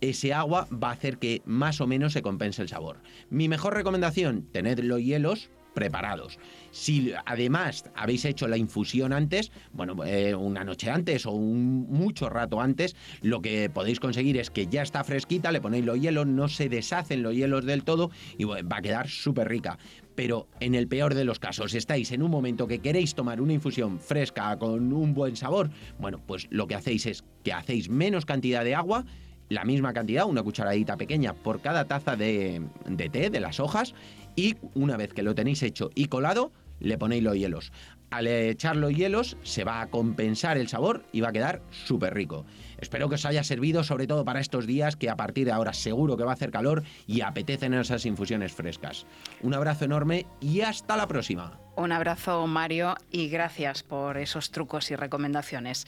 ese 0.00 0.32
agua 0.32 0.66
va 0.72 0.88
a 0.88 0.92
hacer 0.92 1.18
que 1.18 1.42
más 1.44 1.80
o 1.80 1.86
menos 1.86 2.12
se 2.12 2.22
compense 2.22 2.62
el 2.62 2.68
sabor. 2.68 2.98
Mi 3.28 3.48
mejor 3.48 3.74
recomendación, 3.74 4.46
tened 4.52 4.80
los 4.80 5.00
hielos 5.00 5.50
preparados. 5.74 6.38
Si 6.72 7.12
además 7.26 7.84
habéis 7.94 8.24
hecho 8.24 8.48
la 8.48 8.56
infusión 8.56 9.12
antes, 9.12 9.50
bueno, 9.72 10.04
eh, 10.04 10.34
una 10.34 10.64
noche 10.64 10.90
antes 10.90 11.26
o 11.26 11.32
un 11.32 11.86
mucho 11.88 12.28
rato 12.28 12.60
antes, 12.60 12.96
lo 13.22 13.40
que 13.40 13.70
podéis 13.70 14.00
conseguir 14.00 14.36
es 14.36 14.50
que 14.50 14.66
ya 14.66 14.82
está 14.82 15.04
fresquita, 15.04 15.52
le 15.52 15.60
ponéis 15.60 15.84
los 15.84 16.00
hielos, 16.00 16.26
no 16.26 16.48
se 16.48 16.68
deshacen 16.68 17.22
los 17.22 17.34
hielos 17.34 17.64
del 17.64 17.84
todo 17.84 18.10
y 18.38 18.44
va 18.44 18.58
a 18.70 18.82
quedar 18.82 19.08
súper 19.08 19.48
rica. 19.48 19.78
Pero 20.14 20.48
en 20.60 20.74
el 20.74 20.86
peor 20.86 21.14
de 21.14 21.24
los 21.24 21.38
casos, 21.38 21.74
estáis 21.74 22.12
en 22.12 22.22
un 22.22 22.30
momento 22.30 22.66
que 22.66 22.80
queréis 22.80 23.14
tomar 23.14 23.40
una 23.40 23.52
infusión 23.52 23.98
fresca 23.98 24.58
con 24.58 24.92
un 24.92 25.14
buen 25.14 25.36
sabor, 25.36 25.70
bueno, 25.98 26.20
pues 26.26 26.46
lo 26.50 26.66
que 26.66 26.74
hacéis 26.74 27.06
es 27.06 27.24
que 27.42 27.52
hacéis 27.52 27.88
menos 27.88 28.26
cantidad 28.26 28.64
de 28.64 28.74
agua, 28.74 29.06
la 29.50 29.64
misma 29.64 29.92
cantidad, 29.92 30.24
una 30.24 30.42
cucharadita 30.42 30.96
pequeña 30.96 31.34
por 31.34 31.60
cada 31.60 31.84
taza 31.84 32.16
de, 32.16 32.62
de 32.86 33.10
té, 33.10 33.28
de 33.28 33.40
las 33.40 33.60
hojas, 33.60 33.94
y 34.36 34.56
una 34.74 34.96
vez 34.96 35.12
que 35.12 35.22
lo 35.22 35.34
tenéis 35.34 35.62
hecho 35.62 35.90
y 35.94 36.06
colado, 36.06 36.52
le 36.78 36.96
ponéis 36.96 37.22
los 37.22 37.36
hielos. 37.36 37.72
Al 38.10 38.26
echar 38.26 38.76
los 38.76 38.92
hielos 38.92 39.36
se 39.42 39.62
va 39.62 39.80
a 39.80 39.86
compensar 39.88 40.56
el 40.56 40.68
sabor 40.68 41.04
y 41.12 41.20
va 41.20 41.28
a 41.28 41.32
quedar 41.32 41.62
súper 41.70 42.14
rico. 42.14 42.44
Espero 42.78 43.08
que 43.08 43.14
os 43.14 43.24
haya 43.24 43.44
servido 43.44 43.84
sobre 43.84 44.06
todo 44.06 44.24
para 44.24 44.40
estos 44.40 44.66
días 44.66 44.96
que 44.96 45.10
a 45.10 45.16
partir 45.16 45.46
de 45.46 45.52
ahora 45.52 45.72
seguro 45.72 46.16
que 46.16 46.24
va 46.24 46.32
a 46.32 46.34
hacer 46.34 46.50
calor 46.50 46.82
y 47.06 47.20
apetecen 47.20 47.74
esas 47.74 48.06
infusiones 48.06 48.52
frescas. 48.52 49.06
Un 49.42 49.54
abrazo 49.54 49.84
enorme 49.84 50.26
y 50.40 50.62
hasta 50.62 50.96
la 50.96 51.06
próxima. 51.06 51.60
Un 51.76 51.92
abrazo 51.92 52.46
Mario 52.46 52.96
y 53.10 53.28
gracias 53.28 53.82
por 53.82 54.18
esos 54.18 54.50
trucos 54.50 54.90
y 54.90 54.96
recomendaciones. 54.96 55.86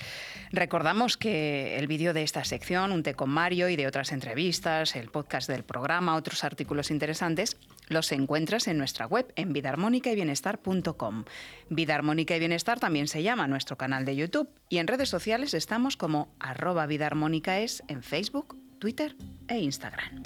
Recordamos 0.51 1.17
que 1.17 1.77
el 1.77 1.87
vídeo 1.87 2.15
de 2.15 2.23
esta 2.23 2.45
sección, 2.45 2.93
un 2.93 3.03
té 3.03 3.15
con 3.15 3.31
Mario 3.31 3.69
y 3.69 3.77
de 3.77 3.87
otras 3.87 4.13
entrevistas, 4.13 4.97
el 4.97 5.11
podcast 5.11 5.49
del 5.49 5.65
programa, 5.65 6.17
otros 6.17 6.45
artículos 6.45 6.91
interesantes, 6.91 7.57
los 7.89 8.11
encuentras 8.13 8.69
en 8.69 8.79
nuestra 8.79 9.07
web 9.07 9.33
en 9.37 9.53
vidaarmónica-y-bienestar.com. 9.53 11.25
Vida 11.69 11.95
Armónica 11.95 12.37
y 12.37 12.39
Bienestar 12.39 12.81
también 12.81 13.09
se 13.09 13.23
llama 13.23 13.49
nuestro 13.49 13.77
canal 13.77 14.05
de 14.05 14.17
YouTube 14.17 14.49
y 14.69 14.79
en 14.79 14.87
redes 14.87 15.09
sociales 15.09 15.55
estamos 15.55 15.97
como 15.97 16.35
arroba 16.41 16.87
es 16.87 17.83
en 17.89 18.03
Facebook, 18.03 18.57
Twitter 18.79 19.17
e 19.49 19.59
Instagram. 19.59 20.23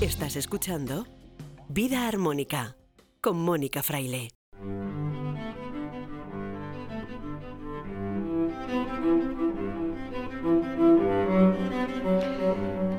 Estás 0.00 0.36
escuchando 0.36 1.06
Vida 1.76 2.06
Armónica 2.06 2.76
con 3.20 3.36
Mónica 3.36 3.82
Fraile. 3.82 4.28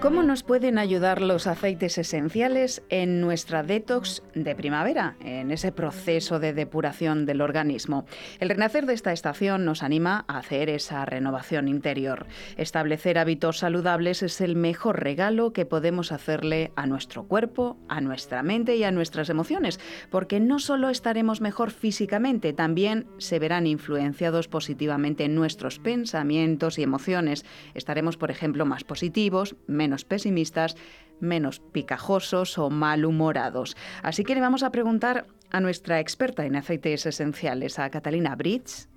¿Cómo 0.05 0.21
nos 0.21 0.43
pueden 0.43 0.77
ayudar 0.77 1.19
los 1.19 1.47
aceites 1.47 1.97
esenciales 1.97 2.83
en 2.89 3.21
nuestra 3.21 3.63
detox 3.63 4.21
de 4.35 4.53
primavera, 4.53 5.15
en 5.19 5.49
ese 5.49 5.71
proceso 5.71 6.37
de 6.37 6.53
depuración 6.53 7.25
del 7.25 7.41
organismo? 7.41 8.05
El 8.39 8.49
renacer 8.49 8.85
de 8.85 8.93
esta 8.93 9.13
estación 9.13 9.65
nos 9.65 9.81
anima 9.81 10.23
a 10.27 10.37
hacer 10.37 10.69
esa 10.69 11.05
renovación 11.05 11.67
interior. 11.67 12.27
Establecer 12.55 13.17
hábitos 13.17 13.57
saludables 13.57 14.21
es 14.21 14.41
el 14.41 14.55
mejor 14.55 15.01
regalo 15.01 15.53
que 15.53 15.65
podemos 15.65 16.11
hacerle 16.11 16.71
a 16.75 16.85
nuestro 16.85 17.23
cuerpo, 17.23 17.75
a 17.87 17.99
nuestra 17.99 18.43
mente 18.43 18.75
y 18.75 18.83
a 18.83 18.91
nuestras 18.91 19.31
emociones, 19.31 19.79
porque 20.11 20.39
no 20.39 20.59
solo 20.59 20.89
estaremos 20.89 21.41
mejor 21.41 21.71
físicamente, 21.71 22.53
también 22.53 23.07
se 23.17 23.39
verán 23.39 23.65
influenciados 23.65 24.49
positivamente 24.49 25.23
en 25.23 25.33
nuestros 25.33 25.79
pensamientos 25.79 26.77
y 26.77 26.83
emociones. 26.83 27.43
Estaremos, 27.73 28.17
por 28.17 28.29
ejemplo, 28.29 28.67
más 28.67 28.83
positivos, 28.83 29.55
menos 29.65 29.94
pesimistas, 30.03 30.75
menos 31.19 31.59
picajosos 31.59 32.57
o 32.57 32.69
malhumorados. 32.69 33.77
Así 34.03 34.23
que 34.23 34.35
le 34.35 34.41
vamos 34.41 34.63
a 34.63 34.71
preguntar 34.71 35.27
a 35.51 35.59
nuestra 35.61 35.99
experta 35.99 36.45
en 36.45 36.55
aceites 36.55 37.05
esenciales, 37.05 37.79
a 37.79 37.89
Catalina 37.89 38.35
Bridge, 38.35 38.87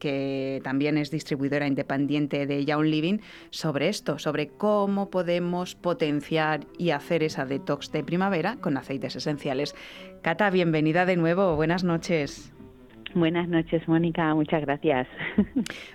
que 0.00 0.60
también 0.64 0.98
es 0.98 1.10
distribuidora 1.10 1.66
independiente 1.66 2.46
de 2.46 2.64
Young 2.64 2.86
Living, 2.86 3.18
sobre 3.50 3.88
esto, 3.88 4.18
sobre 4.18 4.48
cómo 4.48 5.10
podemos 5.10 5.74
potenciar 5.74 6.66
y 6.78 6.90
hacer 6.90 7.22
esa 7.22 7.46
detox 7.46 7.90
de 7.92 8.04
primavera 8.04 8.56
con 8.56 8.76
aceites 8.76 9.16
esenciales. 9.16 9.74
Cata, 10.22 10.50
bienvenida 10.50 11.06
de 11.06 11.16
nuevo, 11.16 11.56
buenas 11.56 11.84
noches. 11.84 12.52
Buenas 13.18 13.48
noches, 13.48 13.86
Mónica. 13.88 14.34
Muchas 14.34 14.62
gracias. 14.62 15.08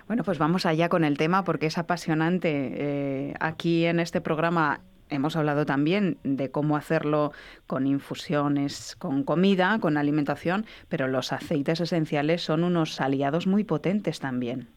Bueno, 0.06 0.22
pues 0.22 0.38
vamos 0.38 0.66
allá 0.66 0.88
con 0.88 1.04
el 1.04 1.16
tema 1.16 1.44
porque 1.44 1.66
es 1.66 1.78
apasionante. 1.78 2.50
Eh, 2.74 3.34
aquí 3.40 3.86
en 3.86 3.98
este 3.98 4.20
programa 4.20 4.80
hemos 5.08 5.36
hablado 5.36 5.64
también 5.64 6.18
de 6.22 6.50
cómo 6.50 6.76
hacerlo 6.76 7.32
con 7.66 7.86
infusiones, 7.86 8.96
con 8.96 9.24
comida, 9.24 9.78
con 9.80 9.96
alimentación, 9.96 10.66
pero 10.88 11.08
los 11.08 11.32
aceites 11.32 11.80
esenciales 11.80 12.42
son 12.42 12.64
unos 12.64 13.00
aliados 13.00 13.46
muy 13.46 13.64
potentes 13.64 14.20
también. 14.20 14.68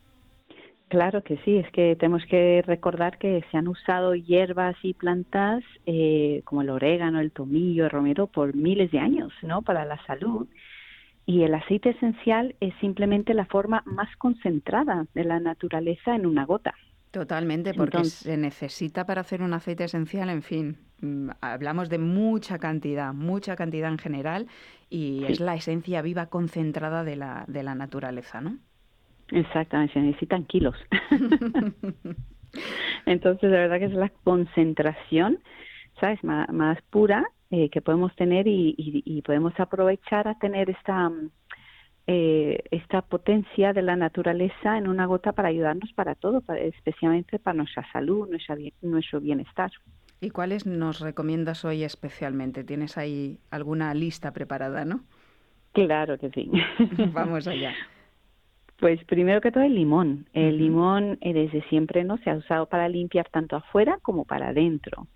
Claro 0.88 1.22
que 1.22 1.38
sí, 1.44 1.58
es 1.58 1.70
que 1.72 1.98
tenemos 1.98 2.26
que 2.28 2.64
recordar 2.66 3.18
que 3.18 3.44
se 3.52 3.58
han 3.58 3.68
usado 3.68 4.16
hierbas 4.16 4.78
y 4.84 4.94
plantas 4.94 5.62
eh, 5.86 6.42
como 6.46 6.62
el 6.62 6.70
orégano, 6.70 7.20
el 7.20 7.32
tomillo, 7.32 7.84
el 7.84 7.92
romero 7.92 8.28
por 8.28 8.56
miles 8.56 8.90
de 8.92 9.00
años, 9.00 9.34
¿no? 9.42 9.62
Para 9.62 9.84
la 9.84 10.02
salud 10.06 10.48
y 11.28 11.44
el 11.44 11.54
aceite 11.54 11.90
esencial 11.90 12.56
es 12.62 12.74
simplemente 12.80 13.34
la 13.34 13.46
forma 13.46 13.84
más 13.86 14.08
concentrada 14.16 15.06
de 15.14 15.26
la 15.26 15.42
naturaleza 15.42 16.16
en 16.16 16.26
una 16.26 16.46
gota. 16.46 16.74
Totalmente, 17.12 17.74
porque 17.74 18.06
se 18.06 18.38
necesita 18.38 19.06
para 19.06 19.22
hacer 19.22 19.42
un 19.42 19.54
aceite 19.54 19.84
esencial, 19.84 20.30
en 20.30 20.42
fin, 20.42 20.78
mm, 21.02 21.32
hablamos 21.42 21.90
de 21.90 21.98
mucha 21.98 22.60
cantidad, 22.60 23.14
mucha 23.14 23.58
cantidad 23.58 23.92
en 23.92 23.98
general, 23.98 24.48
y 24.90 25.26
es 25.26 25.42
la 25.42 25.56
esencia 25.56 26.02
viva 26.02 26.28
concentrada 26.28 27.04
de 27.04 27.18
la, 27.18 27.44
de 27.48 27.62
la 27.62 27.76
naturaleza, 27.76 28.40
¿no? 28.40 28.58
Exactamente, 29.30 29.94
se 29.96 30.00
necesitan 30.00 30.46
kilos. 30.46 30.78
Entonces, 33.06 33.52
de 33.52 33.58
verdad 33.58 33.80
que 33.80 33.86
es 33.86 33.94
la 33.94 34.10
concentración, 34.24 35.40
¿sabes? 36.00 36.24
más 36.24 36.82
pura 36.84 37.26
eh, 37.52 37.70
que 37.70 37.82
podemos 37.82 38.16
tener 38.16 38.46
y, 38.48 39.22
podemos 39.26 39.54
aprovechar 39.60 40.28
a 40.28 40.38
tener 40.38 40.70
esta, 40.70 41.12
eh, 42.06 42.60
esta 42.72 43.02
potencia 43.02 43.74
de 43.74 43.82
la 43.82 43.96
naturaleza 43.96 44.78
en 44.78 44.88
una 44.88 45.06
gota 45.06 45.32
para 45.32 45.50
ayudarnos 45.50 45.92
para 45.94 46.16
todo, 46.16 46.44
especialmente 46.56 47.40
para 47.40 47.58
nuestra 47.58 47.86
salud, 47.92 48.30
nuestra, 48.30 48.58
nuestro 48.82 49.20
bienestar. 49.20 49.72
¿Y 50.20 50.32
cuáles 50.32 50.66
nos 50.66 51.00
recomiendas 51.00 51.64
hoy 51.64 51.84
especialmente? 51.84 52.64
¿Tienes 52.64 52.98
ahí 52.98 53.40
alguna 53.52 53.94
lista 53.94 54.32
preparada, 54.34 54.84
no? 54.84 55.02
Claro 55.74 56.18
que 56.18 56.30
sí. 56.32 56.50
Vamos 57.14 57.48
allá. 57.48 57.74
Pues 58.80 59.04
primero 59.06 59.42
que 59.42 59.52
todo 59.52 59.64
el 59.64 59.76
limón. 59.76 60.28
El 60.34 60.58
limón 60.58 61.18
eh, 61.22 61.34
desde 61.34 61.62
siempre 61.70 62.04
no 62.04 62.18
se 62.18 62.30
ha 62.30 62.36
usado 62.36 62.68
para 62.68 62.90
limpiar 62.90 63.30
tanto 63.30 63.56
afuera 63.56 64.00
como 64.02 64.26
para 64.26 64.50
adentro. 64.50 65.08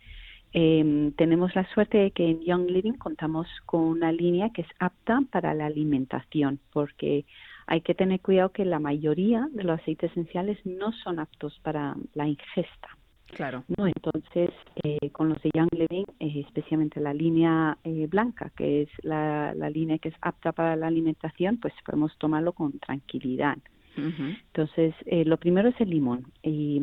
Eh, 0.54 1.12
tenemos 1.18 1.56
la 1.56 1.66
suerte 1.74 1.97
de 1.97 2.12
que 2.12 2.30
en 2.30 2.41
Young 2.41 2.70
Living 2.70 2.93
contamos 2.93 3.47
con 3.66 3.82
una 3.82 4.12
línea 4.12 4.49
que 4.49 4.62
es 4.64 4.68
apta 4.80 5.22
para 5.32 5.54
la 5.54 5.66
alimentación, 5.66 6.60
porque 6.74 7.26
hay 7.68 7.82
que 7.82 7.95
tener 7.95 8.20
cuidado 8.20 8.49
que 8.49 8.66
la 8.66 8.80
mayoría 8.80 9.47
de 9.54 9.64
los 9.64 9.80
aceites 9.80 10.12
esenciales 10.12 10.58
no 10.66 10.91
son 10.91 11.20
aptos 11.20 11.58
para 11.64 11.95
la 12.14 12.28
ingesta. 12.28 12.89
Claro. 13.28 13.64
¿no? 13.78 13.88
Entonces, 13.88 14.49
eh, 14.84 15.10
con 15.12 15.30
los 15.30 15.41
de 15.41 15.52
Young 15.54 15.70
Living, 15.72 16.04
eh, 16.20 16.43
especialmente 16.45 16.99
la 16.99 17.14
línea 17.14 17.78
eh, 17.86 18.08
blanca, 18.08 18.52
que 18.58 18.82
es 18.82 18.89
la, 19.04 19.54
la, 19.54 19.70
línea 19.70 19.99
que 19.99 20.10
es 20.10 20.16
apta 20.22 20.52
para 20.52 20.76
la 20.76 20.88
alimentación, 20.88 21.58
pues 21.58 21.74
podemos 21.86 22.12
tomarlo 22.18 22.52
con 22.52 22.78
tranquilidad. 22.80 23.58
Entonces, 23.95 24.93
eh, 25.06 25.26
lo 25.26 25.38
primero 25.38 25.70
es 25.70 25.80
el 25.80 25.89
limón. 25.89 26.26
Y 26.43 26.82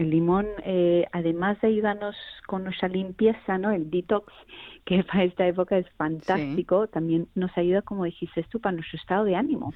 el 0.00 0.10
limón, 0.10 0.46
eh, 0.64 1.06
además 1.12 1.60
de 1.60 1.68
ayudarnos 1.68 2.16
con 2.46 2.64
nuestra 2.64 2.88
limpieza, 2.88 3.58
¿no? 3.58 3.70
El 3.70 3.90
detox, 3.90 4.32
que 4.84 5.04
para 5.04 5.24
esta 5.24 5.46
época 5.46 5.76
es 5.76 5.86
fantástico, 5.96 6.88
también 6.88 7.28
nos 7.34 7.56
ayuda, 7.56 7.82
como 7.82 8.04
dijiste 8.04 8.44
tú, 8.50 8.60
para 8.60 8.76
nuestro 8.76 8.98
estado 8.98 9.24
de 9.24 9.36
ánimo. 9.36 9.72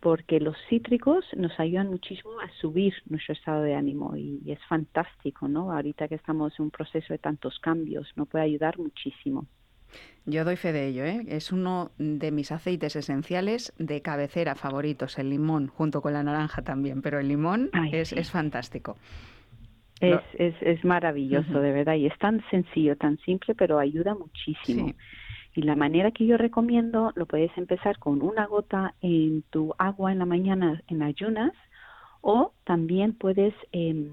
Porque 0.00 0.40
los 0.40 0.56
cítricos 0.68 1.24
nos 1.36 1.58
ayudan 1.58 1.88
muchísimo 1.88 2.32
a 2.40 2.50
subir 2.60 2.92
nuestro 3.06 3.32
estado 3.32 3.62
de 3.62 3.74
ánimo 3.74 4.16
y, 4.16 4.40
y 4.44 4.52
es 4.52 4.62
fantástico, 4.68 5.48
¿no? 5.48 5.72
Ahorita 5.72 6.08
que 6.08 6.14
estamos 6.14 6.58
en 6.58 6.66
un 6.66 6.70
proceso 6.70 7.12
de 7.12 7.18
tantos 7.18 7.58
cambios, 7.58 8.10
nos 8.16 8.28
puede 8.28 8.44
ayudar 8.44 8.78
muchísimo. 8.78 9.46
Yo 10.26 10.44
doy 10.44 10.56
fe 10.56 10.72
de 10.72 10.88
ello, 10.88 11.04
¿eh? 11.04 11.24
es 11.28 11.52
uno 11.52 11.90
de 11.98 12.30
mis 12.32 12.50
aceites 12.50 12.96
esenciales 12.96 13.74
de 13.78 14.00
cabecera 14.00 14.54
favoritos, 14.54 15.18
el 15.18 15.28
limón, 15.28 15.68
junto 15.68 16.00
con 16.00 16.14
la 16.14 16.22
naranja 16.22 16.62
también, 16.62 17.02
pero 17.02 17.18
el 17.18 17.28
limón 17.28 17.70
es, 17.92 18.12
es 18.12 18.30
fantástico. 18.30 18.96
Es, 20.12 20.20
es, 20.34 20.54
es 20.60 20.84
maravilloso, 20.84 21.60
de 21.60 21.72
verdad, 21.72 21.94
y 21.94 22.06
es 22.06 22.18
tan 22.18 22.42
sencillo, 22.50 22.96
tan 22.96 23.18
simple, 23.18 23.54
pero 23.54 23.78
ayuda 23.78 24.14
muchísimo. 24.14 24.92
Y 25.54 25.62
la 25.62 25.76
manera 25.76 26.10
que 26.10 26.26
yo 26.26 26.36
recomiendo, 26.36 27.12
lo 27.14 27.26
puedes 27.26 27.56
empezar 27.56 27.98
con 27.98 28.22
una 28.22 28.46
gota 28.46 28.94
en 29.00 29.42
tu 29.50 29.74
agua 29.78 30.12
en 30.12 30.18
la 30.18 30.26
mañana 30.26 30.82
en 30.88 31.02
ayunas, 31.02 31.52
o 32.20 32.52
también 32.64 33.12
puedes 33.12 33.54
eh, 33.72 34.10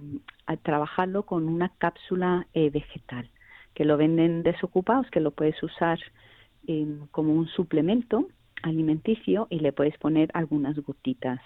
trabajarlo 0.63 1.23
con 1.23 1.47
una 1.47 1.69
cápsula 1.77 2.47
eh, 2.53 2.69
vegetal, 2.69 3.29
que 3.73 3.85
lo 3.85 3.97
venden 3.97 4.43
desocupados, 4.43 5.09
que 5.09 5.21
lo 5.21 5.31
puedes 5.31 5.61
usar 5.63 5.97
eh, 6.67 6.85
como 7.11 7.33
un 7.33 7.47
suplemento 7.47 8.27
alimenticio 8.63 9.47
y 9.49 9.59
le 9.59 9.71
puedes 9.71 9.97
poner 9.97 10.29
algunas 10.33 10.77
gotitas. 10.77 11.39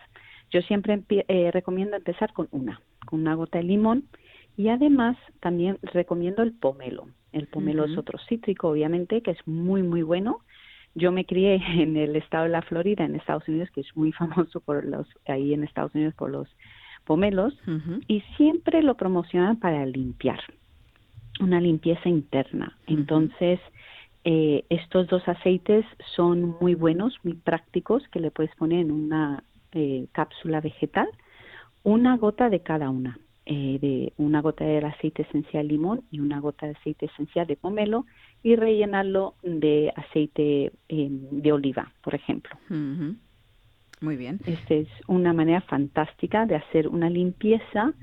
Yo 0.51 0.61
siempre 0.61 1.01
eh, 1.09 1.51
recomiendo 1.51 1.95
empezar 1.95 2.33
con 2.33 2.47
una, 2.51 2.81
con 3.05 3.21
una 3.21 3.35
gota 3.35 3.57
de 3.59 3.63
limón 3.63 4.03
y 4.57 4.69
además 4.69 5.17
también 5.39 5.77
recomiendo 5.81 6.43
el 6.43 6.53
pomelo. 6.53 7.07
El 7.31 7.47
pomelo 7.47 7.85
es 7.85 7.97
otro 7.97 8.17
cítrico, 8.29 8.69
obviamente, 8.69 9.21
que 9.21 9.31
es 9.31 9.47
muy, 9.47 9.83
muy 9.83 10.01
bueno. 10.03 10.39
Yo 10.93 11.11
me 11.11 11.25
crié 11.25 11.55
en 11.81 11.97
el 11.97 12.15
estado 12.15 12.45
de 12.45 12.51
la 12.51 12.61
Florida, 12.61 13.03
en 13.03 13.15
Estados 13.15 13.47
Unidos, 13.47 13.69
que 13.71 13.81
es 13.81 13.95
muy 13.95 14.11
famoso 14.13 14.61
por 14.61 14.85
los, 14.85 15.07
ahí 15.27 15.53
en 15.53 15.63
Estados 15.63 15.93
Unidos 15.93 16.13
por 16.15 16.29
los 16.29 16.47
pomelos, 17.05 17.55
y 18.07 18.21
siempre 18.35 18.81
lo 18.81 18.95
promocionan 18.95 19.59
para 19.59 19.85
limpiar, 19.85 20.39
una 21.39 21.61
limpieza 21.61 22.09
interna. 22.09 22.75
Entonces, 22.87 23.59
eh, 24.23 24.65
estos 24.69 25.05
dos 25.07 25.21
aceites 25.27 25.85
son 26.15 26.55
muy 26.59 26.73
buenos, 26.73 27.15
muy 27.21 27.35
prácticos, 27.35 28.01
que 28.07 28.19
le 28.19 28.31
puedes 28.31 28.55
poner 28.55 28.79
en 28.79 28.91
una 28.91 29.43
eh, 29.71 30.07
cápsula 30.13 30.61
vegetal, 30.61 31.07
una 31.83 32.17
gota 32.17 32.49
de 32.49 32.61
cada 32.61 32.89
una. 32.89 33.19
Eh, 33.47 33.77
de 33.79 34.11
una 34.17 34.41
gota 34.41 34.65
del 34.65 34.85
aceite 34.85 35.21
esencial 35.21 35.67
limón 35.67 36.01
y 36.09 36.19
una 36.19 36.39
gota 36.39 36.65
de 36.65 36.71
aceite 36.71 37.05
esencial 37.05 37.45
de 37.45 37.55
pomelo 37.55 38.07
y 38.41 38.55
rellenarlo 38.55 39.35
de 39.43 39.93
aceite 39.95 40.71
em, 40.87 41.19
de 41.29 41.51
oliva, 41.51 41.91
por 42.03 42.15
ejemplo. 42.15 42.57
Muy 44.01 44.17
bien. 44.17 44.39
Esta 44.47 44.73
es 44.73 44.87
una 45.05 45.31
manera 45.31 45.61
fantástica 45.61 46.47
de 46.47 46.55
hacer 46.55 46.87
una 46.87 47.07
limpieza 47.07 47.93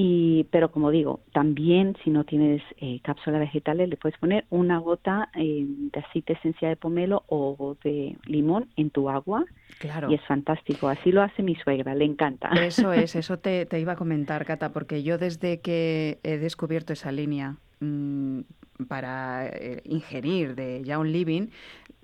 y, 0.00 0.44
pero 0.52 0.70
como 0.70 0.92
digo, 0.92 1.24
también 1.32 1.96
si 2.04 2.10
no 2.10 2.22
tienes 2.22 2.62
eh, 2.76 3.00
cápsulas 3.02 3.40
vegetales, 3.40 3.88
le 3.88 3.96
puedes 3.96 4.16
poner 4.16 4.44
una 4.48 4.78
gota 4.78 5.28
eh, 5.34 5.64
de 5.66 5.98
aceite 5.98 6.34
esencial 6.34 6.70
de 6.70 6.76
pomelo 6.76 7.24
o 7.26 7.76
de 7.82 8.16
limón 8.24 8.68
en 8.76 8.90
tu 8.90 9.10
agua. 9.10 9.44
Claro. 9.80 10.08
Y 10.08 10.14
es 10.14 10.24
fantástico. 10.24 10.88
Así 10.88 11.10
lo 11.10 11.20
hace 11.20 11.42
mi 11.42 11.56
suegra, 11.56 11.96
le 11.96 12.04
encanta. 12.04 12.48
Eso 12.50 12.92
es, 12.92 13.16
eso 13.16 13.40
te, 13.40 13.66
iba 13.76 13.94
a 13.94 13.96
comentar, 13.96 14.44
Cata, 14.44 14.72
porque 14.72 15.02
yo 15.02 15.18
desde 15.18 15.60
que 15.62 16.20
he 16.22 16.38
descubierto 16.38 16.92
esa 16.92 17.10
línea 17.10 17.56
mm, 17.80 18.42
para 18.86 19.48
eh, 19.48 19.82
ingerir 19.82 20.54
de 20.54 20.96
un 20.96 21.10
Living, 21.10 21.48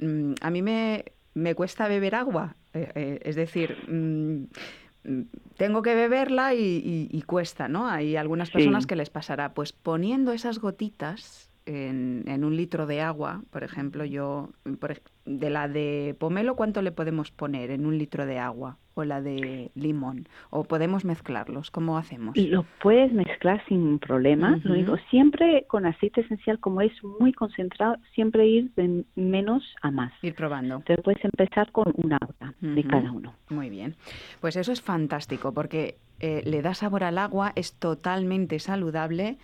mm, 0.00 0.32
a 0.40 0.50
mí 0.50 0.62
me, 0.62 1.04
me 1.34 1.54
cuesta 1.54 1.86
beber 1.86 2.16
agua. 2.16 2.56
es 2.72 3.36
decir, 3.36 3.76
mm, 3.86 4.46
tengo 5.56 5.82
que 5.82 5.94
beberla 5.94 6.54
y, 6.54 7.22
cuesta, 7.26 7.68
¿no? 7.68 7.88
Hay 7.88 8.16
algunas 8.16 8.50
personas 8.50 8.86
que 8.86 8.96
les 8.96 9.10
pasará. 9.10 9.54
Pues 9.54 9.72
poniendo 9.72 10.32
esas 10.32 10.58
gotitas 10.58 11.50
en, 11.66 12.44
un 12.44 12.56
litro 12.56 12.86
de 12.86 13.00
agua, 13.00 13.42
por 13.50 13.64
ejemplo, 13.64 14.04
yo, 14.04 14.50
de 15.24 15.50
la 15.50 15.68
de 15.68 16.14
pomelo, 16.18 16.56
¿cuánto 16.56 16.82
le 16.82 16.92
podemos 16.92 17.30
poner 17.30 17.70
en 17.70 17.86
un 17.86 17.98
litro 17.98 18.26
de 18.26 18.38
agua? 18.38 18.78
O 18.96 19.02
la 19.02 19.20
de 19.20 19.72
limón. 19.74 20.28
¿O 20.50 20.62
podemos 20.62 21.04
mezclarlos? 21.04 21.72
¿Cómo 21.72 21.98
hacemos? 21.98 22.36
Lo 22.36 22.64
puedes 22.80 23.12
mezclar 23.12 23.60
sin 23.66 23.98
problema. 23.98 24.60
Lo 24.62 24.74
digo, 24.74 24.96
siempre 25.10 25.64
con 25.66 25.84
aceite 25.84 26.20
esencial, 26.20 26.60
como 26.60 26.80
es 26.80 26.92
muy 27.18 27.32
concentrado, 27.32 27.96
siempre 28.14 28.46
ir 28.46 28.70
de 28.76 29.04
menos 29.16 29.64
a 29.82 29.90
más. 29.90 30.12
Ir 30.22 30.36
probando. 30.36 30.76
Entonces 30.76 31.02
puedes 31.02 31.24
empezar 31.24 31.72
con 31.72 31.92
una 31.96 32.18
gota 32.24 32.54
de 32.60 32.84
cada 32.84 33.10
uno. 33.10 33.34
Muy 33.50 33.68
bien. 33.68 33.96
Pues 34.40 34.54
eso 34.54 34.70
es 34.70 34.80
fantástico 34.80 35.52
porque 35.52 35.96
eh, 36.20 36.42
le 36.44 36.62
da 36.62 36.74
sabor 36.74 37.02
al 37.02 37.18
agua, 37.18 37.52
es 37.56 37.74
totalmente 37.74 38.60
saludable 38.60 39.38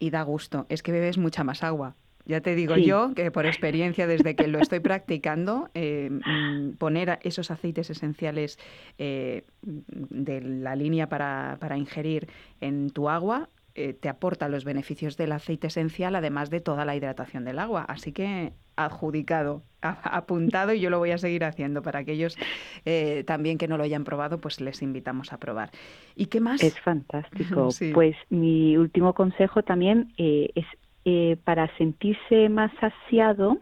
y 0.00 0.10
da 0.10 0.22
gusto. 0.22 0.66
Es 0.68 0.82
que 0.82 0.90
bebes 0.90 1.18
mucha 1.18 1.44
más 1.44 1.62
agua. 1.62 1.94
Ya 2.26 2.40
te 2.40 2.54
digo 2.54 2.76
yo 2.76 3.12
que 3.14 3.30
por 3.30 3.46
experiencia 3.46 4.06
desde 4.06 4.34
que 4.36 4.46
lo 4.46 4.58
estoy 4.58 4.80
practicando, 4.80 5.68
eh, 5.74 6.10
mm, 6.10 6.72
poner 6.72 7.18
esos 7.22 7.50
aceites 7.50 7.90
esenciales 7.90 8.58
eh, 8.98 9.44
de 9.62 10.40
la 10.40 10.76
línea 10.76 11.08
para, 11.08 11.56
para, 11.60 11.76
ingerir 11.76 12.28
en 12.60 12.90
tu 12.90 13.08
agua 13.08 13.48
eh, 13.74 13.92
te 13.94 14.08
aporta 14.08 14.48
los 14.48 14.64
beneficios 14.64 15.16
del 15.16 15.32
aceite 15.32 15.68
esencial, 15.68 16.14
además 16.16 16.50
de 16.50 16.60
toda 16.60 16.84
la 16.84 16.96
hidratación 16.96 17.44
del 17.44 17.58
agua. 17.58 17.84
Así 17.88 18.12
que 18.12 18.52
adjudicado, 18.76 19.62
apuntado 19.82 20.72
y 20.72 20.80
yo 20.80 20.90
lo 20.90 20.98
voy 20.98 21.12
a 21.12 21.18
seguir 21.18 21.44
haciendo. 21.44 21.82
Para 21.82 22.00
aquellos 22.00 22.36
eh, 22.84 23.24
también 23.26 23.58
que 23.58 23.68
no 23.68 23.76
lo 23.76 23.84
hayan 23.84 24.04
probado, 24.04 24.38
pues 24.38 24.60
les 24.60 24.82
invitamos 24.82 25.32
a 25.32 25.38
probar. 25.38 25.70
¿Y 26.16 26.26
qué 26.26 26.40
más? 26.40 26.62
Es 26.62 26.78
fantástico. 26.80 27.68
Pues 27.94 28.16
mi 28.28 28.76
último 28.76 29.14
consejo 29.14 29.62
también 29.62 30.12
eh, 30.16 30.50
es 30.54 31.38
para 31.44 31.74
sentirse 31.76 32.48
más 32.48 32.70
saciado. 32.80 33.58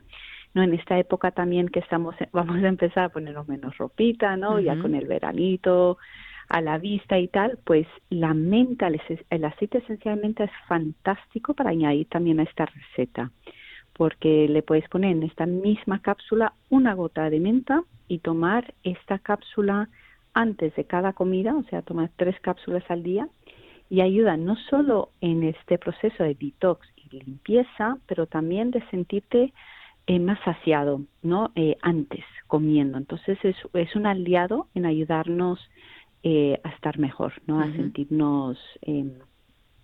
¿no? 0.54 0.62
En 0.62 0.74
esta 0.74 0.98
época 0.98 1.30
también 1.30 1.68
que 1.68 1.80
estamos, 1.80 2.14
vamos 2.32 2.62
a 2.62 2.68
empezar 2.68 3.04
a 3.04 3.08
ponernos 3.10 3.48
menos 3.48 3.76
ropita, 3.76 4.36
¿no? 4.36 4.60
Ya 4.60 4.78
con 4.78 4.94
el 4.94 5.06
veranito, 5.06 5.98
a 6.48 6.60
la 6.60 6.78
vista 6.78 7.18
y 7.18 7.28
tal, 7.28 7.58
pues 7.64 7.86
la 8.08 8.34
menta, 8.34 8.88
el 9.30 9.44
aceite 9.44 9.78
esencialmente 9.78 10.44
es 10.44 10.50
fantástico 10.66 11.54
para 11.54 11.70
añadir 11.70 12.08
también 12.08 12.40
a 12.40 12.44
esta 12.44 12.66
receta, 12.66 13.30
porque 13.92 14.48
le 14.48 14.62
puedes 14.62 14.88
poner 14.88 15.12
en 15.12 15.24
esta 15.24 15.46
misma 15.46 16.00
cápsula 16.00 16.54
una 16.70 16.94
gota 16.94 17.28
de 17.28 17.40
menta 17.40 17.82
y 18.08 18.18
tomar 18.18 18.74
esta 18.82 19.18
cápsula 19.18 19.88
antes 20.32 20.74
de 20.76 20.84
cada 20.84 21.12
comida, 21.12 21.54
o 21.54 21.64
sea, 21.64 21.82
tomar 21.82 22.10
tres 22.16 22.38
cápsulas 22.40 22.84
al 22.90 23.02
día 23.02 23.28
y 23.90 24.00
ayuda 24.00 24.36
no 24.36 24.56
solo 24.70 25.10
en 25.20 25.42
este 25.42 25.78
proceso 25.78 26.22
de 26.22 26.34
detox 26.34 26.86
y 26.96 27.18
limpieza, 27.24 27.98
pero 28.06 28.26
también 28.26 28.70
de 28.70 28.82
sentirte 28.90 29.52
eh, 30.06 30.18
más 30.18 30.38
saciado, 30.44 31.02
¿no? 31.22 31.50
Eh, 31.54 31.76
antes 31.82 32.24
comiendo. 32.46 32.98
Entonces 32.98 33.38
es, 33.42 33.56
es 33.74 33.94
un 33.94 34.06
aliado 34.06 34.68
en 34.74 34.86
ayudarnos 34.86 35.58
eh, 36.22 36.60
a 36.64 36.70
estar 36.70 36.98
mejor, 36.98 37.32
¿no? 37.46 37.60
A 37.60 37.70
sentirnos 37.72 38.58
eh, 38.82 39.04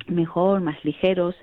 mejor, 0.08 0.60
más 0.60 0.82
ligeros. 0.84 1.34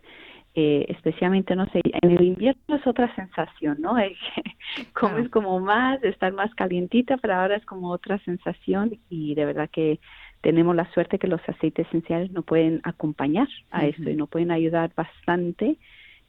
Eh, 0.53 0.85
especialmente, 0.89 1.55
no 1.55 1.65
sé, 1.67 1.81
en 1.83 2.11
el 2.11 2.23
invierno 2.23 2.75
es 2.75 2.85
otra 2.85 3.13
sensación, 3.15 3.77
¿no? 3.79 3.95
comes 4.93 5.29
como 5.29 5.61
más, 5.61 6.03
estar 6.03 6.33
más 6.33 6.53
calientita, 6.55 7.15
pero 7.17 7.35
ahora 7.35 7.55
es 7.55 7.65
como 7.65 7.89
otra 7.89 8.19
sensación 8.19 8.99
y 9.09 9.33
de 9.33 9.45
verdad 9.45 9.69
que 9.71 9.99
tenemos 10.41 10.75
la 10.75 10.91
suerte 10.91 11.19
que 11.19 11.27
los 11.27 11.39
aceites 11.47 11.87
esenciales 11.87 12.31
nos 12.31 12.43
pueden 12.43 12.81
acompañar 12.83 13.47
a 13.69 13.85
esto 13.85 14.09
y 14.09 14.15
nos 14.15 14.27
pueden 14.27 14.51
ayudar 14.51 14.91
bastante 14.93 15.77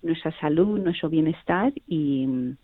nuestra 0.02 0.30
salud, 0.38 0.78
nuestro 0.78 1.08
bienestar 1.08 1.72
y, 1.88 2.54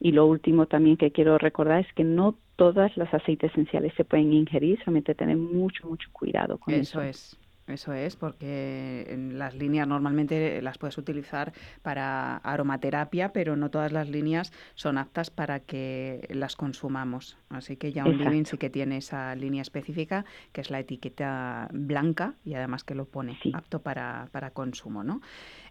y 0.00 0.12
lo 0.12 0.26
último 0.26 0.66
también 0.66 0.96
que 0.96 1.12
quiero 1.12 1.38
recordar 1.38 1.80
es 1.80 1.92
que 1.94 2.04
no 2.04 2.36
todas 2.56 2.96
las 2.96 3.12
aceites 3.12 3.52
esenciales 3.52 3.92
se 3.96 4.04
pueden 4.04 4.32
ingerir, 4.32 4.78
solamente 4.78 5.14
tener 5.14 5.36
mucho, 5.36 5.86
mucho 5.86 6.08
cuidado 6.12 6.58
con 6.58 6.74
eso. 6.74 7.00
Eso 7.00 7.02
es. 7.02 7.39
Eso 7.70 7.92
es, 7.92 8.16
porque 8.16 9.06
en 9.08 9.38
las 9.38 9.54
líneas 9.54 9.86
normalmente 9.86 10.60
las 10.62 10.78
puedes 10.78 10.98
utilizar 10.98 11.52
para 11.82 12.36
aromaterapia, 12.38 13.32
pero 13.32 13.56
no 13.56 13.70
todas 13.70 13.92
las 13.92 14.08
líneas 14.08 14.52
son 14.74 14.98
aptas 14.98 15.30
para 15.30 15.60
que 15.60 16.26
las 16.30 16.56
consumamos. 16.56 17.38
Así 17.48 17.76
que 17.76 17.92
ya 17.92 18.04
un 18.04 18.18
living 18.18 18.44
sí 18.44 18.58
que 18.58 18.70
tiene 18.70 18.98
esa 18.98 19.34
línea 19.34 19.62
específica, 19.62 20.24
que 20.52 20.60
es 20.60 20.70
la 20.70 20.80
etiqueta 20.80 21.68
blanca 21.72 22.34
y 22.44 22.54
además 22.54 22.84
que 22.84 22.94
lo 22.94 23.06
pone 23.06 23.38
apto 23.54 23.82
para, 23.82 24.28
para, 24.32 24.50
consumo, 24.50 25.04
¿no? 25.04 25.20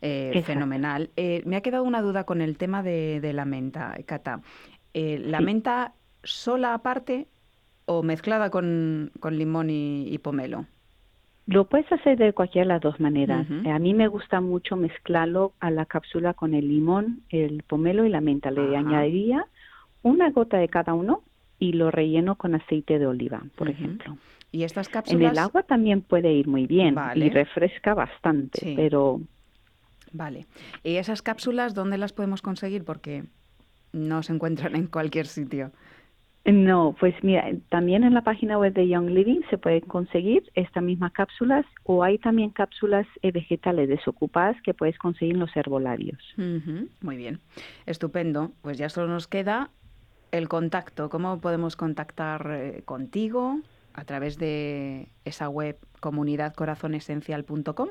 Eh, 0.02 0.42
fenomenal. 0.46 1.10
Eh, 1.16 1.44
me 1.46 1.58
ha 1.58 1.62
quedado 1.62 1.84
una 1.84 2.02
duda 2.02 2.24
con 2.24 2.42
el 2.42 2.58
tema 2.58 2.84
de, 2.84 3.32
la 3.34 3.46
menta, 3.46 3.96
Cata. 4.06 4.42
Eh, 4.94 5.20
¿La 5.20 5.42
menta 5.42 5.94
sola 6.24 6.74
aparte 6.74 7.28
o 7.86 8.04
mezclada 8.04 8.50
con, 8.50 9.12
limón 9.32 9.70
y 9.70 10.18
pomelo? 10.20 10.66
Lo 11.50 11.66
puedes 11.66 11.92
hacer 11.92 12.16
de 12.20 12.32
cualquiera 12.32 12.66
de 12.68 12.74
las 12.74 12.82
dos 12.82 13.00
maneras. 13.00 13.48
A 13.66 13.80
mí 13.80 13.96
me 13.96 14.08
gusta 14.08 14.40
mucho 14.40 14.76
mezclarlo 14.76 15.54
a 15.60 15.72
la 15.72 15.88
cápsula 15.88 16.36
con 16.36 16.54
el 16.54 16.68
limón, 16.68 17.24
el 17.30 17.64
pomelo 17.64 18.06
y 18.06 18.10
la 18.10 18.22
menta. 18.22 18.52
Le 18.52 18.78
añadiría 18.78 19.48
una 20.04 20.30
gota 20.30 20.58
de 20.58 20.68
cada 20.68 20.94
uno 20.94 21.24
y 21.58 21.74
lo 21.74 21.90
relleno 21.90 22.36
con 22.36 22.54
aceite 22.54 23.00
de 23.00 23.08
oliva, 23.08 23.44
por 23.56 23.68
ejemplo. 23.68 24.16
¿Y 24.52 24.64
estas 24.64 24.90
cápsulas? 24.90 25.22
En 25.22 25.28
el 25.28 25.38
agua 25.40 25.64
también 25.64 26.02
puede 26.02 26.32
ir 26.32 26.48
muy 26.48 26.68
bien 26.68 26.96
y 27.16 27.30
refresca 27.30 27.96
bastante, 27.96 28.74
pero... 28.76 29.20
Vale. 30.12 30.46
¿Y 30.84 30.98
esas 30.98 31.24
cápsulas 31.24 31.74
dónde 31.74 31.98
las 31.98 32.14
podemos 32.14 32.44
conseguir? 32.44 32.84
Porque 32.84 33.24
no 33.92 34.22
se 34.22 34.34
encuentran 34.34 34.76
en 34.76 34.86
cualquier 34.86 35.26
sitio. 35.26 35.72
No, 36.46 36.96
pues 37.00 37.14
mira, 37.22 37.46
también 37.70 38.04
en 38.04 38.14
la 38.14 38.24
página 38.24 38.58
web 38.58 38.74
de 38.74 38.88
Young 38.88 39.10
Living 39.10 39.42
se 39.50 39.58
pueden 39.58 39.82
conseguir 39.82 40.50
estas 40.56 40.82
mismas 40.82 41.12
cápsulas 41.12 41.66
o 41.84 42.04
hay 42.04 42.18
también 42.18 42.50
cápsulas 42.50 43.06
eh, 43.22 43.32
vegetales 43.32 43.90
desocupadas 43.90 44.56
que 44.64 44.74
puedes 44.74 44.98
conseguir 44.98 45.36
en 45.36 45.42
los 45.42 45.56
herbolarios. 45.56 46.18
Muy 46.38 47.18
bien, 47.18 47.40
estupendo. 47.86 48.52
Pues 48.62 48.78
ya 48.78 48.90
solo 48.90 49.08
nos 49.08 49.28
queda 49.28 49.70
el 50.32 50.48
contacto. 50.48 51.10
¿Cómo 51.10 51.40
podemos 51.40 51.76
contactar 51.76 52.50
eh, 52.52 52.82
contigo? 52.86 53.60
A 53.94 54.06
través 54.06 54.38
de 54.38 55.10
esa 55.26 55.50
web 55.50 55.78
comunidadcorazonesencial.com. 56.00 57.90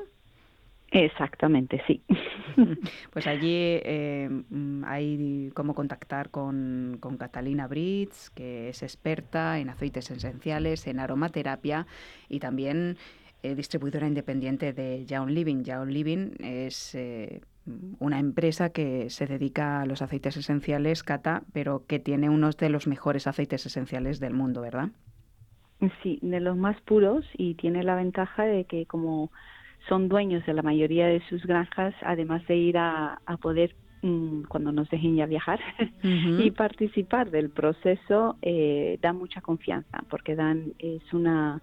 Exactamente, 0.91 1.81
sí. 1.87 2.01
Pues 3.11 3.25
allí 3.27 3.53
eh, 3.53 4.27
mm, 4.29 4.83
hay 4.85 5.51
cómo 5.53 5.73
contactar 5.73 6.29
con, 6.29 6.97
con, 6.99 7.17
Catalina 7.17 7.67
Brits, 7.67 8.29
que 8.31 8.69
es 8.69 8.83
experta 8.83 9.59
en 9.59 9.69
aceites 9.69 10.11
esenciales, 10.11 10.85
en 10.87 10.99
aromaterapia 10.99 11.87
y 12.27 12.39
también 12.39 12.97
eh, 13.41 13.55
distribuidora 13.55 14.07
independiente 14.07 14.73
de 14.73 15.05
Jaun 15.07 15.33
Living. 15.33 15.63
Jaun 15.63 15.93
Living 15.93 16.31
es 16.39 16.93
eh, 16.95 17.41
una 17.99 18.19
empresa 18.19 18.69
que 18.71 19.09
se 19.09 19.27
dedica 19.27 19.81
a 19.81 19.85
los 19.85 20.01
aceites 20.01 20.35
esenciales, 20.35 21.03
Cata, 21.03 21.43
pero 21.53 21.85
que 21.87 21.99
tiene 21.99 22.29
unos 22.29 22.57
de 22.57 22.69
los 22.69 22.87
mejores 22.87 23.27
aceites 23.27 23.65
esenciales 23.65 24.19
del 24.19 24.33
mundo, 24.33 24.61
¿verdad? 24.61 24.89
Sí, 26.03 26.19
de 26.21 26.41
los 26.41 26.57
más 26.57 26.81
puros 26.81 27.25
y 27.37 27.53
tiene 27.55 27.83
la 27.83 27.95
ventaja 27.95 28.43
de 28.43 28.65
que 28.65 28.85
como 28.85 29.31
son 29.87 30.09
dueños 30.09 30.45
de 30.45 30.53
la 30.53 30.61
mayoría 30.61 31.07
de 31.07 31.21
sus 31.29 31.43
granjas, 31.45 31.93
además 32.01 32.45
de 32.47 32.55
ir 32.55 32.77
a, 32.77 33.19
poder 33.41 33.75
mm, 34.01 34.43
cuando 34.43 34.71
nos 34.71 34.89
dejen 34.89 35.15
ya 35.15 35.25
viajar 35.25 35.59
y 36.03 36.51
participar 36.51 37.31
del 37.31 37.49
proceso, 37.49 38.37
eh, 38.41 38.97
da 39.01 39.13
mucha 39.13 39.41
confianza 39.41 40.03
porque 40.09 40.35
dan 40.35 40.73
es 40.79 41.13
una 41.13 41.61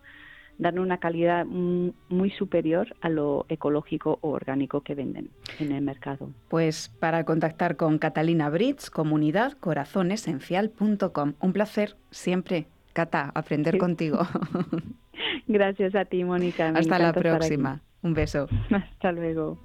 dan 0.58 0.78
una 0.78 0.96
calidad 0.96 1.44
muy 1.44 2.30
superior 2.30 2.96
a 3.02 3.10
lo 3.10 3.44
ecológico 3.50 4.18
o 4.22 4.30
orgánico 4.30 4.80
que 4.80 4.94
venden 4.94 5.28
en 5.58 5.70
el 5.70 5.82
mercado. 5.82 6.30
Pues 6.48 6.88
para 6.98 7.24
contactar 7.24 7.76
con 7.76 7.98
Catalina 7.98 8.48
Brits, 8.48 8.88
comunidad 8.88 9.52
corazonesencial.com. 9.52 11.34
Un 11.40 11.52
placer 11.52 11.96
siempre, 12.10 12.68
Cata, 12.94 13.32
aprender 13.34 13.76
contigo. 13.76 14.20
Gracias 15.46 15.94
a 15.94 16.04
ti, 16.04 16.24
Mónica. 16.24 16.72
Hasta 16.74 16.98
la 16.98 17.12
próxima. 17.12 17.82
Un 18.06 18.14
beso. 18.14 18.46
Hasta 18.70 19.10
luego. 19.10 19.58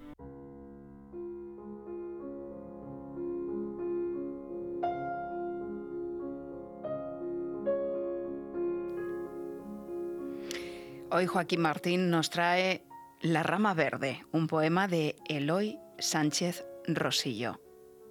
Hoy 11.11 11.27
Joaquín 11.27 11.61
Martín 11.61 12.09
nos 12.09 12.31
trae 12.31 12.83
La 13.21 13.43
rama 13.43 13.75
verde, 13.75 14.25
un 14.31 14.47
poema 14.47 14.87
de 14.87 15.17
Eloy 15.29 15.77
Sánchez 15.99 16.65
Rosillo. 16.87 17.61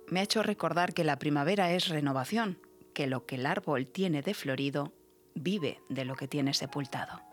Me 0.06 0.20
ha 0.20 0.22
hecho 0.22 0.44
recordar 0.44 0.94
que 0.94 1.02
la 1.02 1.18
primavera 1.18 1.72
es 1.72 1.88
renovación, 1.88 2.60
que 2.94 3.08
lo 3.08 3.26
que 3.26 3.34
el 3.34 3.46
árbol 3.46 3.88
tiene 3.88 4.22
de 4.22 4.34
florido 4.34 4.92
vive 5.34 5.80
de 5.88 6.04
lo 6.04 6.14
que 6.14 6.28
tiene 6.28 6.54
sepultado. 6.54 7.29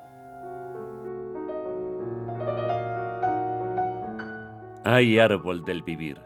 Hay 4.89 5.19
árbol 5.19 5.65
del 5.65 5.83
vivir, 5.83 6.21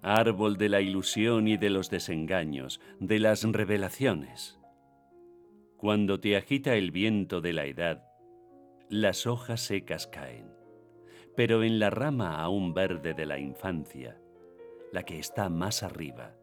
árbol 0.00 0.56
de 0.56 0.70
la 0.70 0.80
ilusión 0.80 1.46
y 1.46 1.58
de 1.58 1.68
los 1.68 1.90
desengaños, 1.90 2.80
de 2.98 3.18
las 3.18 3.44
revelaciones. 3.44 4.58
Cuando 5.76 6.18
te 6.18 6.34
agita 6.38 6.76
el 6.76 6.92
viento 6.92 7.42
de 7.42 7.52
la 7.52 7.66
edad, 7.66 8.02
las 8.88 9.26
hojas 9.26 9.60
secas 9.60 10.06
caen, 10.06 10.48
pero 11.36 11.62
en 11.62 11.78
la 11.78 11.90
rama 11.90 12.40
aún 12.40 12.72
verde 12.72 13.12
de 13.12 13.26
la 13.26 13.38
infancia, 13.38 14.18
la 14.90 15.02
que 15.02 15.18
está 15.18 15.50
más 15.50 15.82
arriba, 15.82 16.34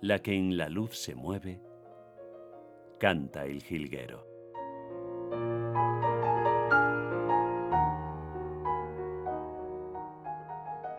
la 0.00 0.18
que 0.18 0.34
en 0.34 0.56
la 0.56 0.68
luz 0.68 0.98
se 0.98 1.14
mueve, 1.14 1.60
canta 2.98 3.46
el 3.46 3.62
jilguero. 3.62 4.26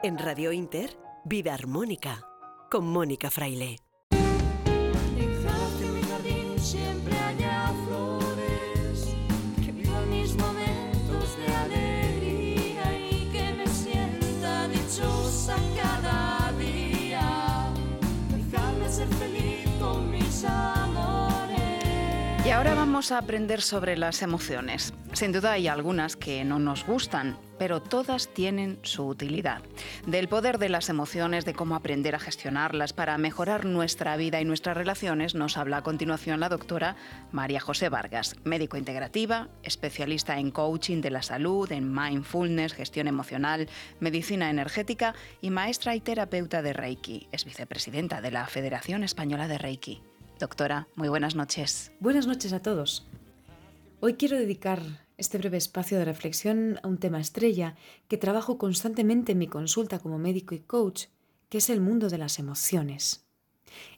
En 0.07 0.17
Radio 0.17 0.53
Inter, 0.53 0.97
Vida 1.25 1.53
Armónica, 1.53 2.25
con 2.71 2.87
Mónica 2.87 3.29
Fraile. 3.29 3.75
Y 22.45 22.49
ahora 22.49 22.75
vamos 22.75 23.11
a 23.11 23.17
aprender 23.17 23.61
sobre 23.61 23.97
las 23.97 24.21
emociones. 24.21 24.93
Sin 25.17 25.31
duda 25.31 25.53
hay 25.53 25.67
algunas 25.67 26.15
que 26.15 26.45
no 26.45 26.59
nos 26.59 26.85
gustan, 26.85 27.39
pero 27.57 27.81
todas 27.81 28.27
tienen 28.27 28.77
su 28.83 29.07
utilidad. 29.07 29.63
Del 30.05 30.27
poder 30.27 30.59
de 30.59 30.69
las 30.69 30.89
emociones, 30.89 31.43
de 31.43 31.55
cómo 31.55 31.73
aprender 31.73 32.13
a 32.13 32.19
gestionarlas 32.19 32.93
para 32.93 33.17
mejorar 33.17 33.65
nuestra 33.65 34.15
vida 34.15 34.39
y 34.39 34.45
nuestras 34.45 34.77
relaciones, 34.77 35.33
nos 35.33 35.57
habla 35.57 35.77
a 35.77 35.81
continuación 35.81 36.39
la 36.39 36.49
doctora 36.49 36.97
María 37.31 37.59
José 37.59 37.89
Vargas, 37.89 38.35
médico 38.43 38.77
integrativa, 38.77 39.49
especialista 39.63 40.37
en 40.37 40.51
coaching 40.51 41.01
de 41.01 41.09
la 41.09 41.23
salud, 41.23 41.71
en 41.71 41.91
mindfulness, 41.91 42.75
gestión 42.75 43.07
emocional, 43.07 43.67
medicina 43.99 44.51
energética 44.51 45.15
y 45.41 45.49
maestra 45.49 45.95
y 45.95 45.99
terapeuta 45.99 46.61
de 46.61 46.73
Reiki. 46.73 47.27
Es 47.31 47.43
vicepresidenta 47.43 48.21
de 48.21 48.29
la 48.29 48.45
Federación 48.45 49.03
Española 49.03 49.47
de 49.47 49.57
Reiki. 49.57 50.03
Doctora, 50.39 50.87
muy 50.93 51.09
buenas 51.09 51.33
noches. 51.33 51.91
Buenas 51.99 52.27
noches 52.27 52.53
a 52.53 52.61
todos. 52.61 53.07
Hoy 53.99 54.13
quiero 54.13 54.37
dedicar 54.37 55.06
este 55.17 55.37
breve 55.37 55.57
espacio 55.57 55.97
de 55.97 56.05
reflexión 56.05 56.79
a 56.83 56.87
un 56.87 56.97
tema 56.97 57.19
estrella 57.19 57.75
que 58.07 58.17
trabajo 58.17 58.57
constantemente 58.57 59.31
en 59.31 59.39
mi 59.39 59.47
consulta 59.47 59.99
como 59.99 60.19
médico 60.19 60.55
y 60.55 60.59
coach, 60.59 61.05
que 61.49 61.57
es 61.57 61.69
el 61.69 61.81
mundo 61.81 62.09
de 62.09 62.17
las 62.17 62.39
emociones. 62.39 63.25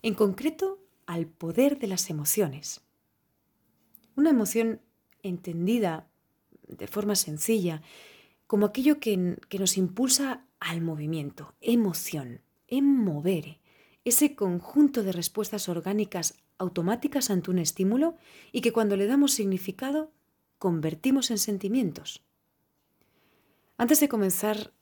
En 0.02 0.14
concreto, 0.14 0.80
al 1.06 1.28
poder 1.28 1.80
de 1.80 1.88
las 1.88 2.10
emociones. 2.10 2.82
Una 4.16 4.30
emoción 4.30 4.82
entendida 5.24 6.08
de 6.68 6.88
forma 6.88 7.16
sencilla 7.16 7.82
como 8.48 8.68
aquello 8.68 9.00
que, 9.00 9.38
que 9.50 9.60
nos 9.60 9.78
impulsa 9.78 10.46
al 10.60 10.82
movimiento, 10.82 11.56
emoción, 11.62 12.42
en 12.68 12.86
movere, 12.86 13.60
ese 14.06 14.36
conjunto 14.36 15.04
de 15.04 15.12
respuestas 15.12 15.70
orgánicas 15.70 16.36
automáticas 16.58 17.30
ante 17.30 17.52
un 17.52 17.60
estímulo 17.60 18.16
y 18.52 18.62
que 18.62 18.72
cuando 18.72 18.96
le 18.96 19.08
damos 19.08 19.34
significado 19.34 20.12
convertimos 20.60 21.32
en 21.32 21.40
sentimientos. 21.40 22.24
Antes 23.78 24.00
de 24.02 24.10
comenzar, 24.10 24.74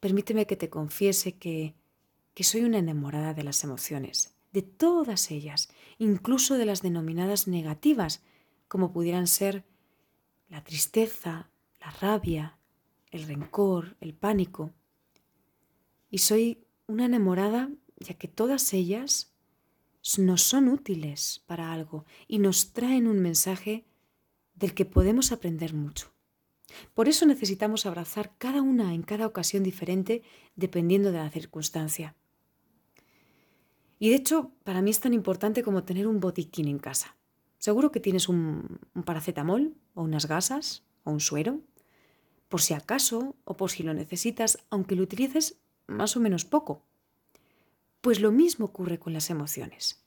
permíteme 0.00 0.46
que 0.46 0.56
te 0.56 0.70
confiese 0.70 1.36
que, 1.36 1.74
que 2.34 2.44
soy 2.44 2.64
una 2.64 2.78
enamorada 2.78 3.34
de 3.34 3.44
las 3.44 3.62
emociones, 3.62 4.34
de 4.52 4.62
todas 4.62 5.30
ellas, 5.30 5.68
incluso 5.98 6.56
de 6.56 6.64
las 6.64 6.82
denominadas 6.82 7.46
negativas, 7.46 8.22
como 8.66 8.92
pudieran 8.92 9.26
ser 9.26 9.64
la 10.48 10.64
tristeza, 10.64 11.50
la 11.80 11.90
rabia, 11.90 12.58
el 13.10 13.26
rencor, 13.26 13.96
el 14.00 14.14
pánico. 14.14 14.72
Y 16.10 16.18
soy 16.18 16.64
una 16.86 17.04
enamorada 17.04 17.70
ya 17.98 18.14
que 18.14 18.28
todas 18.28 18.72
ellas 18.72 19.32
nos 20.18 20.42
son 20.42 20.68
útiles 20.68 21.42
para 21.46 21.72
algo 21.72 22.06
y 22.26 22.38
nos 22.38 22.72
traen 22.72 23.06
un 23.06 23.20
mensaje 23.20 23.84
del 24.60 24.74
que 24.74 24.84
podemos 24.84 25.32
aprender 25.32 25.74
mucho. 25.74 26.12
Por 26.94 27.08
eso 27.08 27.26
necesitamos 27.26 27.86
abrazar 27.86 28.36
cada 28.38 28.62
una 28.62 28.94
en 28.94 29.02
cada 29.02 29.26
ocasión 29.26 29.64
diferente 29.64 30.22
dependiendo 30.54 31.10
de 31.10 31.18
la 31.18 31.30
circunstancia. 31.30 32.14
Y 33.98 34.10
de 34.10 34.16
hecho, 34.16 34.52
para 34.62 34.80
mí 34.80 34.90
es 34.90 35.00
tan 35.00 35.12
importante 35.12 35.62
como 35.62 35.82
tener 35.82 36.06
un 36.06 36.20
botiquín 36.20 36.68
en 36.68 36.78
casa. 36.78 37.16
Seguro 37.58 37.90
que 37.90 38.00
tienes 38.00 38.28
un, 38.28 38.78
un 38.94 39.02
paracetamol 39.02 39.74
o 39.94 40.02
unas 40.02 40.26
gasas 40.26 40.84
o 41.04 41.10
un 41.10 41.20
suero, 41.20 41.60
por 42.48 42.62
si 42.62 42.74
acaso 42.74 43.36
o 43.44 43.56
por 43.56 43.70
si 43.70 43.82
lo 43.82 43.92
necesitas, 43.92 44.58
aunque 44.70 44.96
lo 44.96 45.02
utilices 45.02 45.58
más 45.86 46.16
o 46.16 46.20
menos 46.20 46.44
poco. 46.44 46.82
Pues 48.00 48.20
lo 48.20 48.32
mismo 48.32 48.66
ocurre 48.66 48.98
con 48.98 49.12
las 49.12 49.28
emociones. 49.28 50.02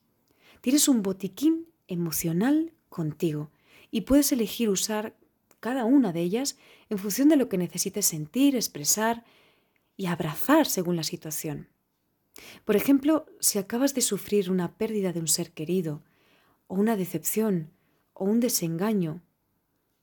Tienes 0.61 0.87
un 0.87 1.03
botiquín 1.03 1.67
emocional 1.87 2.73
contigo 2.89 3.51
y 3.93 4.01
puedes 4.01 4.31
elegir 4.31 4.69
usar 4.69 5.15
cada 5.59 5.85
una 5.85 6.11
de 6.11 6.21
ellas 6.21 6.57
en 6.89 6.97
función 6.97 7.29
de 7.29 7.35
lo 7.35 7.47
que 7.47 7.59
necesites 7.59 8.07
sentir, 8.07 8.55
expresar 8.55 9.23
y 9.95 10.07
abrazar 10.07 10.65
según 10.65 10.95
la 10.95 11.03
situación. 11.03 11.69
Por 12.65 12.75
ejemplo, 12.75 13.27
si 13.39 13.59
acabas 13.59 13.93
de 13.93 14.01
sufrir 14.01 14.49
una 14.49 14.75
pérdida 14.77 15.13
de 15.13 15.19
un 15.19 15.27
ser 15.27 15.51
querido, 15.51 16.01
o 16.65 16.73
una 16.73 16.97
decepción, 16.97 17.69
o 18.13 18.25
un 18.25 18.39
desengaño, 18.39 19.21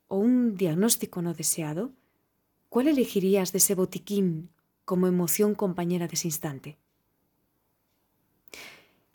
o 0.06 0.18
un 0.18 0.54
diagnóstico 0.54 1.20
no 1.20 1.34
deseado, 1.34 1.92
¿cuál 2.68 2.86
elegirías 2.86 3.50
de 3.50 3.58
ese 3.58 3.74
botiquín 3.74 4.50
como 4.84 5.08
emoción 5.08 5.56
compañera 5.56 6.06
de 6.06 6.14
ese 6.14 6.28
instante? 6.28 6.78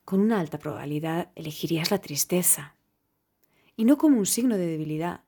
con 0.06 0.20
una 0.20 0.40
alta 0.40 0.60
probabilidad 0.60 1.32
elegirías 1.36 1.90
la 1.90 1.98
tristeza. 1.98 2.75
Y 3.76 3.86
no 3.86 3.98
como 3.98 4.20
un 4.20 4.26
signo 4.26 4.58
de 4.58 4.68
debilidad, 4.68 5.24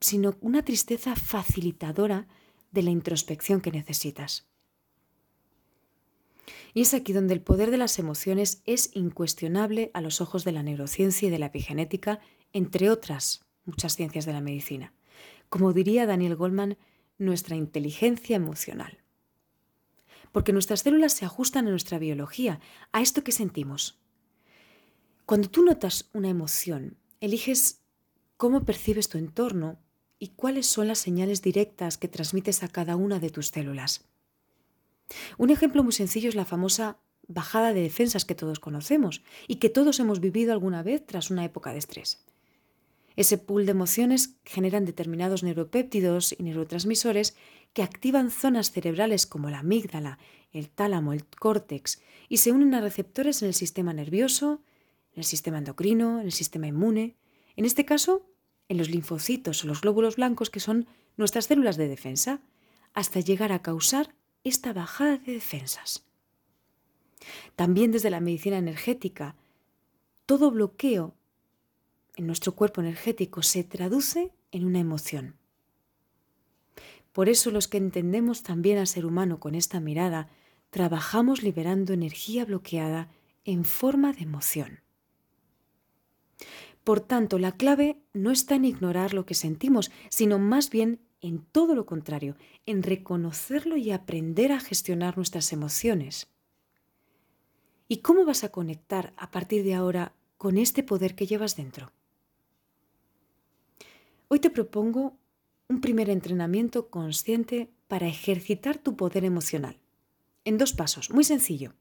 sino 0.00 0.36
una 0.40 0.64
tristeza 0.64 1.16
facilitadora 1.16 2.26
de 2.72 2.82
la 2.82 2.90
introspección 2.90 3.60
que 3.60 3.70
necesitas. 3.70 4.46
Y 6.74 6.82
es 6.82 6.92
aquí 6.92 7.12
donde 7.12 7.34
el 7.34 7.40
poder 7.40 7.70
de 7.70 7.78
las 7.78 7.98
emociones 7.98 8.62
es 8.66 8.90
incuestionable 8.94 9.90
a 9.94 10.00
los 10.00 10.20
ojos 10.20 10.44
de 10.44 10.52
la 10.52 10.62
neurociencia 10.62 11.28
y 11.28 11.30
de 11.30 11.38
la 11.38 11.46
epigenética, 11.46 12.20
entre 12.52 12.90
otras 12.90 13.44
muchas 13.64 13.96
ciencias 13.96 14.26
de 14.26 14.32
la 14.32 14.40
medicina. 14.40 14.92
Como 15.48 15.72
diría 15.72 16.06
Daniel 16.06 16.36
Goldman, 16.36 16.76
nuestra 17.16 17.56
inteligencia 17.56 18.36
emocional 18.36 19.04
porque 20.34 20.52
nuestras 20.52 20.80
células 20.80 21.12
se 21.12 21.24
ajustan 21.24 21.68
a 21.68 21.70
nuestra 21.70 22.00
biología, 22.00 22.58
a 22.90 23.00
esto 23.00 23.22
que 23.22 23.30
sentimos. 23.30 24.00
Cuando 25.26 25.48
tú 25.48 25.62
notas 25.62 26.10
una 26.12 26.28
emoción, 26.28 26.96
eliges 27.24 27.80
cómo 28.36 28.64
percibes 28.64 29.08
tu 29.08 29.18
entorno 29.18 29.78
y 30.18 30.28
cuáles 30.28 30.66
son 30.66 30.88
las 30.88 30.98
señales 30.98 31.42
directas 31.42 31.98
que 31.98 32.08
transmites 32.08 32.62
a 32.62 32.68
cada 32.68 32.96
una 32.96 33.18
de 33.18 33.30
tus 33.30 33.48
células. 33.48 34.04
Un 35.38 35.50
ejemplo 35.50 35.82
muy 35.82 35.92
sencillo 35.92 36.28
es 36.28 36.34
la 36.34 36.44
famosa 36.44 36.98
bajada 37.26 37.72
de 37.72 37.80
defensas 37.80 38.24
que 38.24 38.34
todos 38.34 38.60
conocemos 38.60 39.22
y 39.48 39.56
que 39.56 39.70
todos 39.70 39.98
hemos 40.00 40.20
vivido 40.20 40.52
alguna 40.52 40.82
vez 40.82 41.04
tras 41.06 41.30
una 41.30 41.44
época 41.44 41.72
de 41.72 41.78
estrés. 41.78 42.24
Ese 43.16 43.38
pool 43.38 43.64
de 43.64 43.72
emociones 43.72 44.36
generan 44.44 44.84
determinados 44.84 45.42
neuropéptidos 45.42 46.34
y 46.36 46.42
neurotransmisores 46.42 47.36
que 47.72 47.82
activan 47.82 48.30
zonas 48.30 48.72
cerebrales 48.72 49.26
como 49.26 49.50
la 49.50 49.60
amígdala, 49.60 50.18
el 50.52 50.68
tálamo, 50.68 51.12
el 51.12 51.24
córtex 51.24 52.00
y 52.28 52.38
se 52.38 52.52
unen 52.52 52.74
a 52.74 52.80
receptores 52.80 53.42
en 53.42 53.48
el 53.48 53.54
sistema 53.54 53.92
nervioso, 53.92 54.62
en 55.14 55.20
el 55.20 55.24
sistema 55.24 55.58
endocrino, 55.58 56.20
en 56.20 56.26
el 56.26 56.32
sistema 56.32 56.66
inmune, 56.66 57.16
en 57.56 57.64
este 57.64 57.84
caso 57.84 58.26
en 58.68 58.78
los 58.78 58.88
linfocitos 58.90 59.62
o 59.62 59.66
los 59.66 59.80
glóbulos 59.80 60.16
blancos 60.16 60.50
que 60.50 60.60
son 60.60 60.86
nuestras 61.16 61.46
células 61.46 61.76
de 61.76 61.88
defensa, 61.88 62.40
hasta 62.92 63.20
llegar 63.20 63.52
a 63.52 63.62
causar 63.62 64.14
esta 64.42 64.72
bajada 64.72 65.18
de 65.18 65.32
defensas. 65.32 66.04
También 67.56 67.92
desde 67.92 68.10
la 68.10 68.20
medicina 68.20 68.58
energética, 68.58 69.36
todo 70.26 70.50
bloqueo 70.50 71.14
en 72.16 72.26
nuestro 72.26 72.54
cuerpo 72.54 72.80
energético 72.80 73.42
se 73.42 73.64
traduce 73.64 74.32
en 74.52 74.64
una 74.64 74.78
emoción. 74.78 75.36
Por 77.12 77.28
eso 77.28 77.50
los 77.50 77.68
que 77.68 77.78
entendemos 77.78 78.42
también 78.42 78.78
al 78.78 78.86
ser 78.86 79.06
humano 79.06 79.38
con 79.38 79.54
esta 79.54 79.80
mirada, 79.80 80.28
trabajamos 80.70 81.42
liberando 81.42 81.92
energía 81.92 82.44
bloqueada 82.44 83.08
en 83.44 83.64
forma 83.64 84.12
de 84.12 84.22
emoción. 84.22 84.83
Por 86.84 87.00
tanto, 87.00 87.38
la 87.38 87.52
clave 87.52 87.98
no 88.12 88.30
está 88.30 88.56
en 88.56 88.64
ignorar 88.64 89.14
lo 89.14 89.24
que 89.24 89.34
sentimos, 89.34 89.90
sino 90.10 90.38
más 90.38 90.70
bien 90.70 91.00
en 91.20 91.38
todo 91.38 91.74
lo 91.74 91.86
contrario, 91.86 92.36
en 92.66 92.82
reconocerlo 92.82 93.78
y 93.78 93.90
aprender 93.90 94.52
a 94.52 94.60
gestionar 94.60 95.16
nuestras 95.16 95.52
emociones. 95.52 96.28
¿Y 97.88 97.98
cómo 97.98 98.26
vas 98.26 98.44
a 98.44 98.50
conectar 98.50 99.14
a 99.16 99.30
partir 99.30 99.64
de 99.64 99.74
ahora 99.74 100.12
con 100.36 100.58
este 100.58 100.82
poder 100.82 101.14
que 101.14 101.26
llevas 101.26 101.56
dentro? 101.56 101.92
Hoy 104.28 104.40
te 104.40 104.50
propongo 104.50 105.16
un 105.68 105.80
primer 105.80 106.10
entrenamiento 106.10 106.88
consciente 106.88 107.70
para 107.88 108.06
ejercitar 108.06 108.78
tu 108.78 108.96
poder 108.96 109.24
emocional. 109.24 109.78
En 110.44 110.58
dos 110.58 110.72
pasos, 110.72 111.10
muy 111.10 111.24
sencillo. 111.24 111.72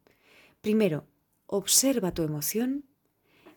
Primero, 0.61 1.05
observa 1.47 2.14
tu 2.14 2.24
emoción 2.24 2.86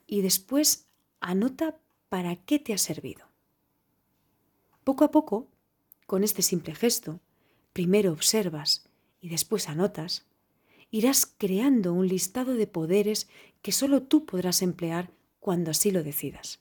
y 0.07 0.23
después 0.23 0.86
anota 1.21 1.79
para 2.09 2.37
qué 2.37 2.59
te 2.59 2.73
ha 2.73 2.79
servido. 2.79 3.27
Poco 4.85 5.05
a 5.05 5.11
poco 5.11 5.49
con 6.07 6.23
este 6.23 6.43
simple 6.43 6.75
gesto, 6.75 7.21
primero 7.73 8.13
observas 8.13 8.89
y 9.21 9.29
después 9.29 9.69
anotas, 9.69 10.25
irás 10.91 11.27
creando 11.27 11.93
un 11.93 12.07
listado 12.07 12.55
de 12.55 12.67
poderes 12.67 13.29
que 13.61 13.73
solo 13.73 14.03
tú 14.03 14.25
podrás 14.25 14.63
emplear 14.63 15.11
cuando 15.41 15.73
así 15.73 15.91
lo 15.91 16.05
decidas. 16.05 16.61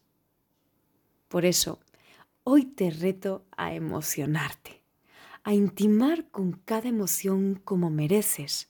Por 1.27 1.45
eso, 1.45 1.79
hoy 2.43 2.65
te 2.65 2.89
reto 2.89 3.45
a 3.55 3.73
emocionarte, 3.73 4.81
a 5.43 5.53
intimar 5.53 6.27
con 6.29 6.53
cada 6.53 6.89
emoción 6.89 7.61
como 7.63 7.89
mereces. 7.89 8.69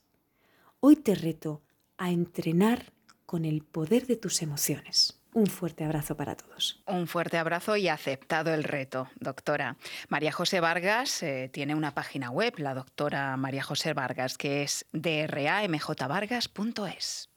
Hoy 0.80 0.96
te 0.96 1.14
reto 1.14 1.62
a 1.96 2.10
entrenar 2.10 2.92
con 3.24 3.44
el 3.44 3.62
poder 3.62 4.06
de 4.06 4.16
tus 4.16 4.42
emociones. 4.42 5.15
Un 5.36 5.46
fuerte 5.48 5.84
abrazo 5.84 6.16
para 6.16 6.34
todos. 6.34 6.82
Un 6.86 7.06
fuerte 7.06 7.36
abrazo 7.36 7.76
y 7.76 7.88
aceptado 7.88 8.54
el 8.54 8.64
reto, 8.64 9.10
doctora. 9.20 9.76
María 10.08 10.32
José 10.32 10.60
Vargas 10.60 11.22
eh, 11.22 11.50
tiene 11.52 11.74
una 11.74 11.92
página 11.92 12.30
web, 12.30 12.54
la 12.56 12.72
doctora 12.72 13.36
María 13.36 13.62
José 13.62 13.92
Vargas, 13.92 14.38
que 14.38 14.62
es 14.62 14.86
dramjvargas.es. 14.92 17.28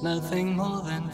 Nothing 0.00 0.54
more 0.54 0.84
than 0.84 1.10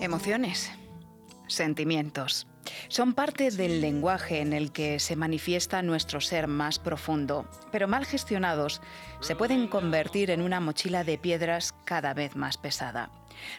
Emociones, 0.00 0.70
sentimientos. 1.48 2.46
Son 2.86 3.14
parte 3.14 3.50
del 3.50 3.80
lenguaje 3.80 4.40
en 4.40 4.52
el 4.52 4.70
que 4.70 5.00
se 5.00 5.16
manifiesta 5.16 5.82
nuestro 5.82 6.20
ser 6.20 6.46
más 6.46 6.78
profundo, 6.78 7.50
pero 7.72 7.88
mal 7.88 8.06
gestionados 8.06 8.80
se 9.18 9.34
pueden 9.34 9.66
convertir 9.66 10.30
en 10.30 10.40
una 10.40 10.60
mochila 10.60 11.02
de 11.02 11.18
piedras 11.18 11.74
cada 11.84 12.14
vez 12.14 12.36
más 12.36 12.58
pesada. 12.58 13.10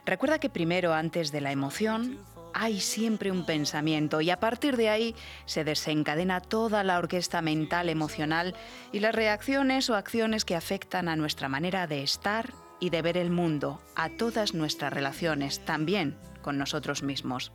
Recuerda 0.05 0.39
que 0.39 0.49
primero, 0.49 0.93
antes 0.93 1.33
de 1.33 1.41
la 1.41 1.51
emoción, 1.51 2.19
hay 2.59 2.79
siempre 2.79 3.31
un 3.31 3.45
pensamiento 3.45 4.19
y 4.19 4.31
a 4.31 4.39
partir 4.39 4.77
de 4.77 4.89
ahí 4.89 5.15
se 5.45 5.63
desencadena 5.63 6.41
toda 6.41 6.83
la 6.83 6.97
orquesta 6.97 7.43
mental, 7.43 7.87
emocional 7.87 8.55
y 8.91 8.99
las 8.99 9.13
reacciones 9.13 9.91
o 9.91 9.95
acciones 9.95 10.43
que 10.43 10.55
afectan 10.55 11.07
a 11.07 11.15
nuestra 11.15 11.49
manera 11.49 11.85
de 11.85 12.01
estar 12.01 12.53
y 12.79 12.89
de 12.89 13.03
ver 13.03 13.15
el 13.17 13.29
mundo, 13.29 13.79
a 13.95 14.09
todas 14.09 14.55
nuestras 14.55 14.91
relaciones, 14.91 15.63
también 15.65 16.17
con 16.41 16.57
nosotros 16.57 17.03
mismos. 17.03 17.51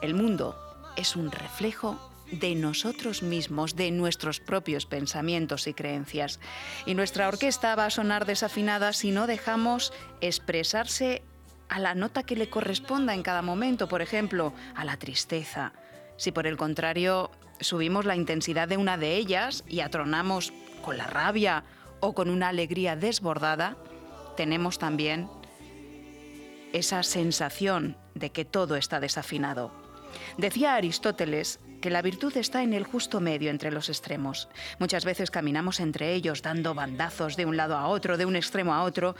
El 0.00 0.14
mundo 0.14 0.56
es 0.96 1.16
un 1.16 1.32
reflejo 1.32 1.98
de 2.30 2.54
nosotros 2.54 3.24
mismos, 3.24 3.74
de 3.74 3.90
nuestros 3.90 4.38
propios 4.38 4.86
pensamientos 4.86 5.66
y 5.66 5.74
creencias. 5.74 6.38
Y 6.84 6.94
nuestra 6.94 7.26
orquesta 7.26 7.74
va 7.74 7.86
a 7.86 7.90
sonar 7.90 8.26
desafinada 8.26 8.92
si 8.92 9.10
no 9.10 9.26
dejamos 9.26 9.92
expresarse 10.20 11.22
a 11.68 11.78
la 11.78 11.94
nota 11.94 12.22
que 12.22 12.36
le 12.36 12.48
corresponda 12.48 13.14
en 13.14 13.22
cada 13.22 13.42
momento, 13.42 13.88
por 13.88 14.02
ejemplo, 14.02 14.52
a 14.74 14.84
la 14.84 14.96
tristeza. 14.96 15.72
Si 16.16 16.32
por 16.32 16.46
el 16.46 16.56
contrario 16.56 17.30
subimos 17.60 18.04
la 18.04 18.16
intensidad 18.16 18.68
de 18.68 18.76
una 18.76 18.96
de 18.96 19.16
ellas 19.16 19.64
y 19.68 19.80
atronamos 19.80 20.52
con 20.82 20.98
la 20.98 21.06
rabia 21.06 21.64
o 22.00 22.14
con 22.14 22.30
una 22.30 22.48
alegría 22.48 22.96
desbordada, 22.96 23.76
tenemos 24.36 24.78
también 24.78 25.28
esa 26.72 27.02
sensación 27.02 27.96
de 28.14 28.30
que 28.30 28.44
todo 28.44 28.76
está 28.76 29.00
desafinado. 29.00 29.72
Decía 30.36 30.74
Aristóteles 30.74 31.60
que 31.80 31.90
la 31.90 32.02
virtud 32.02 32.36
está 32.36 32.62
en 32.62 32.72
el 32.72 32.84
justo 32.84 33.20
medio 33.20 33.50
entre 33.50 33.70
los 33.70 33.88
extremos. 33.88 34.48
Muchas 34.78 35.04
veces 35.04 35.30
caminamos 35.30 35.80
entre 35.80 36.14
ellos 36.14 36.42
dando 36.42 36.74
bandazos 36.74 37.36
de 37.36 37.46
un 37.46 37.56
lado 37.56 37.76
a 37.76 37.88
otro, 37.88 38.16
de 38.16 38.24
un 38.24 38.36
extremo 38.36 38.74
a 38.74 38.82
otro, 38.82 39.14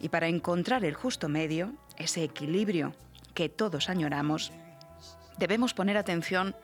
y 0.00 0.08
para 0.08 0.28
encontrar 0.28 0.84
el 0.84 0.94
justo 0.94 1.28
medio, 1.28 1.72
ese 1.96 2.24
equilibrio 2.24 2.94
que 3.34 3.48
todos 3.48 3.88
añoramos, 3.88 4.52
debemos 5.38 5.74
poner 5.74 5.96
atención 5.96 6.56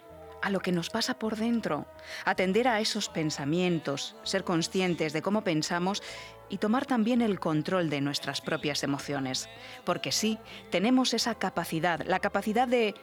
a 0.42 0.50
lo 0.50 0.60
que 0.60 0.72
nos 0.72 0.90
pasa 0.90 1.18
por 1.18 1.36
dentro, 1.36 1.86
atender 2.24 2.68
a 2.68 2.80
esos 2.80 3.08
pensamientos, 3.08 4.16
ser 4.22 4.44
conscientes 4.44 5.12
de 5.12 5.22
cómo 5.22 5.42
pensamos 5.42 6.02
y 6.48 6.58
tomar 6.58 6.86
también 6.86 7.22
el 7.22 7.40
control 7.40 7.90
de 7.90 8.00
nuestras 8.00 8.40
propias 8.40 8.82
emociones. 8.82 9.48
Porque 9.84 10.12
sí, 10.12 10.38
tenemos 10.70 11.14
esa 11.14 11.34
capacidad, 11.34 12.00
la 12.06 12.20
capacidad 12.20 12.68
de 12.68 12.94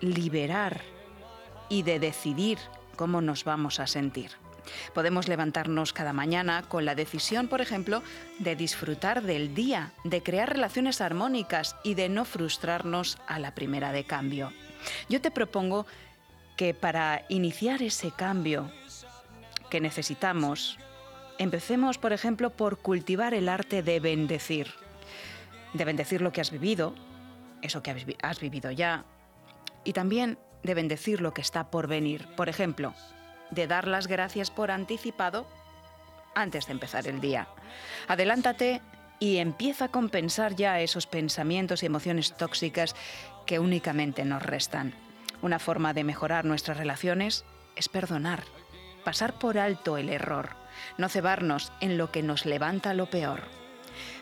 liberar 0.00 0.82
y 1.68 1.82
de 1.82 1.98
decidir 1.98 2.58
cómo 2.96 3.20
nos 3.20 3.44
vamos 3.44 3.80
a 3.80 3.86
sentir. 3.86 4.41
Podemos 4.94 5.28
levantarnos 5.28 5.92
cada 5.92 6.12
mañana 6.12 6.62
con 6.68 6.84
la 6.84 6.94
decisión, 6.94 7.48
por 7.48 7.60
ejemplo, 7.60 8.02
de 8.38 8.56
disfrutar 8.56 9.22
del 9.22 9.54
día, 9.54 9.92
de 10.04 10.22
crear 10.22 10.52
relaciones 10.52 11.00
armónicas 11.00 11.76
y 11.84 11.94
de 11.94 12.08
no 12.08 12.24
frustrarnos 12.24 13.18
a 13.26 13.38
la 13.38 13.54
primera 13.54 13.92
de 13.92 14.04
cambio. 14.04 14.52
Yo 15.08 15.20
te 15.20 15.30
propongo 15.30 15.86
que 16.56 16.74
para 16.74 17.24
iniciar 17.28 17.82
ese 17.82 18.10
cambio 18.10 18.70
que 19.70 19.80
necesitamos, 19.80 20.78
empecemos, 21.38 21.98
por 21.98 22.12
ejemplo, 22.12 22.50
por 22.50 22.78
cultivar 22.78 23.34
el 23.34 23.48
arte 23.48 23.82
de 23.82 24.00
bendecir. 24.00 24.68
De 25.72 25.84
bendecir 25.84 26.20
lo 26.20 26.32
que 26.32 26.40
has 26.40 26.50
vivido, 26.50 26.94
eso 27.62 27.82
que 27.82 27.90
has 28.22 28.40
vivido 28.40 28.70
ya, 28.70 29.04
y 29.84 29.92
también 29.92 30.38
de 30.62 30.74
bendecir 30.74 31.20
lo 31.20 31.32
que 31.32 31.40
está 31.40 31.70
por 31.70 31.88
venir. 31.88 32.28
Por 32.36 32.48
ejemplo, 32.48 32.94
de 33.52 33.66
dar 33.66 33.86
las 33.86 34.08
gracias 34.08 34.50
por 34.50 34.70
anticipado 34.70 35.46
antes 36.34 36.66
de 36.66 36.72
empezar 36.72 37.06
el 37.06 37.20
día. 37.20 37.46
Adelántate 38.08 38.80
y 39.20 39.36
empieza 39.36 39.86
a 39.86 39.90
compensar 39.90 40.56
ya 40.56 40.80
esos 40.80 41.06
pensamientos 41.06 41.82
y 41.82 41.86
emociones 41.86 42.34
tóxicas 42.36 42.96
que 43.46 43.58
únicamente 43.58 44.24
nos 44.24 44.42
restan. 44.42 44.94
Una 45.42 45.58
forma 45.58 45.92
de 45.92 46.04
mejorar 46.04 46.44
nuestras 46.44 46.78
relaciones 46.78 47.44
es 47.76 47.88
perdonar, 47.88 48.42
pasar 49.04 49.34
por 49.38 49.58
alto 49.58 49.98
el 49.98 50.08
error, 50.08 50.50
no 50.96 51.08
cebarnos 51.08 51.72
en 51.80 51.98
lo 51.98 52.10
que 52.10 52.22
nos 52.22 52.46
levanta 52.46 52.94
lo 52.94 53.06
peor. 53.06 53.42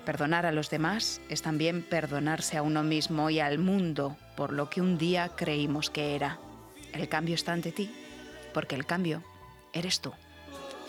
Perdonar 0.04 0.44
a 0.44 0.52
los 0.52 0.70
demás 0.70 1.20
es 1.28 1.42
también 1.42 1.82
perdonarse 1.82 2.56
a 2.56 2.62
uno 2.62 2.82
mismo 2.82 3.30
y 3.30 3.38
al 3.38 3.58
mundo 3.58 4.16
por 4.36 4.52
lo 4.52 4.68
que 4.68 4.80
un 4.80 4.98
día 4.98 5.30
creímos 5.36 5.88
que 5.88 6.16
era. 6.16 6.38
El 6.92 7.08
cambio 7.08 7.36
está 7.36 7.52
ante 7.52 7.70
ti 7.70 7.90
porque 8.52 8.74
el 8.74 8.86
cambio 8.86 9.22
eres 9.72 10.00
tú. 10.00 10.12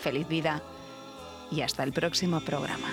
Feliz 0.00 0.26
vida 0.28 0.62
y 1.50 1.60
hasta 1.60 1.82
el 1.82 1.92
próximo 1.92 2.40
programa. 2.40 2.88